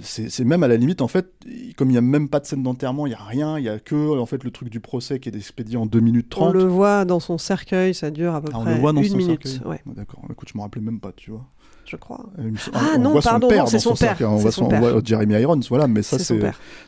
c'est 0.00 0.44
même 0.44 0.62
à 0.62 0.68
la 0.68 0.76
limite 0.76 1.02
en 1.02 1.08
fait 1.08 1.32
comme 1.76 1.90
il 1.90 1.94
y 1.94 1.98
a 1.98 2.00
même 2.00 2.28
pas 2.28 2.40
de 2.40 2.46
scène 2.46 2.62
d'enterrement 2.62 3.06
il 3.06 3.10
y 3.10 3.14
a 3.14 3.22
rien 3.22 3.58
il 3.58 3.64
y 3.64 3.68
a 3.68 3.78
que 3.78 4.18
en 4.18 4.26
fait 4.26 4.42
le 4.44 4.50
truc 4.50 4.68
du 4.68 4.80
procès 4.80 5.20
qui 5.20 5.28
est 5.28 5.36
expédié 5.36 5.76
en 5.76 5.86
2 5.86 6.00
minutes 6.00 6.26
On 6.36 6.46
30 6.50 6.54
le 6.54 6.64
voit 6.64 7.04
dans 7.04 7.20
son 7.20 7.38
cercueil, 7.38 7.94
ça 7.94 8.10
dure 8.10 8.34
à 8.34 8.40
peu 8.40 8.50
Ah, 8.52 8.58
on 8.58 8.62
près 8.64 8.74
le 8.74 8.80
voit 8.80 8.92
dans 8.92 9.02
une 9.02 9.10
son 9.10 9.16
minute. 9.16 9.60
Ouais, 9.64 9.80
Ah, 9.86 9.90
d'accord. 9.96 10.20
Écoute 10.30 10.48
je 10.52 10.58
me 10.58 10.62
rappelais 10.62 10.82
même 10.82 11.00
pas 11.00 11.12
tu 11.14 11.30
vois. 11.30 11.44
Je 11.86 11.96
crois. 11.96 12.24
Me- 12.38 12.52
Ah, 12.72 12.92
on 12.96 12.98
non, 12.98 13.10
voit 13.12 13.20
son 13.22 13.28
pardon, 13.28 13.48
c'est 13.66 13.78
son 13.78 13.94
père, 13.94 14.16
on 14.22 14.36
voit 14.36 14.50
son 14.50 14.62
son- 14.62 14.64
on 14.64 14.68
père. 14.70 14.80
voit 14.80 15.00
Jeremy 15.04 15.34
Irons 15.34 15.60
voilà 15.68 15.86
mais 15.86 16.02
ça 16.02 16.18
C'est 16.18 16.24
son 16.24 16.34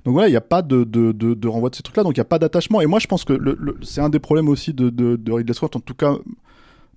donc 0.04 0.14
voilà 0.14 0.26
il 0.28 0.30
n'y 0.32 0.36
a 0.38 0.40
pas 0.40 0.62
de, 0.62 0.84
de, 0.84 1.12
de, 1.12 1.34
de 1.34 1.48
renvoi 1.48 1.68
de 1.70 1.74
ces 1.76 1.82
trucs 1.82 1.96
là 1.98 2.02
donc 2.02 2.16
il 2.16 2.20
n'y 2.20 2.22
a 2.22 2.24
pas 2.24 2.38
d'attachement. 2.38 2.80
Et 2.80 2.86
moi 2.86 2.98
je 2.98 3.06
pense 3.06 3.24
que 3.24 3.34
le- 3.34 3.56
le- 3.60 3.76
c'est 3.82 4.00
un 4.00 4.08
des 4.08 4.18
problèmes 4.18 4.48
aussi 4.48 4.72
de, 4.72 4.88
de, 4.90 5.16
de 5.16 5.32
Ridley 5.32 5.52
Scott 5.54 5.76
en 5.76 5.80
tout 5.80 5.94
cas 5.94 6.16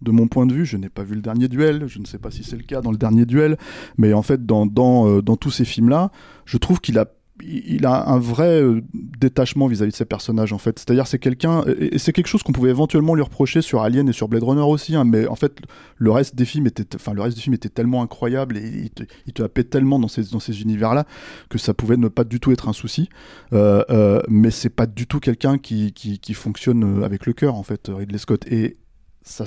de 0.02 0.12
mon 0.12 0.28
point 0.28 0.46
de 0.46 0.54
vue, 0.54 0.66
je 0.66 0.78
n'ai 0.78 0.90
pas 0.90 1.04
vu 1.04 1.16
le 1.16 1.22
dernier 1.22 1.48
duel, 1.48 1.88
je 1.88 2.00
ne 2.00 2.06
sais 2.06 2.20
pas 2.20 2.32
si 2.32 2.44
c'est 2.44 2.58
le 2.58 2.64
cas 2.64 2.82
dans 2.82 2.92
le 2.92 2.98
dernier 2.98 3.26
duel, 3.26 3.58
mais 3.98 4.14
en 4.14 4.22
fait, 4.22 4.46
dans, 4.46 4.66
dans, 4.66 5.08
euh, 5.08 5.22
dans 5.22 5.36
tous 5.36 5.52
ces 5.52 5.66
films-là, 5.66 6.12
je 6.46 6.58
trouve 6.58 6.80
qu'il 6.80 6.98
a 6.98 7.06
il 7.42 7.86
a 7.86 8.10
un 8.10 8.20
vrai 8.20 8.62
euh, 8.62 8.82
détachement 8.94 9.68
vis-à-vis 9.68 9.92
de 9.92 9.96
ses 9.96 10.06
personnages 10.06 10.54
en 10.54 10.58
fait. 10.58 10.80
C'est-à-dire 10.80 11.08
c'est 11.08 11.20
quelqu'un 11.20 11.64
et 11.80 11.98
c'est 11.98 12.12
quelque 12.12 12.28
chose 12.28 12.44
qu'on 12.44 12.52
pouvait 12.52 12.70
éventuellement 12.70 13.16
lui 13.16 13.22
reprocher 13.22 13.62
sur 13.62 13.82
Alien 13.82 14.10
et 14.10 14.14
sur 14.14 14.28
Blade 14.28 14.44
Runner 14.44 14.62
aussi. 14.62 14.96
hein, 14.96 15.04
mais 15.06 15.28
en 15.28 15.36
fait 15.36 15.60
le 15.98 16.12
reste 16.12 16.36
des 16.36 16.46
films 16.46 16.68
était, 16.68 16.86
enfin 16.96 17.14
le 17.14 17.22
reste 17.22 17.38
du 17.38 17.44
film 17.44 17.54
était 17.54 17.70
tellement 17.70 18.02
incroyable 18.02 18.58
et 18.58 18.92
il 19.26 19.34
te, 19.34 19.44
happait 19.44 19.64
tellement 19.64 20.00
dans 20.00 20.08
ces 20.08 20.32
dans 20.32 20.40
ces 20.40 20.62
univers-là 20.62 21.06
que 21.50 21.58
ça 21.58 21.74
pouvait 21.74 21.98
ne 21.98 22.08
pas 22.08 22.24
du 22.24 22.40
tout 22.40 22.52
être 22.52 22.68
un 22.68 22.74
souci. 22.74 23.10
Euh, 23.54 24.22
mais 24.28 24.52
c'est 24.52 24.70
pas 24.70 24.86
du 24.86 25.08
tout 25.08 25.20
quelqu'un 25.20 25.58
qui, 25.58 25.94
qui 25.94 26.20
qui 26.20 26.34
fonctionne 26.34 27.04
avec 27.04 27.26
le 27.26 27.34
cœur 27.34 27.56
en 27.56 27.64
fait 27.64 27.90
Ridley 27.90 28.18
Scott 28.18 28.46
et 28.48 28.78
ça 29.24 29.46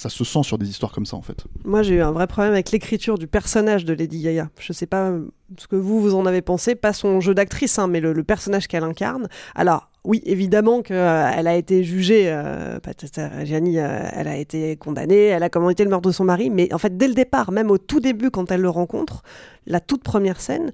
ça 0.00 0.08
se 0.08 0.24
sent 0.24 0.42
sur 0.44 0.56
des 0.56 0.70
histoires 0.70 0.92
comme 0.92 1.04
ça 1.04 1.16
en 1.16 1.20
fait. 1.20 1.44
Moi, 1.66 1.82
j'ai 1.82 1.96
eu 1.96 2.00
un 2.00 2.10
vrai 2.10 2.26
problème 2.26 2.54
avec 2.54 2.70
l'écriture 2.70 3.18
du 3.18 3.26
personnage 3.26 3.84
de 3.84 3.92
Lady 3.92 4.22
Gaga. 4.22 4.48
Je 4.58 4.72
sais 4.72 4.86
pas 4.86 5.12
ce 5.58 5.66
que 5.66 5.76
vous, 5.76 6.00
vous 6.00 6.14
en 6.14 6.24
avez 6.24 6.40
pensé, 6.40 6.74
pas 6.74 6.94
son 6.94 7.20
jeu 7.20 7.34
d'actrice, 7.34 7.78
hein, 7.78 7.86
mais 7.86 8.00
le, 8.00 8.24
personnage 8.24 8.66
qu'elle 8.66 8.84
incarne. 8.84 9.28
Alors, 9.54 9.90
oui, 10.04 10.22
évidemment 10.24 10.80
qu'elle 10.80 11.46
a 11.46 11.54
été 11.54 11.84
jugée, 11.84 12.32
euh, 12.32 12.78
Gianni, 13.44 13.78
euh, 13.78 14.08
elle 14.14 14.28
a 14.28 14.36
été 14.38 14.74
condamnée, 14.76 15.26
elle 15.26 15.42
a 15.42 15.50
commandité 15.50 15.84
le 15.84 15.90
meurtre 15.90 16.08
de 16.08 16.14
son 16.14 16.24
mari, 16.24 16.48
mais 16.48 16.72
en 16.72 16.78
fait, 16.78 16.96
dès 16.96 17.06
le 17.06 17.14
départ, 17.14 17.52
même 17.52 17.70
au 17.70 17.76
tout 17.76 18.00
début, 18.00 18.30
quand 18.30 18.50
elle 18.50 18.62
le 18.62 18.70
rencontre, 18.70 19.22
la 19.66 19.80
toute 19.80 20.02
première 20.02 20.40
scène, 20.40 20.72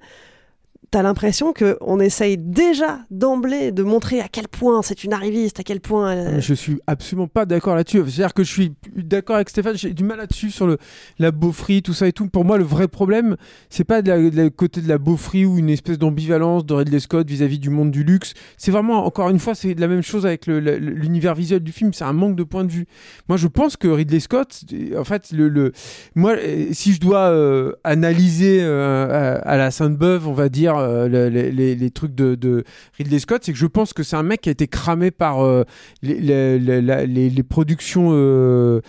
t'as 0.91 1.01
l'impression 1.01 1.53
qu'on 1.53 1.99
essaye 1.99 2.37
déjà 2.37 2.99
d'emblée 3.11 3.71
de 3.71 3.83
montrer 3.83 4.21
à 4.21 4.27
quel 4.27 4.47
point 4.47 4.81
c'est 4.81 5.03
une 5.03 5.13
arriviste, 5.13 5.59
à 5.59 5.63
quel 5.63 5.81
point. 5.81 6.39
Je 6.39 6.53
suis 6.53 6.79
absolument 6.87 7.27
pas 7.27 7.45
d'accord 7.45 7.75
là-dessus. 7.75 7.99
C'est-à-dire 8.05 8.33
que 8.33 8.43
je 8.43 8.51
suis 8.51 8.73
d'accord 8.95 9.35
avec 9.35 9.49
Stéphane, 9.49 9.75
j'ai 9.77 9.93
du 9.93 10.03
mal 10.03 10.17
là-dessus 10.17 10.51
sur 10.51 10.67
le, 10.67 10.77
la 11.19 11.31
beaufrie, 11.31 11.81
tout 11.81 11.93
ça 11.93 12.07
et 12.07 12.13
tout. 12.13 12.27
Pour 12.27 12.45
moi, 12.45 12.57
le 12.57 12.63
vrai 12.63 12.87
problème, 12.87 13.35
c'est 13.69 13.83
pas 13.83 14.01
de 14.01 14.47
côté 14.49 14.81
de 14.81 14.87
la 14.87 14.97
beaufrie 14.97 15.45
ou 15.45 15.57
une 15.57 15.69
espèce 15.69 15.97
d'ambivalence 15.97 16.65
de 16.65 16.73
Ridley 16.73 16.99
Scott 16.99 17.27
vis-à-vis 17.27 17.59
du 17.59 17.69
monde 17.69 17.91
du 17.91 18.03
luxe. 18.03 18.33
C'est 18.57 18.71
vraiment, 18.71 19.05
encore 19.05 19.29
une 19.29 19.39
fois, 19.39 19.55
c'est 19.55 19.73
la 19.73 19.87
même 19.87 20.03
chose 20.03 20.25
avec 20.25 20.47
l'univers 20.47 21.35
visuel 21.35 21.59
du 21.59 21.71
film. 21.71 21.93
C'est 21.93 22.05
un 22.05 22.13
manque 22.13 22.35
de 22.35 22.43
point 22.43 22.63
de 22.63 22.71
vue. 22.71 22.87
Moi, 23.27 23.37
je 23.37 23.47
pense 23.47 23.77
que 23.77 23.87
Ridley 23.87 24.19
Scott, 24.19 24.63
en 24.97 25.03
fait, 25.03 25.31
le, 25.31 25.71
moi, 26.15 26.35
si 26.71 26.93
je 26.93 26.99
dois 26.99 27.29
euh, 27.29 27.73
analyser 27.83 28.59
euh, 28.61 29.39
à, 29.43 29.49
à 29.49 29.57
la 29.57 29.71
Sainte-Beuve, 29.71 30.27
on 30.27 30.33
va 30.33 30.49
dire, 30.49 30.66
euh, 30.75 31.07
le- 31.07 31.29
les, 31.29 31.91
trucs 31.91 32.13
de, 32.13 32.35
de 32.35 32.63
Ridley 32.97 33.19
Scott, 33.19 33.43
c'est 33.45 33.53
que 33.53 33.57
je 33.57 33.65
pense 33.65 33.93
que 33.93 34.03
c'est 34.03 34.15
un 34.15 34.23
mec 34.23 34.41
qui 34.41 34.49
a 34.49 34.51
été 34.51 34.67
cramé 34.67 35.11
par 35.11 35.41
euh, 35.43 35.63
les, 36.01 37.43
productions 37.43 38.09
euh, 38.11 38.81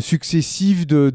successives 0.00 0.86
de, 0.86 1.10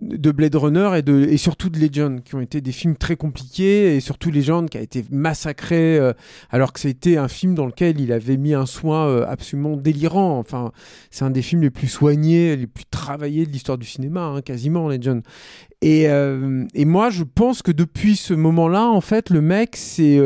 de 0.00 0.30
Blade 0.32 0.54
Runner 0.56 0.90
et, 0.96 1.02
de, 1.02 1.22
et 1.22 1.36
surtout 1.36 1.70
de 1.70 1.78
Legend, 1.78 2.22
qui 2.22 2.34
ont 2.34 2.40
été 2.40 2.60
des 2.60 2.72
films 2.72 2.96
très 2.96 3.16
compliqués, 3.16 3.96
et 3.96 4.00
surtout 4.00 4.30
Legend 4.30 4.68
qui 4.68 4.76
a 4.76 4.80
été 4.80 5.04
massacré, 5.10 5.98
euh, 5.98 6.12
alors 6.50 6.72
que 6.72 6.80
c'était 6.80 7.16
un 7.16 7.28
film 7.28 7.54
dans 7.54 7.66
lequel 7.66 8.00
il 8.00 8.12
avait 8.12 8.36
mis 8.36 8.54
un 8.54 8.66
soin 8.66 9.06
euh, 9.06 9.24
absolument 9.26 9.76
délirant. 9.76 10.38
Enfin, 10.38 10.72
c'est 11.10 11.24
un 11.24 11.30
des 11.30 11.42
films 11.42 11.62
les 11.62 11.70
plus 11.70 11.88
soignés, 11.88 12.56
les 12.56 12.66
plus 12.66 12.84
travaillés 12.86 13.46
de 13.46 13.52
l'histoire 13.52 13.78
du 13.78 13.86
cinéma, 13.86 14.24
hein, 14.24 14.42
quasiment, 14.42 14.88
Legend. 14.88 15.22
Et, 15.80 16.08
euh, 16.08 16.64
et 16.74 16.84
moi, 16.84 17.10
je 17.10 17.24
pense 17.24 17.62
que 17.62 17.70
depuis 17.70 18.16
ce 18.16 18.34
moment-là, 18.34 18.86
en 18.86 19.00
fait, 19.00 19.30
le 19.30 19.40
mec, 19.40 19.76
c'est. 19.76 20.18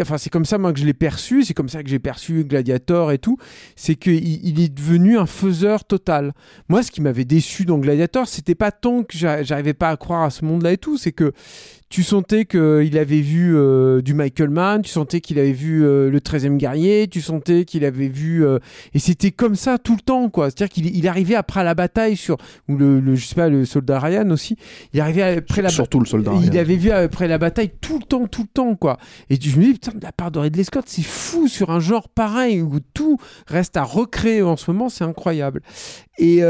Enfin, 0.00 0.18
c'est 0.18 0.30
comme 0.30 0.44
ça 0.44 0.58
moi 0.58 0.72
que 0.72 0.78
je 0.80 0.84
l'ai 0.84 0.94
perçu, 0.94 1.44
c'est 1.44 1.54
comme 1.54 1.68
ça 1.68 1.82
que 1.82 1.88
j'ai 1.88 1.98
perçu 1.98 2.44
Gladiator 2.44 3.12
et 3.12 3.18
tout. 3.18 3.36
C'est 3.76 3.94
qu'il 3.94 4.24
il 4.46 4.60
est 4.60 4.68
devenu 4.72 5.18
un 5.18 5.26
faiseur 5.26 5.84
total. 5.84 6.32
Moi, 6.68 6.82
ce 6.82 6.90
qui 6.90 7.00
m'avait 7.00 7.24
déçu 7.24 7.64
dans 7.64 7.78
Gladiator, 7.78 8.26
c'était 8.28 8.54
pas 8.54 8.70
tant 8.72 9.02
que 9.04 9.16
j'a- 9.16 9.42
j'arrivais 9.42 9.74
pas 9.74 9.90
à 9.90 9.96
croire 9.96 10.22
à 10.24 10.30
ce 10.30 10.44
monde-là 10.44 10.72
et 10.72 10.78
tout, 10.78 10.98
c'est 10.98 11.12
que 11.12 11.32
tu 11.90 12.02
sentais 12.02 12.44
qu'il 12.44 12.98
avait 12.98 13.20
vu 13.22 13.56
euh, 13.56 14.02
du 14.02 14.12
Michael 14.12 14.50
Mann, 14.50 14.82
tu 14.82 14.90
sentais 14.90 15.20
qu'il 15.22 15.38
avait 15.38 15.52
vu 15.52 15.84
euh, 15.84 16.10
le 16.10 16.20
13e 16.20 16.56
guerrier, 16.58 17.08
tu 17.08 17.22
sentais 17.22 17.64
qu'il 17.64 17.84
avait 17.84 18.08
vu. 18.08 18.44
euh, 18.44 18.58
et 18.92 18.98
c'était 18.98 19.30
comme 19.30 19.56
ça 19.56 19.78
tout 19.78 19.94
le 19.96 20.02
temps, 20.02 20.28
quoi. 20.28 20.46
C'est-à-dire 20.50 20.68
qu'il 20.68 20.94
il 20.94 21.08
arrivait 21.08 21.34
après 21.34 21.64
la 21.64 21.74
bataille 21.74 22.16
sur. 22.16 22.36
Ou 22.68 22.76
le, 22.76 23.00
le- 23.00 23.14
je 23.14 23.24
sais 23.26 23.34
pas, 23.34 23.48
le 23.48 23.64
soldat 23.64 24.00
Ryan 24.00 24.28
aussi. 24.30 24.56
Il 24.92 25.00
arrivait 25.00 25.22
après 25.38 25.62
la 25.62 25.70
Surtout 25.70 25.98
le 26.00 26.06
soldat. 26.06 26.32
il 26.34 26.50
Ryan. 26.50 26.60
avait 26.60 26.76
vu 26.76 26.90
après 26.90 27.26
la 27.26 27.38
bataille 27.38 27.70
tout 27.80 27.98
le 27.98 28.04
temps, 28.04 28.26
tout 28.26 28.42
le 28.42 28.48
temps, 28.52 28.74
quoi. 28.76 28.98
Et 29.30 29.40
je 29.40 29.58
me 29.58 29.64
dis, 29.64 29.72
putain, 29.72 29.92
de 29.92 30.02
la 30.02 30.12
part 30.12 30.30
de 30.30 30.38
Ridley 30.40 30.64
Scott, 30.64 30.84
c'est 30.86 31.02
fou 31.02 31.48
sur 31.48 31.70
un 31.70 31.80
genre 31.80 32.08
pareil 32.10 32.60
où 32.60 32.80
tout 32.92 33.16
reste 33.46 33.78
à 33.78 33.82
recréer 33.82 34.42
en 34.42 34.56
ce 34.56 34.70
moment, 34.70 34.88
c'est 34.90 35.04
incroyable. 35.04 35.62
Et. 36.18 36.42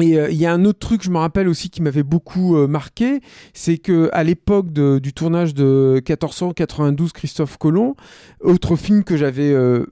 Et 0.00 0.18
euh, 0.18 0.30
il 0.30 0.36
y 0.36 0.46
a 0.46 0.52
un 0.52 0.64
autre 0.64 0.78
truc, 0.78 1.02
je 1.02 1.10
me 1.10 1.18
rappelle 1.18 1.48
aussi, 1.48 1.70
qui 1.70 1.82
m'avait 1.82 2.02
beaucoup 2.02 2.56
euh, 2.56 2.66
marqué, 2.66 3.20
c'est 3.52 3.78
que 3.78 4.08
à 4.12 4.22
l'époque 4.22 4.72
du 4.72 5.12
tournage 5.12 5.54
de 5.54 5.94
1492, 6.08 7.12
Christophe 7.12 7.56
Colomb, 7.58 7.96
autre 8.40 8.76
film 8.76 9.02
que 9.02 9.16
j'avais 9.16 9.52
euh, 9.52 9.86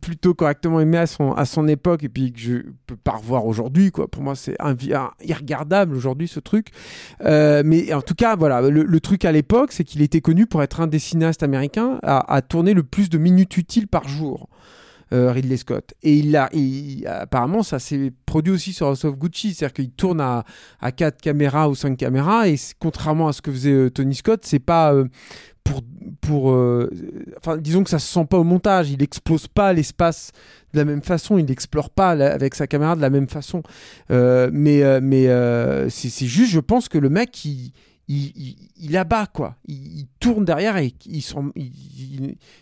plutôt 0.00 0.32
correctement 0.32 0.80
aimé 0.80 0.96
à 0.96 1.06
son, 1.06 1.32
à 1.32 1.44
son 1.44 1.68
époque 1.68 2.04
et 2.04 2.08
puis 2.08 2.32
que 2.32 2.38
je 2.38 2.52
peux 2.86 2.96
pas 2.96 3.12
revoir 3.12 3.44
aujourd'hui, 3.44 3.90
quoi. 3.90 4.08
Pour 4.08 4.22
moi, 4.22 4.34
c'est 4.34 4.56
irregardable 5.20 5.94
aujourd'hui 5.94 6.28
ce 6.28 6.40
truc. 6.40 6.68
Mais 7.20 7.92
en 7.92 8.00
tout 8.00 8.14
cas, 8.14 8.36
voilà, 8.36 8.62
le, 8.62 9.00
truc 9.00 9.26
à 9.26 9.32
l'époque, 9.32 9.72
c'est 9.72 9.84
qu'il 9.84 10.00
était 10.00 10.22
connu 10.22 10.46
pour 10.46 10.62
être 10.62 10.80
un 10.80 10.86
des 10.86 10.98
cinéastes 10.98 11.42
américains 11.42 11.98
à 12.02 12.40
tourner 12.40 12.72
le 12.72 12.84
plus 12.84 13.10
de 13.10 13.18
minutes 13.18 13.58
utiles 13.58 13.88
par 13.88 14.08
jour. 14.08 14.48
Euh, 15.12 15.30
Ridley 15.30 15.56
Scott. 15.56 15.94
Et 16.02 16.14
il 16.14 16.36
a, 16.36 16.50
apparemment, 17.06 17.62
ça 17.62 17.78
s'est 17.78 18.12
produit 18.26 18.52
aussi 18.52 18.72
sur 18.72 18.88
House 18.88 19.04
of 19.04 19.16
Gucci, 19.16 19.54
c'est-à-dire 19.54 19.74
qu'il 19.74 19.90
tourne 19.90 20.20
à, 20.20 20.44
à 20.80 20.90
4 20.90 21.20
caméras 21.20 21.68
ou 21.68 21.76
5 21.76 21.96
caméras, 21.96 22.48
et 22.48 22.56
contrairement 22.80 23.28
à 23.28 23.32
ce 23.32 23.40
que 23.40 23.52
faisait 23.52 23.72
euh, 23.72 23.90
Tony 23.90 24.16
Scott, 24.16 24.40
c'est 24.44 24.58
pas 24.58 24.92
euh, 24.92 25.04
pour, 25.62 25.82
pour 26.20 26.46
enfin, 27.38 27.56
disons 27.56 27.82
que 27.82 27.90
ça 27.90 27.98
se 27.98 28.12
sent 28.12 28.24
pas 28.24 28.38
au 28.38 28.44
montage, 28.44 28.90
il 28.90 29.02
explose 29.02 29.48
pas 29.48 29.72
l'espace 29.72 30.30
de 30.72 30.78
la 30.78 30.84
même 30.84 31.02
façon, 31.02 31.38
il 31.38 31.46
n'explore 31.46 31.90
pas 31.90 32.10
avec 32.10 32.54
sa 32.54 32.68
caméra 32.68 32.94
de 32.94 33.00
la 33.00 33.10
même 33.10 33.28
façon. 33.28 33.64
Mais 34.10 35.00
mais 35.00 35.26
c'est 35.90 36.26
juste, 36.26 36.52
je 36.52 36.60
pense 36.60 36.88
que 36.88 36.98
le 36.98 37.08
mec, 37.08 37.44
il, 37.44 37.72
il, 38.08 38.96
abat 38.96 39.26
quoi. 39.26 39.56
Il, 39.66 40.06
tourne 40.20 40.44
derrière 40.44 40.76
et 40.76 40.94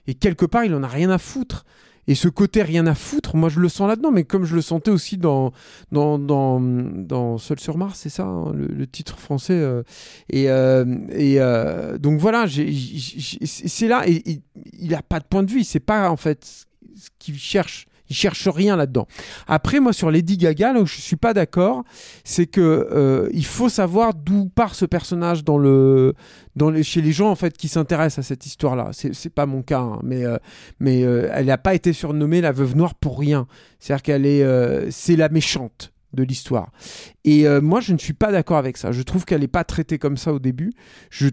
et 0.07 0.15
quelque 0.15 0.47
part, 0.47 0.65
il 0.65 0.75
en 0.75 0.83
a 0.83 0.89
rien 0.89 1.11
à 1.11 1.19
foutre. 1.19 1.67
Et 2.07 2.14
ce 2.14 2.29
côté 2.29 2.62
rien 2.62 2.87
à 2.87 2.95
foutre, 2.95 3.37
moi 3.37 3.49
je 3.49 3.61
le 3.61 3.69
sens 3.69 3.88
là-dedans, 3.88 4.11
mais 4.11 4.25
comme 4.25 4.45
je 4.45 4.55
le 4.55 4.62
sentais 4.62 4.90
aussi 4.90 5.17
dans 5.17 5.53
dans 5.90 6.19
dans, 6.19 6.61
dans 6.61 7.38
Seul 7.38 7.59
sur 7.59 7.79
Mars, 7.79 8.01
c'est 8.01 8.11
ça 8.11 8.25
hein, 8.25 8.53
le, 8.53 8.87
titre 8.87 9.19
français. 9.19 9.55
euh, 9.55 9.83
et 10.29 10.51
euh, 10.51 10.85
euh, 11.14 11.99
donc 11.99 12.21
voilà, 12.21 12.47
c'est 12.49 13.88
là. 13.88 14.05
Il 14.07 14.95
a 14.95 15.03
pas 15.03 15.21
de 15.21 15.25
point 15.25 15.43
de 15.43 15.51
vue. 15.51 15.64
Sait 15.64 15.81
pas 15.81 16.11
en 16.11 16.17
fait 16.17 16.45
ce 16.97 17.09
qu'il 17.19 17.38
cherche. 17.38 17.87
Il 18.11 18.17
cherche 18.17 18.49
rien 18.49 18.77
là-dedans. 18.77 19.07
Après, 19.47 19.81
moi, 19.81 19.93
sur 19.93 20.11
Lady 20.11 20.37
Gaga, 20.37 20.75
là 20.75 20.81
où 20.81 20.87
je 20.87 21.01
suis 21.01 21.17
pas 21.17 21.33
d'accord, 21.33 21.85
c'est 22.23 22.47
que 22.47 22.61
euh, 22.61 23.29
il 23.33 23.47
faut 23.47 23.71
savoir 23.71 24.12
d'où 24.12 24.51
part 24.55 24.75
ce 24.75 24.85
personnage 24.85 25.43
dans 25.43 25.57
le, 25.57 26.14
chez 26.83 27.01
les 27.01 27.12
gens 27.12 27.31
en 27.31 27.35
fait 27.35 27.57
qui 27.57 27.69
s'intéressent 27.69 28.25
à 28.25 28.29
cette 28.29 28.45
histoire-là. 28.45 28.90
C'est, 28.93 29.31
pas 29.31 29.47
mon 29.47 29.62
cas, 29.62 29.81
hein, 29.81 30.01
mais 30.03 30.25
euh, 30.25 30.37
euh, 30.83 31.31
elle 31.33 31.47
n'a 31.47 31.59
pas 31.59 31.75
été 31.75 31.93
surnommée 31.93 32.40
la 32.40 32.53
veuve 32.53 32.77
noire 32.77 32.95
pour 32.95 33.19
rien. 33.19 33.47
C'est-à-dire 33.81 34.03
qu'elle 34.03 34.27
est, 34.27 34.90
c'est 34.90 35.17
la 35.17 35.29
méchante 35.31 35.93
de 36.12 36.23
l'histoire. 36.23 36.71
Et 37.25 37.47
euh, 37.47 37.61
moi, 37.61 37.81
je 37.81 37.93
ne 37.93 37.99
suis 37.99 38.13
pas 38.13 38.33
d'accord 38.33 38.59
avec 38.59 38.77
ça. 38.77 38.93
Je 38.93 39.03
trouve 39.03 39.25
qu'elle 39.25 39.41
n'est 39.41 39.49
pas 39.49 39.65
traitée 39.65 39.99
comme 39.99 40.17
ça 40.17 40.33
au 40.33 40.39
début. 40.39 40.73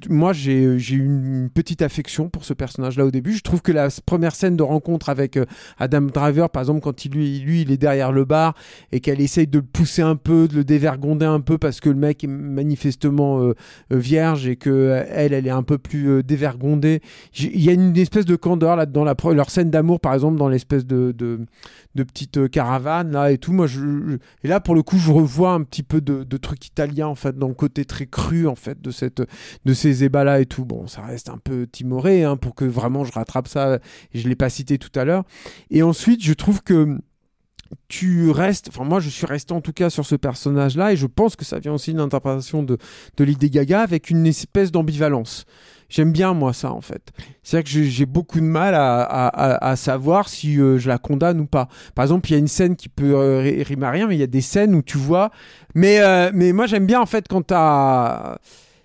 Moi, 0.10 0.34
j'ai 0.34 0.80
j'ai 0.80 0.96
eu 0.96 1.06
une 1.06 1.50
petite 1.54 1.82
affection 1.82 2.30
pour 2.30 2.46
ce 2.46 2.54
personnage-là 2.54 3.06
au 3.06 3.12
début. 3.12 3.34
Je 3.34 3.42
trouve 3.42 3.62
que 3.62 3.72
la 3.72 3.90
première 4.06 4.36
scène 4.36 4.56
de 4.56 4.64
rencontre 4.64 5.10
avec 5.10 5.38
euh, 5.38 5.46
Adam 5.80 6.02
Driver, 6.02 6.50
par 6.50 6.62
exemple, 6.62 6.82
quand 6.82 7.06
il, 7.06 7.12
lui, 7.12 7.40
lui, 7.40 7.62
il 7.62 7.72
est 7.72 7.78
derrière 7.78 8.12
le 8.12 8.26
bar 8.26 8.56
et 8.92 9.00
qu'elle 9.00 9.22
essaye 9.22 9.48
de 9.48 9.60
le 9.60 9.66
pousser 9.66 10.02
un 10.02 10.16
peu, 10.16 10.48
de 10.48 10.56
le 10.56 10.64
dévergonder 10.64 11.26
un 11.26 11.42
peu 11.42 11.58
parce 11.58 11.80
que 11.80 11.90
le 11.90 11.96
mec 11.96 12.24
est 12.24 12.28
manifestement 12.28 13.42
euh, 13.42 13.54
euh, 13.92 13.98
vierge 13.98 14.48
et 14.48 14.56
que 14.56 14.70
euh, 14.70 15.04
elle, 15.10 15.34
est 15.34 15.50
un 15.50 15.64
peu 15.64 15.78
plus 15.78 16.10
euh, 16.10 16.24
dévergondée. 16.24 17.02
Il 17.38 17.62
y 17.62 17.70
a 17.70 17.74
une 17.74 17.96
espèce 17.98 18.26
de 18.26 18.36
candeur 18.36 18.76
là-dedans. 18.76 19.06
Leur 19.34 19.50
scène 19.50 19.70
d'amour, 19.70 20.00
par 20.00 20.14
exemple, 20.14 20.38
dans 20.38 20.50
l'espèce 20.50 20.86
de, 20.86 21.14
petite 21.96 22.38
euh, 22.38 22.48
caravane 22.48 23.12
là 23.12 23.32
et 23.32 23.38
tout. 23.38 23.54
Moi, 23.54 23.68
et 24.44 24.48
là, 24.48 24.60
pour 24.60 24.76
le 24.76 24.84
coup, 24.84 24.98
je 24.98 25.12
revois 25.12 25.52
un 25.52 25.64
petit 25.64 25.81
peu 25.84 26.02
de, 26.02 26.24
de 26.24 26.38
trucs 26.38 26.68
italiens 26.68 27.08
en 27.08 27.16
fait, 27.16 27.38
dans 27.38 27.48
le 27.48 27.54
côté 27.54 27.86
très 27.86 28.06
cru 28.06 28.48
en 28.48 28.56
fait 28.56 28.82
de 28.82 28.92
cette, 28.92 29.22
de 29.66 29.74
ces 29.74 30.04
ébats 30.04 30.24
là 30.24 30.40
et 30.40 30.46
tout. 30.46 30.66
Bon, 30.66 30.88
ça 30.88 31.02
reste 31.02 31.30
un 31.30 31.38
peu 31.38 31.68
timoré 31.68 32.24
hein, 32.24 32.38
pour 32.38 32.56
que 32.56 32.66
vraiment 32.66 33.04
je 33.04 33.12
rattrape 33.12 33.48
ça. 33.48 33.80
Je 34.14 34.28
l'ai 34.28 34.36
pas 34.36 34.50
cité 34.50 34.78
tout 34.78 34.98
à 35.00 35.06
l'heure. 35.06 35.24
Et 35.70 35.84
ensuite, 35.84 36.24
je 36.24 36.34
trouve 36.34 36.62
que 36.62 36.98
tu 37.88 38.30
restes, 38.32 38.68
enfin 38.70 38.84
moi 38.84 39.00
je 39.00 39.10
suis 39.10 39.26
resté 39.26 39.54
en 39.54 39.62
tout 39.62 39.74
cas 39.74 39.90
sur 39.90 40.06
ce 40.06 40.16
personnage-là 40.16 40.92
et 40.94 40.98
je 40.98 41.08
pense 41.08 41.36
que 41.36 41.46
ça 41.46 41.60
vient 41.60 41.74
aussi 41.74 41.92
d'une 41.92 42.02
interprétation 42.02 42.64
de, 42.64 42.78
de 43.18 43.24
Lady 43.24 43.50
Gaga 43.50 43.82
avec 43.82 44.10
une 44.10 44.28
espèce 44.28 44.72
d'ambivalence. 44.72 45.46
J'aime 45.92 46.14
bien 46.14 46.34
moi 46.34 46.54
ça 46.54 46.72
en 46.72 46.80
fait. 46.80 47.12
C'est-à-dire 47.44 47.70
que 47.74 47.84
j'ai- 47.84 48.06
beaucoup 48.06 48.40
de 48.40 48.46
mal 48.46 48.76
à, 48.76 49.02
à- 49.04 49.76
savoir 49.76 50.30
si 50.30 50.58
euh, 50.58 50.78
je 50.78 50.88
la 50.88 50.98
condamne 50.98 51.42
ou 51.42 51.46
pas. 51.46 51.68
Par 51.96 52.04
exemple, 52.04 52.30
il 52.30 52.32
y 52.32 52.36
a 52.36 52.40
une 52.40 52.48
scène 52.48 52.78
qui 52.78 52.88
peut 52.88 53.14
euh, 53.14 53.42
ri- 53.42 53.62
rimer 53.64 53.86
à 53.88 53.90
rien, 53.92 54.08
mais 54.08 54.16
il 54.16 54.20
y 54.20 54.24
a 54.24 54.28
des 54.28 54.40
scènes 54.42 54.74
où 54.74 54.82
tu 54.82 54.98
vois. 54.98 55.32
Mais, 55.76 56.00
euh, 56.00 56.32
mais 56.34 56.54
moi 56.54 56.66
j'aime 56.66 56.86
bien 56.86 57.02
en 57.02 57.06
fait 57.06 57.26
quand 57.28 57.42
t'as 57.42 58.38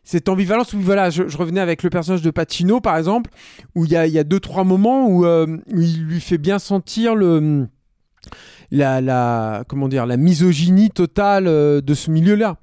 cette 0.03 0.29
ambivalence 0.29 0.75
voilà, 0.75 1.11
je, 1.11 1.23
revenais 1.37 1.61
avec 1.61 1.85
le 1.85 1.91
personnage 1.91 2.23
de 2.23 2.31
Pacino 2.33 2.81
par 2.81 2.97
exemple, 2.97 3.31
où 3.77 3.85
il 3.85 3.93
y 3.93 3.97
a, 3.97 4.07
y 4.09 4.19
a 4.19 4.25
deux 4.25 4.41
trois 4.41 4.65
moments 4.65 5.07
où, 5.09 5.25
euh, 5.27 5.47
où 5.73 5.81
il 5.81 6.03
lui 6.03 6.21
fait 6.21 6.39
bien 6.39 6.59
sentir 6.59 7.15
le 7.15 7.69
la, 8.73 9.01
la 9.01 9.63
comment 9.69 9.87
dire 9.89 10.07
la 10.07 10.17
misogynie 10.17 10.91
totale 10.91 11.45
de 11.45 11.95
ce 11.95 12.11
milieu-là 12.11 12.57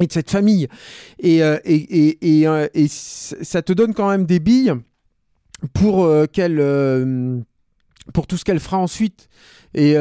et 0.00 0.06
de 0.06 0.12
cette 0.12 0.30
famille 0.30 0.68
et 1.18 1.42
euh, 1.42 1.58
et, 1.64 1.74
et, 1.74 2.40
et, 2.40 2.46
euh, 2.48 2.66
et 2.74 2.86
ça 2.88 3.62
te 3.62 3.72
donne 3.72 3.94
quand 3.94 4.08
même 4.08 4.26
des 4.26 4.38
billes 4.40 4.74
pour 5.74 6.04
euh, 6.04 6.26
qu'elle 6.26 6.58
euh, 6.60 7.38
pour 8.14 8.26
tout 8.26 8.36
ce 8.36 8.44
qu'elle 8.44 8.60
fera 8.60 8.78
ensuite 8.78 9.28
et 9.74 9.96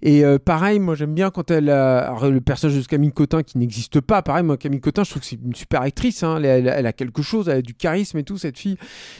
et 0.00 0.24
pareil 0.42 0.78
moi 0.78 0.94
j'aime 0.94 1.12
bien 1.12 1.28
quand 1.30 1.50
elle 1.50 1.68
a 1.68 1.98
alors, 1.98 2.30
le 2.30 2.40
personnage 2.40 2.78
de 2.78 2.86
Camille 2.86 3.12
Cotin 3.12 3.42
qui 3.42 3.58
n'existe 3.58 4.00
pas 4.00 4.22
pareil 4.22 4.42
moi 4.42 4.56
Camille 4.56 4.80
Cotin 4.80 5.04
je 5.04 5.10
trouve 5.10 5.20
que 5.20 5.28
c'est 5.28 5.38
une 5.44 5.54
super 5.54 5.82
actrice 5.82 6.22
hein. 6.22 6.38
elle, 6.38 6.46
elle- 6.46 6.72
elle 6.74 6.86
a 6.86 6.94
quelque 6.94 7.20
chose 7.20 7.50
elle 7.50 7.58
a 7.58 7.62
du 7.62 7.74
charisme 7.74 8.16
et 8.16 8.22
tout 8.22 8.38
cette 8.38 8.58
fille 8.58 8.78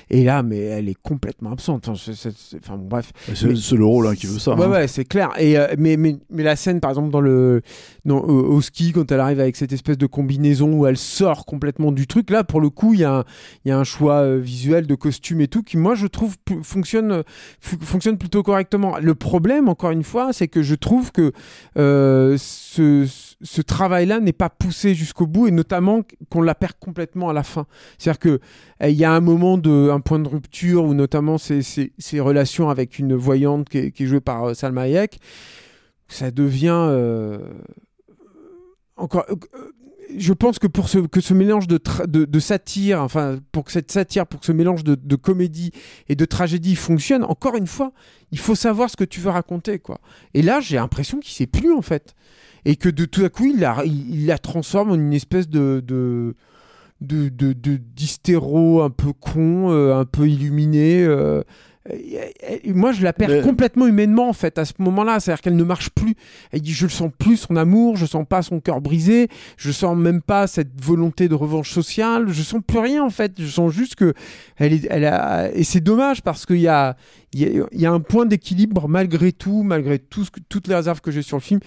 et 0.09 0.24
là 0.24 0.43
mais 0.43 0.61
elle 0.61 0.88
est 0.88 0.97
complètement 1.03 1.53
absente 1.53 1.88
enfin, 1.88 2.12
c'est- 2.14 2.57
enfin, 2.57 2.78
bon, 2.78 2.86
bref 2.86 3.12
C'est 3.34 3.72
le 3.76 3.84
rôle 3.84 4.07
hein, 4.07 4.14
qui 4.14 4.26
veut 4.26 4.38
ça. 4.38 4.55
Ouais, 4.55 4.64
hein. 4.64 4.70
ouais, 4.70 4.88
c'est 4.88 5.05
clair. 5.05 5.30
Et, 5.38 5.57
mais, 5.76 5.99
mais, 5.99 6.16
mais 6.30 6.43
la 6.43 6.57
scène, 6.57 6.80
par 6.80 6.91
exemple, 6.93 7.11
dans 7.11 7.20
le, 7.20 7.61
au, 8.09 8.61
ski, 8.61 8.92
quand 8.92 9.11
elle 9.12 9.20
arrive 9.20 9.40
avec 9.40 9.57
cette 9.57 9.72
espèce 9.72 9.98
de 9.98 10.07
combinaison 10.07 10.72
où 10.72 10.86
elle 10.86 10.96
sort 10.96 11.44
complètement 11.44 11.92
du 11.92 12.07
truc, 12.07 12.30
là, 12.30 12.44
pour 12.44 12.61
le 12.61 12.70
coup, 12.70 12.94
il 12.94 13.01
y, 13.01 13.05
a 13.05 13.24
un- 13.66 13.84
choix 13.84 14.20
euh, 14.20 14.38
visuel 14.38 14.86
de 14.86 14.94
costume 14.94 15.40
et 15.40 15.48
tout 15.48 15.62
qui, 15.62 15.76
moi, 15.76 15.94
je 15.94 16.07
trouve, 16.07 16.36
fonctionne, 16.62 17.22
fonctionne 17.61 18.18
plutôt 18.18 18.42
correctement. 18.42 18.98
Le 18.98 19.14
problème, 19.14 19.68
encore 19.68 19.90
une 19.90 20.05
fois, 20.05 20.32
c'est 20.32 20.48
que 20.48 20.62
je 20.62 20.74
trouve 20.74 21.12
que 21.12 21.32
euh, 21.78 22.36
ce, 22.38 23.61
travail-là 23.62 24.20
n'est 24.20 24.32
pas 24.32 24.51
poussé 24.51 24.94
jusqu'au 24.94 25.26
bout 25.26 25.46
et 25.46 25.51
notamment 25.51 26.03
qu'on 26.30 26.42
la 26.42 26.55
perd 26.55 26.74
complètement 26.78 27.28
à 27.28 27.32
la 27.32 27.42
fin. 27.42 27.66
C'est-à-dire 27.98 28.18
que 28.18 28.40
euh, 28.82 28.88
il 28.88 28.96
y 28.96 29.05
a 29.05 29.12
un 29.12 29.20
moment 29.20 29.59
de, 29.59 29.90
un 29.90 30.01
point 30.01 30.18
de 30.18 30.28
rupture 30.28 30.84
où 30.84 30.94
notamment 30.94 31.38
ces, 31.38 31.62
ces, 31.62 31.92
ces 31.98 32.20
relations 32.20 32.70
avec 32.70 32.98
une 32.98 33.14
voyante 33.14 33.68
qui 33.68 33.78
est, 33.78 34.07
jouée 34.07 34.20
par 34.20 34.44
euh, 34.44 34.55
Salma 34.55 34.82
Hayek, 34.82 35.20
ça 36.09 36.30
devient 36.30 36.88
encore. 39.01 39.24
euh, 39.30 39.72
je 40.16 40.32
pense 40.32 40.59
que 40.59 40.66
pour 40.66 40.88
ce, 40.88 40.98
que 40.98 41.20
ce 41.20 41.34
mélange 41.34 41.66
de, 41.68 41.78
de, 42.07 42.24
de 42.24 42.40
satire, 42.40 43.03
enfin, 43.03 43.38
pour 43.53 43.64
que 43.64 43.72
cette 43.72 43.90
satire, 43.90 44.26
pour 44.26 44.40
que 44.40 44.46
ce 44.46 44.53
mélange 44.53 44.84
de, 44.84 45.16
comédie 45.16 45.72
et 46.09 46.16
de 46.16 46.24
tragédie 46.24 46.76
fonctionne, 46.76 47.24
encore 47.24 47.57
une 47.57 47.66
fois, 47.66 47.92
il 48.32 48.38
faut 48.38 48.55
savoir 48.55 48.90
ce 48.90 48.96
que 48.96 49.05
tu 49.05 49.20
veux 49.20 49.30
raconter, 49.30 49.78
quoi. 49.78 50.01
Et 50.34 50.42
là, 50.42 50.61
j'ai 50.61 50.76
l'impression 50.76 51.20
qu'il 51.20 51.32
sait 51.32 51.46
plus, 51.46 51.72
en 51.72 51.82
fait. 51.82 52.14
Et 52.64 52.76
que 52.76 52.88
de 52.88 53.05
tout 53.05 53.24
à 53.24 53.28
coup, 53.28 53.46
il 53.46 53.61
la, 53.61 54.38
transforme 54.38 54.90
en 54.90 54.94
une 54.94 55.12
espèce 55.12 55.48
de. 55.48 55.82
de 55.86 56.34
de, 57.01 58.82
un 58.82 58.90
peu 58.90 59.14
con, 59.14 59.70
euh, 59.70 59.94
un 59.98 60.05
peu 60.05 60.28
illuminé. 60.28 61.03
euh, 61.03 61.42
moi, 62.66 62.93
je 62.93 63.03
la 63.03 63.12
perds 63.12 63.28
Mais- 63.31 63.41
complètement 63.43 63.87
humainement, 63.87 64.28
en 64.28 64.33
fait, 64.33 64.59
à 64.59 64.64
ce 64.64 64.74
moment-là. 64.78 65.18
C'est-à-dire 65.18 65.41
qu'elle 65.41 65.57
ne 65.57 65.64
marche 65.64 65.91
plus. 65.91 66.14
Elle 66.53 66.61
dit 66.61 66.72
Je 66.72 66.85
ne 66.85 66.91
sens 66.91 67.11
plus 67.18 67.37
son 67.39 67.57
amour, 67.57 67.97
je 67.97 68.07
sens 68.07 68.26
pas 68.28 68.43
son 68.43 68.61
cœur 68.61 68.81
brisé, 68.81 69.28
je 69.57 69.72
sens 69.72 69.97
même 69.97 70.20
pas 70.22 70.47
cette 70.47 70.78
volonté 70.85 71.28
de 71.28 71.35
revanche 71.35 71.70
sociale, 71.70 72.26
je 72.28 72.43
sens 72.43 72.61
plus 72.66 72.78
rien, 72.78 73.03
en 73.05 73.11
fait. 73.11 73.33
Je 73.39 73.47
sens 73.47 73.72
juste 73.72 73.95
que. 73.95 74.12
Elle 74.57 74.74
est, 74.74 74.87
elle 74.91 75.05
a... 75.07 75.51
Et 75.55 75.64
c'est 75.64 75.81
dommage 75.81 76.22
parce 76.22 76.45
qu'il 76.47 76.61
y 76.61 76.68
a, 76.68 76.97
il 77.33 77.41
y, 77.41 77.45
a, 77.61 77.66
il 77.72 77.81
y 77.81 77.87
a 77.87 77.93
un 77.93 78.01
point 78.01 78.26
d'équilibre, 78.26 78.87
malgré 78.89 79.33
tout, 79.33 79.62
malgré 79.62 79.99
tout 79.99 80.24
ce 80.24 80.31
que- 80.31 80.41
toutes 80.49 80.68
les 80.68 80.74
réserves 80.74 81.01
que 81.01 81.11
j'ai 81.11 81.22
sur 81.22 81.39
le 81.39 81.43
film, 81.43 81.61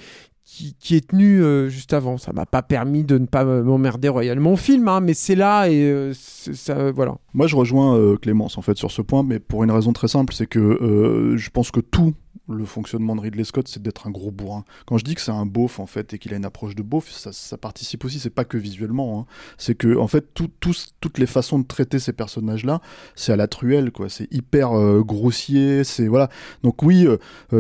qui, 0.45 0.76
qui 0.78 0.95
est 0.95 1.07
tenu 1.09 1.41
euh, 1.41 1.70
juste 1.70 1.93
avant. 1.93 2.18
Ça 2.18 2.34
m'a 2.34 2.45
pas 2.45 2.61
permis 2.61 3.03
de 3.03 3.18
ne 3.18 3.26
pas 3.26 3.43
m'emmerder 3.43 4.09
royalement 4.09 4.53
au 4.53 4.57
film, 4.57 4.88
hein, 4.88 4.99
mais 4.99 5.14
c'est 5.16 5.36
là 5.36 5.68
et 5.70 5.82
euh, 5.82 6.11
ça, 6.14 6.91
voilà. 6.91 7.16
Moi, 7.34 7.47
je 7.47 7.55
rejoins 7.55 7.97
euh, 7.97 8.15
Clémence 8.15 8.57
en 8.57 8.61
fait 8.61 8.77
sur 8.77 8.91
ce 8.91 9.01
point, 9.01 9.23
mais 9.23 9.39
pour 9.39 9.63
une 9.63 9.71
raison 9.71 9.91
très 9.91 10.07
simple, 10.07 10.34
c'est 10.34 10.45
que 10.45 10.59
euh, 10.59 11.36
je 11.36 11.49
pense 11.49 11.71
que 11.71 11.79
tout 11.79 12.13
le 12.49 12.65
fonctionnement 12.65 13.15
de 13.15 13.21
Ridley 13.21 13.45
Scott, 13.45 13.67
c'est 13.69 13.81
d'être 13.81 14.05
un 14.05 14.11
gros 14.11 14.29
bourrin. 14.31 14.65
Quand 14.86 14.97
je 14.97 15.05
dis 15.05 15.15
que 15.15 15.21
c'est 15.21 15.31
un 15.31 15.45
beauf 15.45 15.79
en 15.79 15.86
fait 15.86 16.13
et 16.13 16.17
qu'il 16.19 16.34
a 16.34 16.38
une 16.38 16.45
approche 16.45 16.75
de 16.75 16.84
beauf, 16.84 17.09
ça, 17.09 17.57
participe 17.57 18.03
aussi. 18.03 18.19
C'est 18.19 18.29
pas 18.29 18.43
que 18.43 18.57
visuellement, 18.57 19.21
hein. 19.21 19.25
c'est 19.57 19.75
que 19.75 19.97
en 19.97 20.07
fait 20.07 20.34
toutes 20.34 21.17
les 21.17 21.25
façons 21.25 21.59
de 21.59 21.65
traiter 21.65 21.99
ces 21.99 22.11
personnages-là, 22.11 22.81
c'est 23.15 23.31
à 23.31 23.38
la 23.38 23.47
truelle 23.47 23.91
quoi. 23.91 24.09
C'est 24.09 24.31
hyper 24.34 24.73
euh, 24.73 25.01
grossier, 25.03 25.86
c'est 25.86 26.07
voilà. 26.07 26.29
Donc 26.63 26.84
oui, 26.84 27.07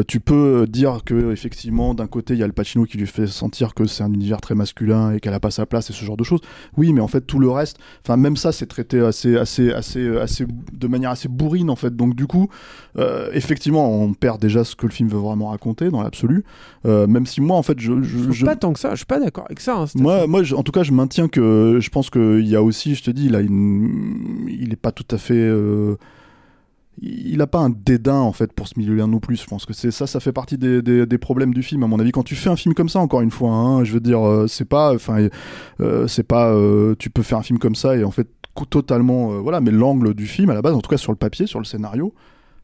tu 0.07 0.19
peux 0.19 0.67
dire 0.67 1.03
que 1.05 1.31
effectivement 1.31 1.93
d'un 1.93 2.07
côté 2.07 2.33
il 2.33 2.39
y 2.39 2.43
a 2.43 2.47
le 2.47 2.53
Pacino 2.53 2.85
qui 2.85 2.97
lui 2.97 3.07
fait 3.07 3.27
sentir 3.27 3.73
que 3.73 3.85
c'est 3.85 4.03
un 4.03 4.11
univers 4.11 4.41
très 4.41 4.55
masculin 4.55 5.13
et 5.13 5.19
qu'elle 5.21 5.33
a 5.33 5.39
pas 5.39 5.51
sa 5.51 5.65
place 5.65 5.89
et 5.89 5.93
ce 5.93 6.03
genre 6.03 6.17
de 6.17 6.23
choses. 6.25 6.41
Oui, 6.75 6.91
mais 6.91 7.01
en 7.01 7.07
fait 7.07 7.21
tout 7.21 7.39
le 7.39 7.49
reste, 7.49 7.77
enfin 8.03 8.17
même 8.17 8.35
ça 8.35 8.51
c'est 8.51 8.67
traité 8.67 8.99
assez 8.99 9.37
assez 9.37 9.62
assez 9.71 10.17
assez 10.17 10.45
de 10.73 10.87
manière 10.87 11.11
assez 11.11 11.27
bourrine 11.27 11.69
en 11.69 11.75
fait. 11.75 11.95
Donc 11.95 12.15
du 12.15 12.25
coup, 12.25 12.49
euh, 12.97 13.29
effectivement, 13.33 13.89
on 14.01 14.13
perd 14.13 14.41
déjà 14.41 14.63
ce 14.63 14.75
que 14.75 14.87
le 14.87 14.91
film 14.91 15.07
veut 15.09 15.19
vraiment 15.19 15.49
raconter 15.49 15.89
dans 15.91 16.01
l'absolu. 16.01 16.43
Euh, 16.85 17.05
même 17.05 17.27
si 17.27 17.39
moi 17.39 17.55
en 17.55 17.63
fait 17.63 17.79
je, 17.79 18.01
je, 18.01 18.31
je- 18.31 18.45
Pas 18.45 18.55
tant 18.55 18.73
que 18.73 18.79
ça, 18.79 18.91
je 18.91 18.97
suis 18.97 19.05
pas 19.05 19.19
d'accord 19.19 19.45
avec 19.45 19.59
ça. 19.59 19.77
hein, 19.77 19.85
moi, 19.95 20.25
moi 20.27 20.41
je- 20.43 20.55
en 20.55 20.63
tout 20.63 20.71
cas, 20.71 20.83
je 20.83 20.91
maintiens 20.91 21.27
que 21.27 21.77
je 21.79 21.89
pense 21.91 22.09
qu'il 22.09 22.47
y 22.47 22.55
a 22.55 22.63
aussi, 22.63 22.95
je 22.95 23.03
te 23.03 23.11
dis, 23.11 23.27
une, 23.27 24.47
il 24.49 24.73
est 24.73 24.75
pas 24.75 24.91
tout 24.91 25.05
à 25.11 25.17
fait, 25.17 25.33
euh, 25.35 25.95
il 27.01 27.41
a 27.41 27.47
pas 27.47 27.59
un 27.59 27.71
dédain 27.71 28.19
en 28.19 28.31
fait 28.33 28.53
pour 28.53 28.67
ce 28.67 28.77
milieu-là 28.77 29.07
non 29.07 29.19
plus. 29.19 29.41
Je 29.41 29.47
pense 29.47 29.65
que 29.65 29.73
c'est 29.73 29.89
ça, 29.89 30.05
ça 30.05 30.19
fait 30.19 30.31
partie 30.31 30.57
des, 30.59 30.81
des, 30.83 31.05
des 31.07 31.17
problèmes 31.17 31.53
du 31.53 31.63
film 31.63 31.81
à 31.83 31.87
mon 31.87 31.99
avis. 31.99 32.11
Quand 32.11 32.23
tu 32.23 32.35
fais 32.35 32.49
un 32.51 32.55
film 32.55 32.75
comme 32.75 32.87
ça, 32.89 32.99
encore 32.99 33.21
une 33.21 33.31
fois, 33.31 33.49
hein, 33.49 33.83
je 33.83 33.93
veux 33.93 33.99
dire, 33.99 34.21
euh, 34.25 34.47
c'est 34.47 34.65
pas, 34.65 34.93
enfin, 34.93 35.27
euh, 35.81 36.07
c'est 36.07 36.23
pas, 36.23 36.51
euh, 36.53 36.93
tu 36.99 37.09
peux 37.09 37.23
faire 37.23 37.39
un 37.39 37.43
film 37.43 37.57
comme 37.57 37.75
ça 37.75 37.95
et 37.97 38.03
en 38.03 38.11
fait 38.11 38.27
totalement, 38.69 39.33
euh, 39.33 39.39
voilà, 39.39 39.61
mais 39.61 39.71
l'angle 39.71 40.13
du 40.13 40.27
film 40.27 40.49
à 40.49 40.53
la 40.53 40.61
base, 40.61 40.73
en 40.75 40.81
tout 40.81 40.89
cas 40.89 40.97
sur 40.97 41.11
le 41.11 41.17
papier, 41.17 41.47
sur 41.47 41.59
le 41.59 41.65
scénario. 41.65 42.13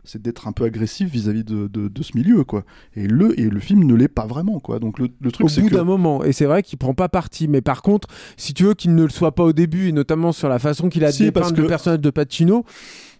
C'est 0.05 0.21
d'être 0.21 0.47
un 0.47 0.53
peu 0.53 0.63
agressif 0.63 1.09
vis-à-vis 1.11 1.43
de, 1.43 1.67
de, 1.67 1.89
de 1.89 2.03
ce 2.03 2.15
milieu, 2.15 2.43
quoi. 2.45 2.63
Et 2.95 3.05
le, 3.05 3.37
et 3.39 3.49
le 3.49 3.59
film 3.59 3.83
ne 3.83 3.93
l'est 3.93 4.07
pas 4.07 4.25
vraiment, 4.25 4.59
quoi. 4.59 4.79
Donc 4.79 4.97
le, 4.97 5.09
le 5.19 5.31
truc, 5.31 5.45
au 5.45 5.49
c'est 5.49 5.61
bout 5.61 5.67
que 5.69 5.75
d'un 5.75 5.83
moment. 5.83 6.23
Et 6.23 6.31
c'est 6.31 6.45
vrai 6.45 6.63
qu'il 6.63 6.79
prend 6.79 6.93
pas 6.93 7.09
parti. 7.09 7.47
Mais 7.49 7.59
par 7.61 7.81
contre, 7.81 8.07
si 8.37 8.53
tu 8.53 8.63
veux 8.63 8.73
qu'il 8.75 8.95
ne 8.95 9.03
le 9.03 9.09
soit 9.09 9.35
pas 9.35 9.43
au 9.43 9.51
début, 9.51 9.89
et 9.89 9.91
notamment 9.91 10.31
sur 10.31 10.47
la 10.47 10.57
façon 10.57 10.87
qu'il 10.87 11.03
a 11.03 11.11
Si, 11.11 11.23
dépeindre 11.23 11.53
que- 11.53 11.61
le 11.61 11.67
personnage 11.67 11.99
de 11.99 12.09
Pacino, 12.09 12.63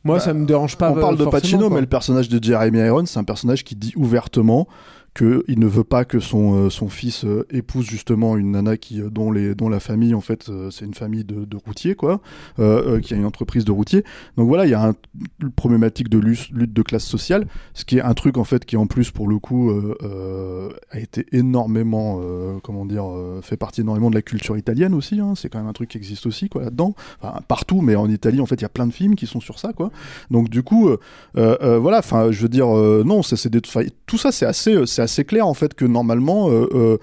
moi 0.06 0.16
Bah, 0.16 0.22
ça 0.22 0.34
me 0.34 0.46
dérange 0.46 0.78
pas. 0.78 0.90
On 0.92 0.96
parle 0.96 1.18
de 1.18 1.26
Pacino, 1.26 1.68
quoi. 1.68 1.76
mais 1.76 1.82
le 1.82 1.88
personnage 1.88 2.30
de 2.30 2.42
Jeremy 2.42 2.80
Irons, 2.80 3.06
c'est 3.06 3.20
un 3.20 3.26
personnage 3.26 3.66
qui 3.66 3.76
dit 3.76 3.92
ouvertement 3.98 4.66
qu'il 5.20 5.60
ne 5.60 5.68
veut 5.68 5.84
pas 5.84 6.06
que 6.06 6.22
son, 6.22 6.56
euh, 6.56 6.70
son 6.70 6.88
fils 6.88 7.26
euh, 7.26 7.46
épouse 7.50 7.86
justement 7.86 8.38
une 8.38 8.52
nana 8.52 8.78
qui, 8.78 9.02
euh, 9.02 9.10
dont, 9.10 9.32
les, 9.32 9.54
dont 9.54 9.68
la 9.68 9.82
famille, 9.82 10.14
en 10.14 10.22
fait, 10.22 10.50
c'est 10.72 10.86
une 10.86 10.94
famille 10.94 11.26
de, 11.26 11.58
routiers, 11.66 11.96
quoi, 11.96 12.22
qui 12.56 13.14
a 13.14 13.18
une 13.18 13.26
entreprise 13.26 13.66
de 13.66 13.72
routiers. 13.72 14.06
Donc 14.38 14.48
voilà, 14.48 14.66
il 14.66 14.70
y 14.70 14.74
a 14.74 14.88
un, 14.88 14.94
une 15.42 15.52
problématique 15.52 16.08
de 16.08 16.18
lutte, 16.18 16.54
de 16.54 16.82
classe 16.82 17.04
sociale, 17.04 17.48
ce 17.74 17.84
qui 17.84 17.98
est 17.98 18.02
un 18.02 18.14
truc, 18.14 18.38
en 18.38 18.46
fait, 18.46 18.64
qui 18.64 18.78
en 18.78 18.88
plus, 18.88 19.12
pour 19.12 19.28
le 19.28 19.40
coup, 19.40 19.72
a 20.92 21.00
été 21.00 21.26
énormément, 21.32 22.22
comment 22.64 22.86
dire, 22.86 23.06
fait 23.42 23.58
partie 23.58 23.82
énormément 23.82 24.10
de 24.10 24.16
la 24.16 24.22
culture 24.22 24.58
italienne 24.58 24.94
aussi, 24.94 25.20
hein. 25.20 25.34
c'est 25.36 25.50
quand 25.50 25.60
même 25.60 25.68
un 25.68 25.74
truc 25.74 25.90
qui 25.90 25.98
existe 25.98 26.26
aussi, 26.26 26.48
quoi, 26.50 26.64
là-dedans. 26.64 26.96
Enfin, 27.22 27.40
partout, 27.48 27.82
mais 27.82 27.96
en 27.96 28.10
Italie, 28.10 28.40
en 28.40 28.46
fait, 28.46 28.56
il 28.56 28.62
y 28.62 28.66
a 28.66 28.70
plein 28.70 28.88
de 28.88 28.94
films 28.94 29.16
qui 29.16 29.28
sont 29.28 29.42
sur 29.42 29.60
ça, 29.60 29.74
quoi. 29.74 29.92
Donc 30.32 30.50
du 30.50 30.64
coup, 30.64 30.90
voilà, 31.34 32.00
enfin, 32.00 32.32
je 32.32 32.42
veux 32.42 32.50
dire, 32.50 32.68
non, 32.68 33.22
c'est 33.24 33.50
tout 34.06 34.18
ça, 34.18 34.32
c'est 34.32 34.46
assez, 34.46 34.76
assez 35.10 35.26
clair 35.26 35.47
en 35.47 35.53
fait 35.53 35.74
que 35.74 35.86
normalement, 35.86 36.49
euh, 36.49 36.68
euh, 36.74 36.97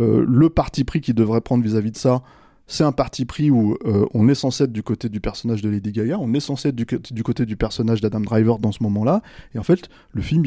euh, 0.00 0.24
le 0.26 0.48
parti 0.48 0.84
pris 0.84 1.00
qu'il 1.00 1.14
devrait 1.14 1.42
prendre 1.42 1.62
vis-à-vis 1.62 1.90
de 1.90 1.96
ça, 1.96 2.22
c'est 2.66 2.84
un 2.84 2.92
parti 2.92 3.26
pris 3.26 3.50
où 3.50 3.76
on 4.14 4.28
est 4.28 4.34
censé 4.34 4.64
être 4.64 4.72
du 4.72 4.82
côté 4.82 5.10
du 5.10 5.20
personnage 5.20 5.60
de 5.60 5.68
Lady 5.68 5.92
Gaga, 5.92 6.16
on 6.18 6.32
est 6.32 6.40
censé 6.40 6.68
être 6.68 6.76
du, 6.76 7.22
côté 7.22 7.44
du 7.44 7.56
personnage 7.56 8.00
d'Adam 8.00 8.20
Driver 8.20 8.58
dans 8.58 8.72
ce 8.72 8.82
moment-là, 8.84 9.20
et 9.54 9.58
en 9.58 9.62
fait, 9.62 9.90
le 10.12 10.22
film, 10.22 10.44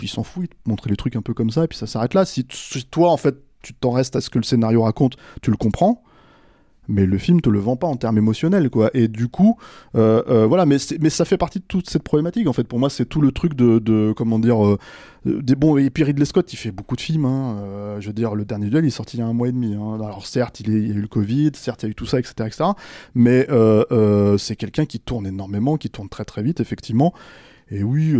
il, 0.00 0.08
s'en 0.08 0.22
fout, 0.22 0.44
il 0.44 0.48
te 0.48 0.54
montre 0.64 0.88
les 0.88 0.96
trucs 0.96 1.16
un 1.16 1.22
peu 1.22 1.34
comme 1.34 1.50
ça, 1.50 1.64
et 1.64 1.68
puis 1.68 1.76
ça 1.76 1.86
s'arrête 1.86 2.14
là. 2.14 2.24
Si, 2.24 2.46
si 2.50 2.86
toi, 2.86 3.10
en 3.10 3.18
fait, 3.18 3.36
tu 3.60 3.74
t'en 3.74 3.90
restes 3.90 4.16
à 4.16 4.22
ce 4.22 4.30
que 4.30 4.38
le 4.38 4.44
scénario 4.44 4.82
raconte, 4.84 5.16
tu 5.42 5.50
le 5.50 5.58
comprends, 5.58 6.02
mais 6.88 7.06
le 7.06 7.18
film 7.18 7.40
te 7.40 7.50
le 7.50 7.58
vend 7.58 7.76
pas 7.76 7.86
en 7.86 7.96
termes 7.96 8.18
émotionnels 8.18 8.70
quoi. 8.70 8.90
Et 8.94 9.08
du 9.08 9.28
coup 9.28 9.58
euh, 9.94 10.22
euh, 10.28 10.46
voilà 10.46 10.66
mais 10.66 10.76
mais 11.00 11.10
ça 11.10 11.24
fait 11.24 11.36
partie 11.36 11.60
de 11.60 11.64
toute 11.66 11.88
cette 11.88 12.02
problématique. 12.02 12.46
En 12.46 12.52
fait 12.52 12.64
pour 12.64 12.78
moi 12.78 12.90
c'est 12.90 13.06
tout 13.06 13.20
le 13.20 13.32
truc 13.32 13.54
de, 13.54 14.12
comment 14.16 14.38
dire 14.38 14.64
euh, 14.64 14.78
des 15.24 15.56
bon 15.56 15.76
et 15.76 15.90
puis 15.90 16.04
Ridley 16.04 16.24
Scott 16.24 16.52
il 16.52 16.56
fait 16.56 16.70
beaucoup 16.70 16.94
de 16.94 17.00
films 17.00 17.24
hein, 17.24 17.96
je 17.98 18.06
veux 18.06 18.12
dire 18.12 18.36
le 18.36 18.44
dernier 18.44 18.68
duel 18.68 18.84
il 18.84 18.88
est 18.88 18.90
sorti 18.90 19.16
il 19.16 19.20
y 19.20 19.22
a 19.24 19.26
un 19.26 19.32
mois 19.32 19.48
et 19.48 19.52
demi 19.52 19.74
hein. 19.74 19.94
alors 19.94 20.24
certes 20.24 20.60
il, 20.60 20.70
y 20.70 20.92
a 20.92 20.94
eu 20.94 21.00
le 21.00 21.08
Covid 21.08 21.50
certes 21.54 21.82
il 21.82 21.86
y 21.86 21.88
a 21.88 21.90
eu 21.90 21.94
tout 21.96 22.06
ça 22.06 22.20
etc 22.20 22.32
etc 22.46 22.64
mais 23.16 23.48
c'est 24.38 24.54
quelqu'un 24.54 24.86
qui 24.86 25.00
tourne 25.00 25.26
énormément 25.26 25.76
qui 25.76 25.90
tourne 25.90 26.08
très 26.08 26.24
très 26.24 26.42
vite 26.42 26.60
effectivement. 26.60 27.12
Et 27.72 27.82
oui 27.82 28.14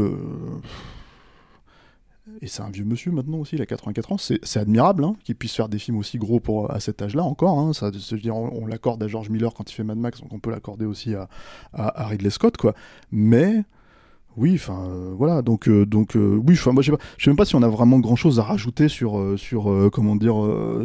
et 2.40 2.46
c'est 2.48 2.62
un 2.62 2.70
vieux 2.70 2.84
monsieur 2.84 3.12
maintenant 3.12 3.38
aussi, 3.38 3.56
il 3.56 3.62
a 3.62 3.66
84 3.66 4.12
ans, 4.12 4.16
c'est 4.18 4.56
admirable 4.56 5.04
hein, 5.04 5.14
qu'il 5.24 5.36
puisse 5.36 5.54
faire 5.54 5.68
des 5.68 5.78
films 5.78 5.98
aussi 5.98 6.18
gros 6.18 6.40
pour, 6.40 6.70
à 6.70 6.80
cet 6.80 7.00
âge-là 7.02 7.22
encore. 7.22 7.58
hein. 7.58 7.72
Ça, 7.72 7.90
dire, 7.90 8.36
on, 8.36 8.66
l'accorde 8.66 9.02
à 9.02 9.08
George 9.08 9.30
Miller 9.30 9.54
quand 9.54 9.70
il 9.70 9.74
fait 9.74 9.84
Mad 9.84 9.98
Max, 9.98 10.20
donc 10.20 10.32
on 10.32 10.38
peut 10.38 10.50
l'accorder 10.50 10.86
aussi 10.86 11.14
à, 11.14 11.28
à, 11.72 12.02
à 12.02 12.06
Ridley 12.06 12.30
Scott, 12.30 12.56
quoi. 12.56 12.74
Mais 13.12 13.64
oui, 14.36 14.52
enfin 14.56 14.86
euh, 14.88 15.14
voilà, 15.16 15.40
donc 15.40 15.66
euh, 15.68 15.86
donc 15.86 16.14
euh, 16.14 16.38
oui, 16.46 16.54
je 16.54 16.62
sais 16.62 16.70
pas, 16.70 16.82
je 16.82 16.92
sais 16.92 17.30
même 17.30 17.36
pas 17.36 17.46
si 17.46 17.56
on 17.56 17.62
a 17.62 17.68
vraiment 17.68 17.98
grand 18.00 18.16
chose 18.16 18.38
à 18.38 18.42
rajouter 18.42 18.88
sur 18.88 19.18
euh, 19.18 19.36
sur 19.38 19.90
comment 19.90 20.14
dire 20.14 20.36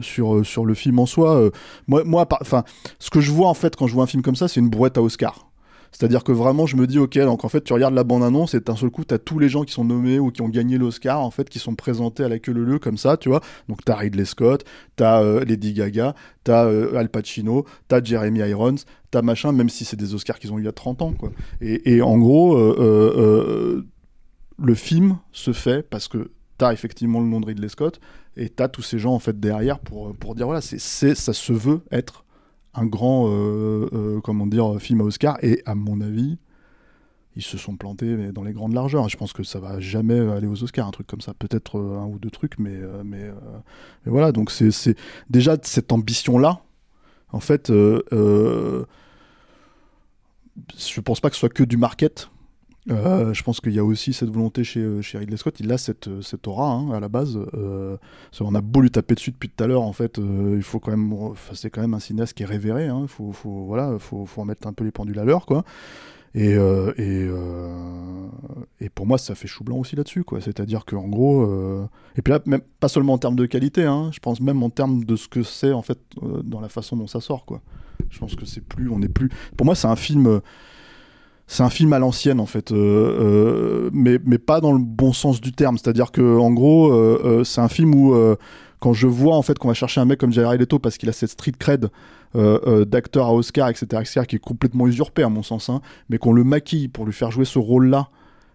sur 0.01 0.45
sur 0.45 0.65
le 0.65 0.73
film 0.73 0.99
en 0.99 1.05
soi. 1.05 1.49
Moi 1.87 2.03
moi 2.05 2.27
ce 2.99 3.09
que 3.09 3.19
je 3.19 3.31
vois 3.31 3.49
en 3.49 3.53
fait 3.53 3.75
quand 3.75 3.87
je 3.87 3.93
vois 3.93 4.03
un 4.03 4.07
film 4.07 4.23
comme 4.23 4.37
ça, 4.37 4.47
c'est 4.47 4.61
une 4.61 4.69
brouette 4.69 4.97
à 4.97 5.01
Oscar. 5.01 5.50
C'est-à-dire 5.91 6.23
que 6.23 6.31
vraiment, 6.31 6.65
je 6.65 6.77
me 6.77 6.87
dis, 6.87 6.99
ok, 6.99 7.17
donc 7.19 7.43
en 7.43 7.49
fait, 7.49 7.63
tu 7.63 7.73
regardes 7.73 7.93
la 7.93 8.03
bande-annonce 8.03 8.53
et 8.53 8.59
d'un 8.59 8.75
seul 8.75 8.89
coup, 8.89 9.03
t'as 9.03 9.17
tous 9.17 9.39
les 9.39 9.49
gens 9.49 9.63
qui 9.63 9.73
sont 9.73 9.85
nommés 9.85 10.19
ou 10.19 10.31
qui 10.31 10.41
ont 10.41 10.49
gagné 10.49 10.77
l'Oscar, 10.77 11.21
en 11.21 11.31
fait, 11.31 11.49
qui 11.49 11.59
sont 11.59 11.75
présentés 11.75 12.23
à 12.23 12.29
la 12.29 12.39
queue 12.39 12.53
leu 12.53 12.79
comme 12.79 12.97
ça, 12.97 13.17
tu 13.17 13.29
vois. 13.29 13.41
Donc, 13.67 13.83
t'as 13.83 13.95
Ridley 13.95 14.25
Scott, 14.25 14.63
t'as 14.95 15.21
euh, 15.21 15.43
Lady 15.43 15.73
Gaga, 15.73 16.15
t'as 16.43 16.65
euh, 16.65 16.95
Al 16.95 17.09
Pacino, 17.09 17.65
t'as 17.87 18.03
Jeremy 18.03 18.39
Irons, 18.39 18.75
t'as 19.11 19.21
machin, 19.21 19.51
même 19.51 19.69
si 19.69 19.85
c'est 19.85 19.97
des 19.97 20.15
Oscars 20.15 20.39
qu'ils 20.39 20.51
ont 20.51 20.57
eu 20.57 20.61
il 20.61 20.65
y 20.65 20.69
a 20.69 20.73
30 20.73 21.01
ans, 21.01 21.13
quoi. 21.13 21.31
Et, 21.61 22.01
en 22.01 22.17
gros, 22.17 22.57
euh, 22.57 22.75
euh, 22.79 23.13
euh, 23.17 23.87
le 24.57 24.75
film 24.75 25.17
se 25.31 25.53
fait 25.53 25.87
parce 25.87 26.07
que 26.07 26.31
t'as 26.57 26.73
effectivement 26.73 27.19
le 27.19 27.27
nom 27.27 27.39
de 27.39 27.45
Ridley 27.45 27.69
Scott 27.69 27.99
et 28.37 28.49
t'as 28.49 28.69
tous 28.69 28.81
ces 28.81 28.97
gens, 28.97 29.13
en 29.13 29.19
fait, 29.19 29.39
derrière 29.39 29.79
pour, 29.79 30.15
pour 30.15 30.35
dire, 30.35 30.45
voilà, 30.45 30.61
c'est, 30.61 30.79
ça 30.79 31.33
se 31.33 31.53
veut 31.53 31.81
être 31.91 32.23
un 32.73 32.85
grand 32.85 33.27
euh, 33.29 33.89
euh, 33.93 34.45
dire 34.47 34.79
film 34.79 35.01
à 35.01 35.03
Oscar 35.03 35.37
et 35.43 35.61
à 35.65 35.75
mon 35.75 36.01
avis 36.01 36.37
ils 37.37 37.43
se 37.43 37.57
sont 37.57 37.77
plantés 37.77 38.33
dans 38.33 38.43
les 38.43 38.51
grandes 38.51 38.73
largeurs. 38.73 39.07
Je 39.07 39.15
pense 39.15 39.31
que 39.31 39.43
ça 39.43 39.61
va 39.61 39.79
jamais 39.79 40.19
aller 40.19 40.47
aux 40.47 40.63
Oscars 40.63 40.85
un 40.85 40.91
truc 40.91 41.07
comme 41.07 41.21
ça. 41.21 41.33
Peut-être 41.33 41.79
euh, 41.79 41.99
un 41.99 42.05
ou 42.05 42.19
deux 42.19 42.29
trucs 42.29 42.59
mais 42.59 42.81
voilà. 44.05 44.31
Donc 44.31 44.51
c'est 44.51 44.95
déjà 45.29 45.57
cette 45.61 45.91
ambition 45.91 46.37
là 46.37 46.61
en 47.31 47.39
fait 47.39 47.69
euh, 47.69 48.03
euh, 48.13 48.85
je 50.77 50.99
pense 51.01 51.19
pas 51.19 51.29
que 51.29 51.35
ce 51.35 51.39
soit 51.39 51.49
que 51.49 51.63
du 51.63 51.77
market 51.77 52.29
euh, 52.89 53.31
je 53.33 53.43
pense 53.43 53.61
qu'il 53.61 53.73
y 53.73 53.79
a 53.79 53.85
aussi 53.85 54.11
cette 54.11 54.31
volonté 54.31 54.63
chez, 54.63 54.79
euh, 54.79 55.01
chez 55.01 55.19
Ridley 55.19 55.37
Scott. 55.37 55.59
Il 55.59 55.71
a 55.71 55.77
cette, 55.77 56.07
euh, 56.07 56.21
cette 56.21 56.47
aura 56.47 56.71
hein, 56.71 56.91
à 56.91 56.99
la 56.99 57.09
base. 57.09 57.37
On 58.39 58.55
a 58.55 58.61
beau 58.61 58.81
lui 58.81 58.89
taper 58.89 59.15
dessus 59.15 59.31
depuis 59.31 59.49
tout 59.49 59.63
à 59.63 59.67
l'heure. 59.67 59.83
En 59.83 59.93
fait, 59.93 60.17
il 60.17 60.63
faut 60.63 60.79
quand 60.79 60.91
même. 60.91 61.13
C'est 61.53 61.69
quand 61.69 61.81
même 61.81 61.93
un 61.93 61.99
cinéaste 61.99 62.33
qui 62.33 62.43
est 62.43 62.47
révéré. 62.47 62.87
Il 62.87 63.07
faut, 63.07 63.31
faut, 63.31 63.65
voilà, 63.65 63.97
faut, 63.99 64.25
faut 64.25 64.41
remettre 64.41 64.67
un 64.67 64.73
peu 64.73 64.83
les 64.83 64.91
pendules 64.91 65.19
à 65.19 65.25
l'heure, 65.25 65.45
quoi. 65.45 65.63
Et, 66.33 66.53
et, 66.53 67.29
et 68.79 68.89
pour 68.89 69.05
moi, 69.05 69.17
ça 69.17 69.35
fait 69.35 69.47
chou 69.47 69.63
blanc 69.63 69.77
aussi 69.77 69.95
là-dessus, 69.95 70.23
quoi. 70.23 70.41
C'est-à-dire 70.41 70.85
qu'en 70.85 71.07
gros, 71.07 71.45
et 72.15 72.21
puis 72.21 72.31
là, 72.31 72.39
même 72.45 72.61
pas 72.79 72.87
seulement 72.87 73.13
en 73.13 73.17
termes 73.17 73.35
de 73.35 73.45
qualité, 73.45 73.83
hein, 73.83 74.09
je 74.13 74.19
pense 74.19 74.41
même 74.41 74.63
en 74.63 74.69
termes 74.69 75.03
de 75.03 75.15
ce 75.15 75.27
que 75.27 75.43
c'est 75.43 75.73
en 75.73 75.81
fait 75.81 75.99
dans 76.43 76.61
la 76.61 76.69
façon 76.69 76.95
dont 76.95 77.07
ça 77.07 77.21
sort, 77.21 77.45
quoi. 77.45 77.61
Je 78.09 78.17
pense 78.17 78.35
que 78.35 78.45
c'est 78.45 78.61
plus, 78.65 78.89
on 78.89 79.01
est 79.01 79.09
plus. 79.09 79.29
Pour 79.55 79.65
moi, 79.65 79.75
c'est 79.75 79.87
un 79.87 79.95
film. 79.95 80.41
C'est 81.51 81.63
un 81.63 81.69
film 81.69 81.91
à 81.91 81.99
l'ancienne 81.99 82.39
en 82.39 82.45
fait, 82.45 82.71
euh, 82.71 82.77
euh, 82.77 83.89
mais, 83.91 84.19
mais 84.23 84.37
pas 84.37 84.61
dans 84.61 84.71
le 84.71 84.79
bon 84.79 85.11
sens 85.11 85.41
du 85.41 85.51
terme. 85.51 85.77
C'est-à-dire 85.77 86.13
que 86.13 86.37
en 86.37 86.49
gros, 86.53 86.93
euh, 86.93 87.43
c'est 87.43 87.59
un 87.59 87.67
film 87.67 87.93
où 87.93 88.15
quand 88.79 88.93
je 88.93 89.05
vois 89.05 89.35
en 89.35 89.41
fait 89.41 89.59
qu'on 89.59 89.67
va 89.67 89.73
chercher 89.73 89.99
un 89.99 90.05
mec 90.05 90.17
comme 90.17 90.31
Jared 90.31 90.61
Leto 90.61 90.79
parce 90.79 90.97
qu'il 90.97 91.09
a 91.09 91.11
cette 91.11 91.31
street 91.31 91.51
cred 91.59 91.89
d'acteur 92.33 93.25
à 93.27 93.33
Oscar, 93.33 93.67
etc., 93.67 93.85
etc., 93.99 94.21
qui 94.25 94.37
est 94.37 94.39
complètement 94.39 94.87
usurpé 94.87 95.23
à 95.23 95.29
mon 95.29 95.43
sens, 95.43 95.67
hein, 95.67 95.81
mais 96.09 96.17
qu'on 96.17 96.31
le 96.31 96.45
maquille 96.45 96.87
pour 96.87 97.05
lui 97.05 97.11
faire 97.11 97.31
jouer 97.31 97.43
ce 97.43 97.59
rôle-là. 97.59 98.07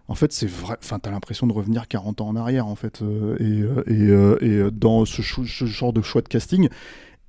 En 0.07 0.15
fait, 0.15 0.33
c'est 0.33 0.49
vrai. 0.49 0.77
Enfin, 0.81 0.97
t'as 0.97 1.11
l'impression 1.11 1.45
de 1.45 1.53
revenir 1.53 1.87
40 1.87 2.21
ans 2.21 2.29
en 2.29 2.35
arrière, 2.35 2.65
en 2.65 2.75
fait, 2.75 3.03
et, 3.39 3.61
et, 3.93 4.71
dans 4.71 5.05
ce 5.05 5.21
genre 5.21 5.93
de 5.93 6.01
choix 6.01 6.23
de 6.23 6.29
casting. 6.29 6.67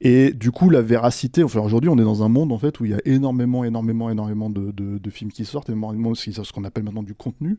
Et 0.00 0.32
du 0.32 0.52
coup, 0.52 0.70
la 0.70 0.82
véracité, 0.82 1.42
enfin 1.42 1.60
aujourd'hui, 1.60 1.90
on 1.90 1.98
est 1.98 2.04
dans 2.04 2.22
un 2.22 2.28
monde 2.28 2.52
en 2.52 2.58
fait 2.58 2.78
où 2.78 2.84
il 2.84 2.92
y 2.92 2.94
a 2.94 3.00
énormément, 3.04 3.64
énormément, 3.64 4.10
énormément 4.10 4.48
de, 4.48 4.70
de, 4.70 5.10
films 5.10 5.32
qui 5.32 5.44
sortent, 5.44 5.70
énormément 5.70 6.10
aussi 6.10 6.32
ce 6.32 6.52
qu'on 6.52 6.64
appelle 6.64 6.84
maintenant 6.84 7.02
du 7.02 7.14
contenu. 7.14 7.58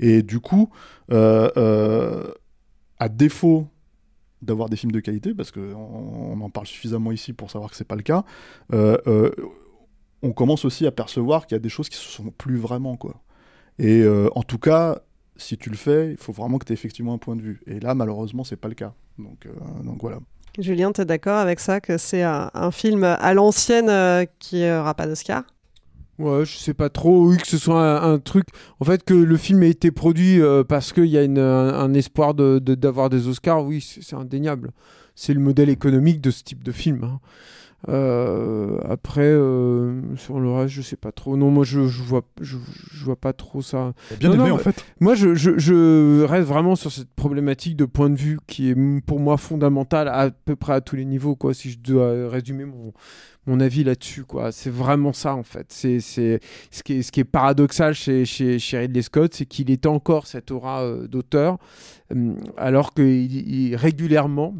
Et 0.00 0.22
du 0.22 0.40
coup, 0.40 0.70
euh, 1.12 1.48
euh, 1.56 2.32
à 2.98 3.08
défaut 3.08 3.68
d'avoir 4.42 4.68
des 4.68 4.76
films 4.76 4.92
de 4.92 5.00
qualité, 5.00 5.32
parce 5.32 5.52
qu'on 5.52 5.60
on 5.74 6.40
en 6.40 6.50
parle 6.50 6.66
suffisamment 6.66 7.12
ici 7.12 7.32
pour 7.32 7.50
savoir 7.50 7.70
que 7.70 7.76
c'est 7.76 7.86
pas 7.86 7.96
le 7.96 8.02
cas, 8.02 8.24
euh, 8.72 9.30
on 10.22 10.32
commence 10.32 10.64
aussi 10.64 10.86
à 10.86 10.90
percevoir 10.90 11.46
qu'il 11.46 11.54
y 11.54 11.60
a 11.60 11.62
des 11.62 11.68
choses 11.68 11.88
qui 11.88 11.96
se 11.96 12.08
sont 12.08 12.32
plus 12.36 12.56
vraiment 12.56 12.96
quoi. 12.96 13.22
Et 13.78 14.04
en 14.34 14.42
tout 14.42 14.58
cas, 14.58 15.02
si 15.36 15.58
tu 15.58 15.68
le 15.68 15.76
fais, 15.76 16.12
il 16.12 16.16
faut 16.16 16.32
vraiment 16.32 16.58
que 16.58 16.64
tu 16.64 16.72
aies 16.72 16.74
effectivement 16.74 17.12
un 17.12 17.18
point 17.18 17.36
de 17.36 17.42
vue. 17.42 17.60
Et 17.66 17.78
là, 17.78 17.94
malheureusement, 17.94 18.42
c'est 18.42 18.56
pas 18.56 18.68
le 18.68 18.74
cas. 18.74 18.94
Donc 19.18 19.46
voilà. 20.00 20.18
Julien, 20.58 20.92
tu 20.92 21.02
es 21.02 21.04
d'accord 21.04 21.38
avec 21.38 21.60
ça, 21.60 21.80
que 21.80 21.98
c'est 21.98 22.22
un, 22.22 22.50
film 22.72 23.04
à 23.04 23.34
l'ancienne 23.34 23.88
euh, 23.90 24.24
qui 24.38 24.62
n'aura 24.62 24.94
pas 24.94 25.06
d'Oscar? 25.06 25.42
Ouais, 26.18 26.46
je 26.46 26.56
sais 26.56 26.72
pas 26.72 26.88
trop. 26.88 27.26
Oui, 27.26 27.36
que 27.36 27.46
ce 27.46 27.58
soit 27.58 28.02
un, 28.02 28.18
truc. 28.18 28.46
En 28.80 28.84
fait, 28.84 29.04
que 29.04 29.12
le 29.12 29.36
film 29.36 29.62
ait 29.62 29.70
été 29.70 29.90
produit 29.90 30.40
euh, 30.40 30.64
parce 30.64 30.92
qu'il 30.92 31.06
y 31.06 31.18
a 31.18 31.22
un, 31.22 31.94
espoir 31.94 32.32
de- 32.32 32.58
de- 32.58 32.74
d'avoir 32.74 33.10
des 33.10 33.28
Oscars, 33.28 33.62
oui, 33.64 33.82
c'est 33.82 34.02
c'est 34.02 34.16
indéniable. 34.16 34.72
C'est 35.14 35.34
le 35.34 35.40
modèle 35.40 35.68
économique 35.68 36.20
de 36.20 36.30
ce 36.30 36.42
type 36.42 36.62
de 36.62 36.72
film. 36.72 37.04
hein. 37.04 37.20
Euh, 37.88 38.78
après, 38.88 39.20
euh, 39.22 40.00
sur 40.16 40.40
le 40.40 40.50
reste, 40.50 40.74
je 40.74 40.82
sais 40.82 40.96
pas 40.96 41.12
trop. 41.12 41.36
Non, 41.36 41.50
moi, 41.50 41.64
je, 41.64 41.86
je 41.86 42.02
vois, 42.02 42.22
je, 42.40 42.56
je 42.92 43.04
vois 43.04 43.16
pas 43.16 43.32
trop 43.32 43.62
ça. 43.62 43.92
Bien 44.18 44.30
Non, 44.30 44.34
aimé 44.36 44.48
non, 44.48 44.54
en 44.56 44.58
fait. 44.58 44.84
Moi, 45.00 45.14
je, 45.14 46.24
reste 46.24 46.48
vraiment 46.48 46.74
sur 46.74 46.90
cette 46.90 47.10
problématique 47.14 47.76
de 47.76 47.84
point 47.84 48.10
de 48.10 48.16
vue 48.16 48.38
qui 48.46 48.70
est 48.70 49.00
pour 49.02 49.20
moi 49.20 49.36
fondamentale 49.36 50.08
à 50.08 50.30
peu 50.30 50.56
près 50.56 50.72
à 50.74 50.80
tous 50.80 50.96
les 50.96 51.04
niveaux. 51.04 51.36
Quoi, 51.36 51.54
si 51.54 51.70
je 51.70 51.78
dois 51.78 52.28
résumer 52.28 52.64
mon, 52.64 52.92
mon 53.46 53.60
avis 53.60 53.84
là-dessus, 53.84 54.24
quoi, 54.24 54.50
c'est 54.50 54.70
vraiment 54.70 55.12
ça 55.12 55.34
en 55.36 55.44
fait. 55.44 55.66
C'est, 55.70 56.00
c'est 56.00 56.40
ce 56.72 56.82
qui 56.82 56.94
est, 56.94 57.02
ce 57.02 57.12
qui 57.12 57.20
est 57.20 57.24
paradoxal 57.24 57.94
chez, 57.94 58.24
chez, 58.24 58.58
chez 58.58 58.78
Ridley 58.78 59.02
Scott, 59.02 59.34
c'est 59.34 59.46
qu'il 59.46 59.70
est 59.70 59.86
encore 59.86 60.26
cette 60.26 60.50
aura 60.50 60.82
euh, 60.82 61.06
d'auteur, 61.06 61.58
hum, 62.10 62.36
alors 62.56 62.94
que 62.94 63.02
il- 63.02 63.48
il- 63.68 63.76
régulièrement. 63.76 64.54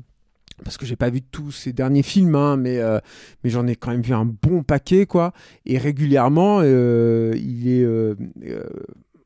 Parce 0.65 0.79
que 0.79 0.87
j'ai 0.87 0.97
pas 0.97 1.11
vu 1.11 1.21
tous 1.23 1.51
ses 1.53 1.73
derniers 1.73 2.03
films, 2.03 2.35
hein, 2.35 2.57
mais, 2.57 2.79
euh, 2.79 2.99
mais 3.45 3.51
j'en 3.51 3.67
ai 3.67 3.77
quand 3.77 3.91
même 3.91 4.01
vu 4.01 4.15
un 4.15 4.25
bon 4.25 4.63
paquet, 4.63 5.05
quoi. 5.07 5.33
Et 5.67 5.77
régulièrement, 5.79 6.61
euh, 6.63 7.35
il 7.37 7.69
est, 7.69 7.83
euh, 7.85 8.15
euh, 8.45 8.65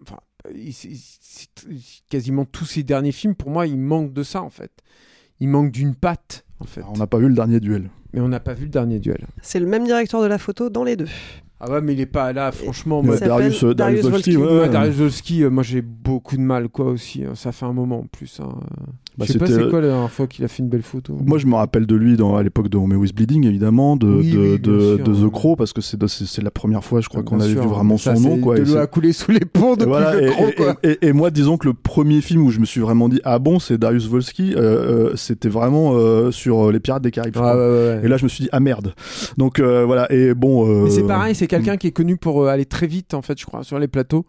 enfin, 0.02 0.18
il- 0.54 0.74
quasiment 2.08 2.44
tous 2.44 2.64
ses 2.64 2.82
derniers 2.82 3.12
films, 3.12 3.34
pour 3.34 3.50
moi, 3.50 3.66
il 3.66 3.78
manque 3.78 4.12
de 4.12 4.22
ça 4.22 4.42
en 4.42 4.50
fait. 4.50 4.72
Il 5.38 5.48
manque 5.48 5.70
d'une 5.70 5.94
patte 5.94 6.44
en 6.58 6.64
fait. 6.64 6.82
On 6.88 6.96
n'a 6.98 7.06
pas 7.06 7.18
vu 7.18 7.28
le 7.28 7.34
dernier 7.34 7.60
duel. 7.60 7.90
Mais 8.12 8.20
on 8.20 8.28
n'a 8.28 8.40
pas 8.40 8.54
vu 8.54 8.64
le 8.64 8.70
dernier 8.70 8.98
duel. 8.98 9.24
C'est 9.40 9.60
le 9.60 9.66
même 9.66 9.84
directeur 9.84 10.20
de 10.20 10.26
la 10.26 10.38
photo 10.38 10.68
dans 10.68 10.82
les 10.82 10.96
deux. 10.96 11.08
Ah 11.62 11.70
ouais, 11.70 11.80
mais 11.82 11.92
il 11.92 12.00
est 12.00 12.06
pas 12.06 12.32
là, 12.32 12.50
franchement. 12.52 13.02
Moi, 13.02 13.16
Darius, 13.18 13.62
euh, 13.64 13.74
Darius 13.74 14.04
ouais, 14.04 14.36
Ouais, 14.36 14.60
ouais. 14.60 14.68
Darius 14.70 14.96
Wolski, 14.96 15.44
euh, 15.44 15.50
moi 15.50 15.62
j'ai 15.62 15.82
beaucoup 15.82 16.36
de 16.36 16.40
mal 16.40 16.68
quoi 16.70 16.86
aussi. 16.86 17.22
hein. 17.24 17.32
Ça 17.34 17.52
fait 17.52 17.66
un 17.66 17.72
moment 17.74 17.98
en 18.00 18.06
plus. 18.10 18.40
hein. 18.42 18.48
Bah, 19.18 19.26
je 19.26 19.32
sais 19.34 19.38
pas 19.38 19.46
c'était- 19.46 19.64
c'est 19.64 19.68
quoi 19.68 19.80
la 19.82 19.88
dernière 19.88 20.10
fois 20.10 20.26
qu'il 20.26 20.44
a 20.44 20.48
fait 20.48 20.62
une 20.62 20.68
belle 20.70 20.82
photo. 20.82 21.18
Moi, 21.22 21.36
je 21.36 21.46
me 21.46 21.54
rappelle 21.56 21.84
de 21.84 21.94
lui 21.96 22.16
dans, 22.16 22.36
à 22.36 22.42
l'époque 22.42 22.68
de 22.68 22.78
Home 22.78 23.04
is 23.04 23.12
Bleeding, 23.12 23.44
évidemment, 23.44 23.96
de, 23.96 24.06
Oui, 24.06 24.30
de, 24.30 24.38
oui, 24.38 24.58
bien 24.58 24.72
de, 24.72 24.80
sûr, 24.96 25.04
de 25.04 25.12
ouais. 25.12 25.28
The 25.28 25.32
Crow, 25.32 25.56
parce 25.56 25.72
que 25.74 25.80
c'est 25.82 25.98
c'est- 26.08 26.24
c'est 26.26 26.42
la 26.42 26.50
première 26.52 26.82
fois, 26.84 27.00
je 27.02 27.08
crois, 27.10 27.22
qu'on 27.22 27.40
avait 27.40 27.52
sûr, 27.52 27.62
vu 27.62 27.68
vraiment 27.68 27.98
ça, 27.98 28.14
son 28.16 28.22
nom. 28.22 28.38
Quoi, 28.38 28.56
De 28.58 28.62
l'eau 28.62 28.76
a 28.78 28.86
coulé 28.86 29.12
sous 29.12 29.32
les 29.32 29.40
ponts 29.40 29.74
depuis 29.74 29.88
Voilà, 29.88 30.18
et, 30.22 30.26
gros, 30.30 30.48
et- 30.48 30.52
quoi. 30.54 30.76
et- 30.82 30.98
et 31.08 31.12
moi, 31.12 31.30
disons 31.30 31.58
que 31.58 31.66
le 31.68 31.74
premier 31.74 32.22
film 32.22 32.42
où 32.46 32.50
je 32.50 32.60
me 32.60 32.64
suis 32.64 32.80
vraiment 32.80 33.08
dit 33.10 33.20
ah 33.24 33.38
bon, 33.38 33.58
c'est 33.58 33.76
Darius 33.76 34.08
Wolski, 34.08 34.54
euh, 34.54 34.60
euh, 35.10 35.12
c'était 35.16 35.48
vraiment 35.50 35.92
euh, 35.94 36.30
sur 36.30 36.68
euh, 36.68 36.72
les 36.72 36.80
Pirates 36.80 37.02
des 37.02 37.10
Caraïbes. 37.10 37.36
Ah. 37.36 37.96
Et 38.02 38.08
là, 38.08 38.16
je 38.16 38.24
me 38.24 38.28
suis 38.28 38.44
dit 38.44 38.48
ah 38.52 38.60
merde. 38.60 38.94
Donc 39.36 39.58
euh, 39.58 39.84
voilà, 39.84 40.10
et 40.10 40.32
bon. 40.32 40.66
euh, 40.66 40.84
Mais 40.84 40.90
c'est 40.90 41.02
pareil, 41.02 41.34
c'est 41.34 41.48
quelqu'un 41.50 41.76
qui 41.76 41.86
est 41.88 41.92
connu 41.92 42.16
pour 42.16 42.42
euh, 42.42 42.48
aller 42.48 42.64
très 42.66 42.86
vite, 42.86 43.14
en 43.14 43.22
fait, 43.22 43.38
je 43.38 43.44
crois, 43.46 43.62
sur 43.64 43.78
les 43.78 43.88
plateaux. 43.88 44.24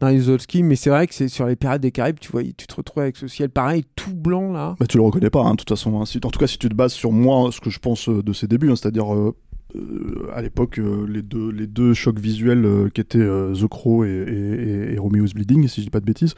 Darius 0.00 0.26
Wolski, 0.28 0.62
mais 0.64 0.74
c'est 0.74 0.90
vrai 0.90 1.06
que 1.06 1.14
c'est 1.14 1.28
sur 1.28 1.46
les 1.46 1.54
Pirates 1.54 1.80
des 1.80 1.92
Caraïbes, 1.92 2.18
tu 2.20 2.32
vois, 2.32 2.42
tu 2.42 2.66
te 2.66 2.74
retrouves 2.74 3.02
avec 3.04 3.16
ce 3.16 3.28
ciel 3.28 3.50
pareil, 3.50 3.84
tout 3.94 4.12
blanc 4.14 4.50
là. 4.52 4.74
Bah, 4.80 4.86
tu 4.88 4.96
le 4.96 5.04
reconnais 5.04 5.30
pas, 5.30 5.42
hein, 5.44 5.52
de 5.52 5.56
toute 5.58 5.68
façon. 5.68 6.00
hein. 6.00 6.06
Si- 6.06 6.18
en 6.24 6.30
tout 6.30 6.40
cas, 6.40 6.48
si 6.48 6.58
tu 6.58 6.68
te 6.68 6.74
bases 6.74 6.92
sur 6.92 7.12
moi, 7.12 7.50
ce 7.52 7.60
que 7.60 7.70
je 7.70 7.78
pense 7.78 8.08
euh, 8.08 8.20
de 8.22 8.32
ses 8.32 8.48
débuts, 8.48 8.68
hein, 8.70 8.74
c'est-à-dire 8.74 9.14
euh, 9.14 9.32
euh, 9.76 10.28
à 10.34 10.42
l'époque, 10.42 10.78
euh, 10.80 11.06
les, 11.08 11.22
deux, 11.22 11.50
les 11.52 11.68
deux 11.68 11.94
chocs 11.94 12.18
visuels 12.18 12.64
euh, 12.64 12.88
qui 12.92 13.00
étaient 13.00 13.18
The 13.20 13.66
Crow 13.68 14.04
et, 14.04 14.08
et, 14.10 14.94
et- 14.94 14.98
Romeo's 14.98 15.34
Bleeding, 15.34 15.68
si 15.68 15.80
je 15.82 15.86
dis 15.86 15.90
pas 15.90 16.00
de 16.00 16.04
bêtises, 16.04 16.34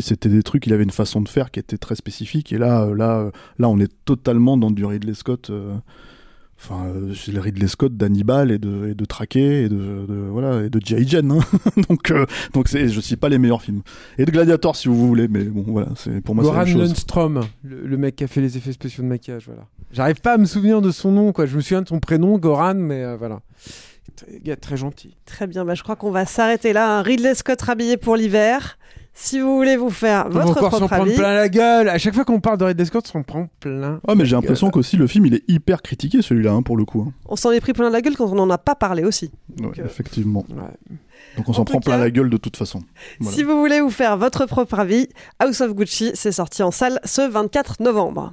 c'était 0.00 0.28
des 0.28 0.42
trucs, 0.42 0.66
il 0.66 0.72
avait 0.72 0.82
une 0.82 0.90
façon 0.90 1.20
de 1.20 1.28
faire 1.28 1.52
qui 1.52 1.60
était 1.60 1.78
très 1.78 1.94
spécifique. 1.94 2.52
Et 2.52 2.58
là, 2.58 2.90
là, 2.96 3.30
là 3.58 3.68
on 3.68 3.78
est 3.78 3.92
totalement 4.04 4.56
dans 4.56 4.72
du 4.72 4.84
Ridley 4.84 5.14
Scott. 5.14 5.52
Enfin, 6.64 6.86
euh, 6.86 7.12
c'est 7.14 7.32
le 7.32 7.40
Ridley 7.40 7.66
Scott 7.66 7.96
d'Hannibal 7.96 8.52
et 8.52 8.58
de, 8.58 8.90
et 8.90 8.94
de 8.94 9.04
Traqué 9.04 9.64
et 9.64 9.68
de, 9.68 10.06
de- 10.06 10.28
voilà 10.30 10.62
et 10.62 10.70
de 10.70 10.80
G.I. 10.84 11.08
Jane. 11.08 11.32
hein. 11.32 11.40
donc, 11.88 12.10
euh, 12.12 12.24
donc 12.54 12.68
c'est, 12.68 12.88
je 12.88 13.00
cite 13.00 13.18
pas 13.18 13.28
les 13.28 13.38
meilleurs 13.38 13.62
films. 13.62 13.82
Et 14.16 14.24
de 14.24 14.30
Gladiator 14.30 14.76
si 14.76 14.86
vous 14.88 15.08
voulez, 15.08 15.26
mais 15.26 15.42
bon 15.44 15.64
voilà, 15.66 15.88
c'est 15.96 16.20
pour 16.20 16.34
moi 16.36 16.44
Goran. 16.44 16.64
Lundstrom, 16.64 17.40
le, 17.64 17.84
le 17.86 17.96
mec 17.96 18.14
qui 18.16 18.24
a 18.24 18.28
fait 18.28 18.40
les 18.40 18.56
effets 18.56 18.72
spéciaux 18.72 19.02
de 19.02 19.08
maquillage, 19.08 19.46
voilà. 19.46 19.66
J'arrive 19.90 20.20
pas 20.20 20.34
à 20.34 20.38
me 20.38 20.44
souvenir 20.44 20.80
de 20.80 20.90
son 20.92 21.10
nom, 21.10 21.32
quoi. 21.32 21.46
Je 21.46 21.56
me 21.56 21.60
souviens 21.62 21.82
de 21.82 21.88
son 21.88 21.98
prénom, 21.98 22.38
Goran, 22.38 22.74
mais 22.76 23.02
euh, 23.02 23.16
voilà. 23.16 23.40
Très- 24.16 24.38
Gars 24.40 24.56
très 24.56 24.76
gentil. 24.76 25.16
Très 25.26 25.46
bien, 25.48 25.64
bah, 25.64 25.74
je 25.74 25.82
crois 25.82 25.96
qu'on 25.96 26.10
va 26.12 26.26
s'arrêter 26.26 26.72
là. 26.72 26.98
Un 26.98 27.02
Ridley 27.02 27.34
Scott 27.34 27.60
rhabillé 27.60 27.96
pour 27.96 28.14
l'hiver. 28.16 28.78
Si 29.14 29.40
vous 29.40 29.56
voulez 29.56 29.76
vous 29.76 29.90
faire 29.90 30.24
On 30.26 30.30
va 30.30 30.40
votre 30.44 30.58
encore 30.58 30.70
s'en 30.70 30.78
propre 30.78 30.94
prendre 30.94 31.02
avis, 31.08 31.16
plein 31.16 31.34
la 31.34 31.48
gueule. 31.48 31.88
À 31.88 31.98
chaque 31.98 32.14
fois 32.14 32.24
qu'on 32.24 32.40
parle 32.40 32.56
de 32.58 32.64
Ridley 32.64 32.84
Scott, 32.86 33.04
on 33.08 33.12
s'en 33.18 33.22
prend 33.22 33.48
plein. 33.60 34.00
Ah, 34.08 34.14
mais 34.14 34.24
j'ai 34.24 34.34
l'impression 34.36 34.70
qu'aussi 34.70 34.96
le 34.96 35.06
film 35.06 35.26
il 35.26 35.34
est 35.34 35.44
hyper 35.48 35.82
critiqué 35.82 36.22
celui-là 36.22 36.52
hein, 36.52 36.62
pour 36.62 36.76
le 36.76 36.84
coup. 36.84 37.04
hein. 37.06 37.12
on 37.28 37.36
s'en 37.36 37.50
est 37.52 37.60
pris 37.60 37.72
plein 37.74 37.90
la 37.90 38.00
gueule 38.00 38.16
quand 38.16 38.26
on 38.32 38.34
n'en 38.34 38.48
a 38.50 38.58
pas 38.58 38.74
parlé 38.74 39.04
aussi. 39.04 39.30
Ouais, 39.60 39.66
euh, 39.78 39.84
effectivement. 39.84 40.44
Ouais. 40.48 40.96
Donc 41.36 41.48
on 41.48 41.52
En 41.52 41.54
s'en 41.54 41.64
prend 41.64 41.80
plein 41.80 41.96
cas, 41.96 41.98
la 42.04 42.10
gueule 42.10 42.30
de 42.30 42.36
toute 42.38 42.56
façon. 42.56 42.80
Voilà. 43.20 43.36
Si 43.36 43.42
vous 43.42 43.58
voulez 43.58 43.80
vous 43.80 43.90
faire 43.90 44.16
votre 44.16 44.46
propre 44.46 44.78
avis, 44.78 45.08
House 45.38 45.60
of 45.60 45.74
Gucci, 45.74 46.12
c'est 46.14 46.32
sorti 46.32 46.62
en 46.62 46.70
salle 46.70 46.98
ce 47.04 47.20
24 47.28 47.80
novembre. 47.82 48.32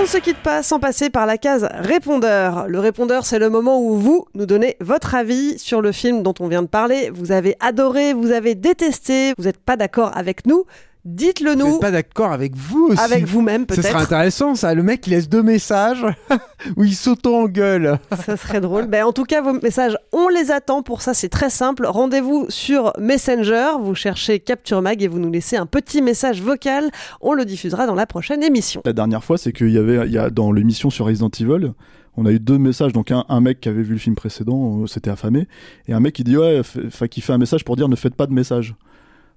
On 0.00 0.04
ne 0.04 0.08
se 0.08 0.16
quitte 0.16 0.38
pas 0.38 0.62
sans 0.62 0.80
passer 0.80 1.10
par 1.10 1.26
la 1.26 1.36
case 1.36 1.68
répondeur. 1.74 2.66
Le 2.68 2.78
répondeur, 2.78 3.26
c'est 3.26 3.38
le 3.38 3.50
moment 3.50 3.82
où 3.82 3.98
vous 3.98 4.24
nous 4.34 4.46
donnez 4.46 4.78
votre 4.80 5.14
avis 5.14 5.58
sur 5.58 5.82
le 5.82 5.92
film 5.92 6.22
dont 6.22 6.32
on 6.40 6.48
vient 6.48 6.62
de 6.62 6.68
parler. 6.68 7.10
Vous 7.12 7.32
avez 7.32 7.54
adoré, 7.60 8.14
vous 8.14 8.30
avez 8.30 8.54
détesté, 8.54 9.34
vous 9.36 9.44
n'êtes 9.44 9.60
pas 9.60 9.76
d'accord 9.76 10.16
avec 10.16 10.46
nous. 10.46 10.64
Dites-le 11.04 11.52
Vous 11.52 11.58
nous 11.58 11.70
n'êtes 11.72 11.80
pas 11.80 11.90
d'accord 11.90 12.32
avec 12.32 12.54
vous 12.54 12.88
aussi. 12.90 13.00
avec 13.00 13.24
vous-même 13.24 13.64
Ce 13.70 13.76
sera 13.76 13.82
peut-être. 13.94 14.02
intéressant 14.04 14.54
ça. 14.54 14.74
Le 14.74 14.82
mec 14.82 15.06
il 15.06 15.10
laisse 15.10 15.28
deux 15.28 15.42
messages 15.42 16.04
où 16.76 16.84
il 16.84 16.94
s'auto-engueule. 16.94 17.98
Ça 18.26 18.36
serait 18.36 18.60
drôle. 18.60 18.86
Ben, 18.86 19.04
en 19.04 19.12
tout 19.12 19.24
cas, 19.24 19.40
vos 19.40 19.54
messages, 19.54 19.96
on 20.12 20.28
les 20.28 20.50
attend. 20.50 20.82
Pour 20.82 21.00
ça, 21.02 21.14
c'est 21.14 21.28
très 21.30 21.48
simple. 21.50 21.86
Rendez-vous 21.86 22.46
sur 22.50 22.92
Messenger. 22.98 23.72
Vous 23.80 23.94
cherchez 23.94 24.40
Capture 24.40 24.82
Mag 24.82 25.02
et 25.02 25.08
vous 25.08 25.18
nous 25.18 25.30
laissez 25.30 25.56
un 25.56 25.66
petit 25.66 26.02
message 26.02 26.42
vocal. 26.42 26.90
On 27.20 27.32
le 27.32 27.44
diffusera 27.44 27.86
dans 27.86 27.94
la 27.94 28.06
prochaine 28.06 28.42
émission. 28.42 28.82
La 28.84 28.92
dernière 28.92 29.24
fois, 29.24 29.38
c'est 29.38 29.52
qu'il 29.52 29.70
y 29.70 29.78
avait, 29.78 30.06
il 30.06 30.12
y 30.12 30.18
a, 30.18 30.28
dans 30.30 30.52
l'émission 30.52 30.90
sur 30.90 31.06
Resident 31.06 31.30
Evil, 31.40 31.72
on 32.16 32.26
a 32.26 32.30
eu 32.32 32.40
deux 32.40 32.58
messages. 32.58 32.92
Donc 32.92 33.10
un, 33.10 33.24
un 33.28 33.40
mec 33.40 33.60
qui 33.60 33.68
avait 33.70 33.82
vu 33.82 33.94
le 33.94 33.98
film 33.98 34.16
précédent, 34.16 34.82
euh, 34.82 34.86
s'était 34.86 35.10
affamé, 35.10 35.46
et 35.88 35.94
un 35.94 36.00
mec 36.00 36.14
qui 36.14 36.24
dit 36.24 36.36
ouais, 36.36 36.60
qui 37.10 37.20
fait 37.22 37.32
un 37.32 37.38
message 37.38 37.64
pour 37.64 37.76
dire 37.76 37.88
ne 37.88 37.96
faites 37.96 38.14
pas 38.14 38.26
de 38.26 38.32
message. 38.32 38.74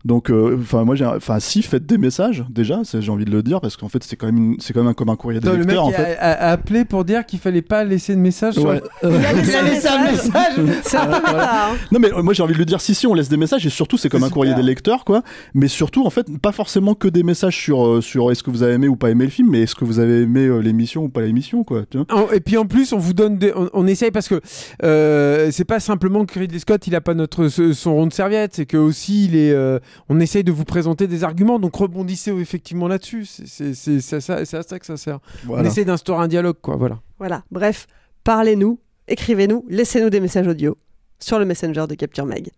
Donc, 0.06 0.30
euh, 0.30 0.58
enfin 0.62 0.84
moi, 0.84 0.96
j'ai, 0.96 1.06
enfin 1.06 1.40
si 1.40 1.62
faites 1.62 1.86
des 1.86 1.98
messages 1.98 2.44
déjà, 2.50 2.82
c'est- 2.84 3.02
j'ai 3.02 3.12
envie 3.12 3.24
de 3.26 3.32
le 3.32 3.42
dire 3.42 3.62
parce 3.62 3.78
qu'en 3.78 3.88
fait 3.90 4.04
c'est 4.04 4.16
quand 4.18 4.26
même, 4.26 4.38
une- 4.38 4.56
c'est 4.60 4.74
quand 4.74 4.82
même 4.82 4.90
un, 4.90 4.94
comme 4.94 5.10
un 5.10 5.16
courrier 5.16 5.40
des 5.40 5.48
Attends, 5.48 5.56
le 5.58 5.64
mec 5.64 5.70
lecteurs 5.76 5.86
en 5.86 5.90
a, 5.92 5.94
fait. 5.94 6.18
a- 6.18 6.48
a 6.48 6.52
appelé 6.52 6.84
pour 6.86 7.06
dire 7.06 7.26
qu'il 7.26 7.40
fallait 7.40 7.62
pas 7.62 7.84
laisser 7.86 8.14
de 8.16 8.20
message. 8.20 8.56
sur-. 8.56 8.74
Il 9.04 9.10
a 9.10 9.34
laissé 9.34 9.88
un 9.88 10.04
message. 10.04 10.60
C'est 10.84 10.98
un 10.98 11.06
peu 11.06 11.12
Voilà. 11.22 11.32
méta, 11.32 11.66
hein. 11.68 11.76
Non 11.92 12.00
mais 12.00 12.12
euh, 12.14 12.22
moi 12.22 12.34
j'ai 12.34 12.44
envie 12.44 12.54
de 12.54 12.60
le 12.60 12.66
dire 12.66 12.82
si 12.82 12.94
si 12.96 13.08
on 13.08 13.14
laisse 13.14 13.30
des 13.30 13.38
messages 13.38 13.66
et 13.66 13.70
surtout 13.70 13.98
c'est 13.98 14.10
comme 14.10 14.20
C'est 14.22 14.26
un 14.28 14.30
courrier 14.30 14.52
super. 14.52 14.64
des 14.64 14.70
lecteurs 14.70 15.06
quoi 15.06 15.22
mais 15.54 15.68
surtout 15.70 16.06
en 16.06 16.10
fait 16.10 16.28
pas 16.42 16.52
forcément 16.52 16.96
que 16.96 17.08
des 17.08 17.24
messages 17.24 17.56
sur 17.58 17.86
euh, 17.88 18.02
sur 18.02 18.32
est-ce 18.32 18.44
que 18.44 18.50
vous 18.52 18.64
avez 18.64 18.74
aimé 18.74 18.88
ou 18.90 18.96
pas 18.98 19.10
aimé 19.10 19.24
le 19.26 19.32
film 19.32 19.50
mais 19.52 19.62
est-ce 19.62 19.76
que 19.76 19.86
vous 19.86 20.00
avez 20.00 20.22
aimé 20.24 20.42
euh, 20.48 20.60
l'émission 20.60 21.04
ou 21.04 21.10
pas 21.10 21.22
l'émission 21.22 21.64
quoi 21.64 21.84
tu 21.90 21.98
vois 21.98 22.06
En- 22.12 22.30
Et 22.32 22.40
puis 22.42 22.58
en 22.58 22.66
plus, 22.66 22.92
on 22.94 22.98
vous 22.98 23.14
donne 23.14 23.38
des, 23.38 23.54
on, 23.56 23.70
on 23.74 23.88
essaye 23.88 24.12
parce 24.12 24.28
que 24.28 24.42
euh, 24.84 25.50
c'est 25.52 25.64
pas 25.66 25.80
simplement 25.80 26.26
que 26.26 26.40
Ridley 26.40 26.60
Scott 26.60 26.88
il 26.88 26.96
a 26.96 27.02
pas 27.02 27.14
notre 27.14 27.48
son 27.48 27.94
rond 27.96 28.08
de 28.08 28.14
serviette, 28.14 28.56
c'est 28.56 28.66
que 28.66 28.78
aussi 28.78 29.26
il 29.26 29.36
est, 29.36 29.52
euh, 29.54 29.80
on 30.10 30.20
essaye 30.20 30.44
de 30.44 30.52
vous 30.52 30.66
présenter 30.66 31.08
des 31.08 31.24
arguments, 31.24 31.60
donc 31.60 31.76
rebondissez 31.76 32.32
effectivement 32.32 32.88
là-dessus. 32.88 33.26
C'est 33.26 34.14
à 34.14 34.22
ça, 34.22 34.46
c'est 34.46 34.58
à 34.58 34.64
ça 34.64 34.80
que 34.80 34.86
ça 34.86 34.98
sert. 34.98 35.20
On 35.50 35.64
essaye 35.64 35.86
d'instaurer 35.86 36.24
un 36.24 36.28
dialogue 36.28 36.58
quoi, 36.62 36.76
voilà. 36.76 37.00
Voilà. 37.20 37.44
Bref, 37.52 37.88
parlez-nous, 38.24 38.80
écrivez-nous, 39.08 39.66
laissez-nous 39.70 40.10
des 40.10 40.20
messages 40.20 40.48
audio 40.48 40.78
sur 41.20 41.40
le 41.40 41.46
Messenger 41.46 41.86
de 41.88 41.96
Capture 41.96 42.26
Mag. 42.26 42.50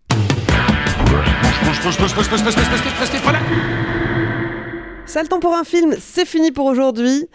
Ça 5.05 5.21
le 5.21 5.27
temps 5.27 5.39
pour 5.39 5.53
un 5.55 5.63
film, 5.63 5.95
c'est 5.99 6.25
fini 6.25 6.51
pour 6.51 6.65
aujourd'hui. 6.65 7.27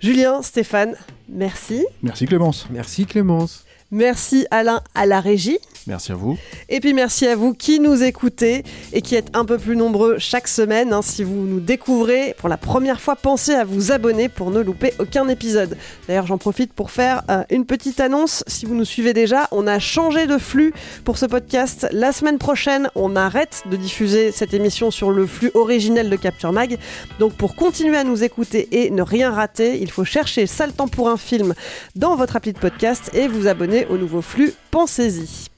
Julien, 0.00 0.42
Stéphane, 0.42 0.94
merci. 1.28 1.84
merci 2.02 2.26
Clémence 2.26 2.66
Merci 2.70 3.06
Clémence. 3.06 3.64
Merci 3.90 4.46
Alain 4.50 4.80
à 4.94 5.06
la 5.06 5.20
régie. 5.20 5.58
Merci 5.86 6.12
à 6.12 6.14
vous 6.14 6.38
Et 6.68 6.80
puis 6.80 6.92
merci 6.94 7.26
à 7.26 7.36
vous 7.36 7.54
qui 7.54 7.80
nous 7.80 8.02
écoutez 8.02 8.62
et 8.92 9.02
qui 9.02 9.14
êtes 9.14 9.28
un 9.34 9.44
peu 9.44 9.58
plus 9.58 9.76
nombreux 9.76 10.18
chaque 10.18 10.48
semaine. 10.48 10.92
hein. 10.92 11.02
Si 11.02 11.24
vous 11.24 11.34
nous 11.46 11.60
découvrez 11.60 12.34
pour 12.38 12.48
la 12.48 12.56
première 12.56 13.00
fois, 13.00 13.16
pensez 13.16 13.54
à 13.54 13.64
vous 13.64 13.92
abonner 13.92 14.28
pour 14.28 14.50
ne 14.50 14.60
louper 14.60 14.94
aucun 14.98 15.28
épisode. 15.28 15.76
D'ailleurs, 16.08 16.26
j'en 16.26 16.38
profite 16.38 16.72
pour 16.72 16.90
faire 16.90 17.22
euh, 17.30 17.42
une 17.50 17.66
petite 17.66 18.00
annonce. 18.00 18.44
Si 18.46 18.66
vous 18.66 18.74
nous 18.74 18.84
suivez 18.84 19.12
déjà, 19.12 19.48
on 19.52 19.66
a 19.66 19.78
changé 19.78 20.26
de 20.26 20.38
flux 20.38 20.72
pour 21.04 21.18
ce 21.18 21.26
podcast. 21.26 21.86
La 21.92 22.12
semaine 22.12 22.38
prochaine, 22.38 22.88
on 22.94 23.16
arrête 23.16 23.62
de 23.70 23.76
diffuser 23.76 24.32
cette 24.32 24.54
émission 24.54 24.90
sur 24.90 25.10
le 25.10 25.26
flux 25.26 25.50
originel 25.54 26.10
de 26.10 26.16
Capture 26.16 26.52
Mag. 26.52 26.78
Donc 27.18 27.34
pour 27.34 27.54
continuer 27.54 27.96
à 27.96 28.04
nous 28.04 28.24
écouter 28.24 28.68
et 28.72 28.90
ne 28.90 29.02
rien 29.02 29.30
rater, 29.30 29.80
il 29.80 29.90
faut 29.90 30.04
chercher 30.04 30.46
Sale 30.46 30.72
temps 30.72 30.88
pour 30.88 31.08
un 31.08 31.16
film 31.16 31.54
dans 31.96 32.16
votre 32.16 32.36
appli 32.36 32.52
de 32.52 32.58
podcast 32.58 33.10
et 33.14 33.28
vous 33.28 33.46
abonner 33.46 33.86
au 33.86 33.96
nouveau 33.98 34.22
flux. 34.22 34.52
Pensez-y. 34.70 35.51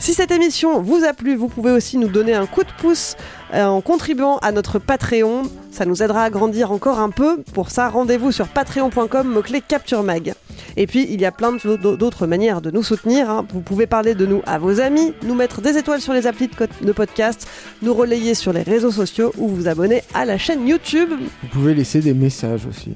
Si 0.00 0.14
cette 0.14 0.30
émission 0.30 0.80
vous 0.80 1.04
a 1.04 1.12
plu, 1.12 1.34
vous 1.34 1.48
pouvez 1.48 1.72
aussi 1.72 1.98
nous 1.98 2.08
donner 2.08 2.32
un 2.32 2.46
coup 2.46 2.62
de 2.62 2.70
pouce 2.78 3.16
euh, 3.52 3.64
en 3.64 3.80
contribuant 3.80 4.38
à 4.38 4.52
notre 4.52 4.78
Patreon. 4.78 5.42
Ça 5.72 5.84
nous 5.86 6.02
aidera 6.02 6.22
à 6.24 6.30
grandir 6.30 6.70
encore 6.70 7.00
un 7.00 7.10
peu. 7.10 7.42
Pour 7.52 7.70
ça, 7.70 7.88
rendez-vous 7.88 8.30
sur 8.30 8.46
patreon.com, 8.46 9.26
mot-clé 9.28 9.60
Capture 9.60 10.04
Mag. 10.04 10.34
Et 10.76 10.86
puis, 10.86 11.06
il 11.10 11.20
y 11.20 11.24
a 11.26 11.32
plein 11.32 11.52
d'autres 11.52 12.26
manières 12.28 12.60
de 12.60 12.70
nous 12.70 12.84
soutenir. 12.84 13.28
hein. 13.28 13.44
Vous 13.52 13.60
pouvez 13.60 13.86
parler 13.88 14.14
de 14.14 14.24
nous 14.24 14.40
à 14.46 14.58
vos 14.58 14.80
amis, 14.80 15.14
nous 15.24 15.34
mettre 15.34 15.60
des 15.60 15.76
étoiles 15.76 16.00
sur 16.00 16.12
les 16.12 16.28
applis 16.28 16.48
de 16.80 16.92
podcast, 16.92 17.48
nous 17.82 17.92
relayer 17.92 18.34
sur 18.34 18.52
les 18.52 18.62
réseaux 18.62 18.92
sociaux 18.92 19.32
ou 19.36 19.48
vous 19.48 19.66
abonner 19.66 20.02
à 20.14 20.24
la 20.24 20.38
chaîne 20.38 20.66
YouTube. 20.66 21.10
Vous 21.42 21.48
pouvez 21.48 21.74
laisser 21.74 22.00
des 22.00 22.14
messages 22.14 22.66
aussi. 22.66 22.92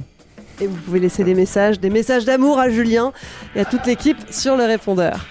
Et 0.61 0.69
vous 0.69 0.77
pouvez 0.77 1.01
laisser 1.01 1.25
des 1.25 1.35
messages, 1.35 1.81
des 1.81 1.91
messages 1.91 2.25
d'amour 2.25 2.61
à 2.61 2.71
Julien 2.71 3.13
et 3.57 3.61
à 3.61 3.65
toute 3.65 3.87
l'équipe 3.87 4.19
sur 4.31 4.57
le 4.57 4.65
répondeur. 4.65 5.27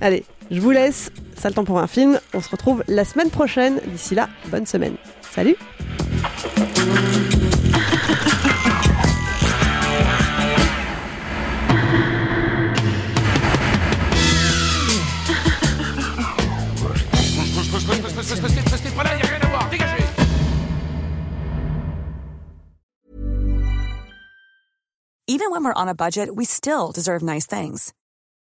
Allez, 0.00 0.24
je 0.50 0.60
vous 0.60 0.70
laisse. 0.70 1.10
Ça 1.36 1.48
le 1.48 1.54
temps 1.54 1.64
pour 1.64 1.78
un 1.78 1.86
film. 1.86 2.20
On 2.34 2.40
se 2.40 2.48
retrouve 2.48 2.82
la 2.88 3.04
semaine 3.04 3.30
prochaine. 3.30 3.80
D'ici 3.86 4.14
là, 4.14 4.28
bonne 4.50 4.66
semaine. 4.66 4.96
Salut 5.20 5.56
Even 25.28 25.50
when 25.50 25.64
we're 25.64 25.74
on 25.74 25.88
a 25.88 25.94
budget, 25.94 26.34
we 26.34 26.44
still 26.44 26.92
deserve 26.92 27.22
nice 27.22 27.46
things. 27.46 27.92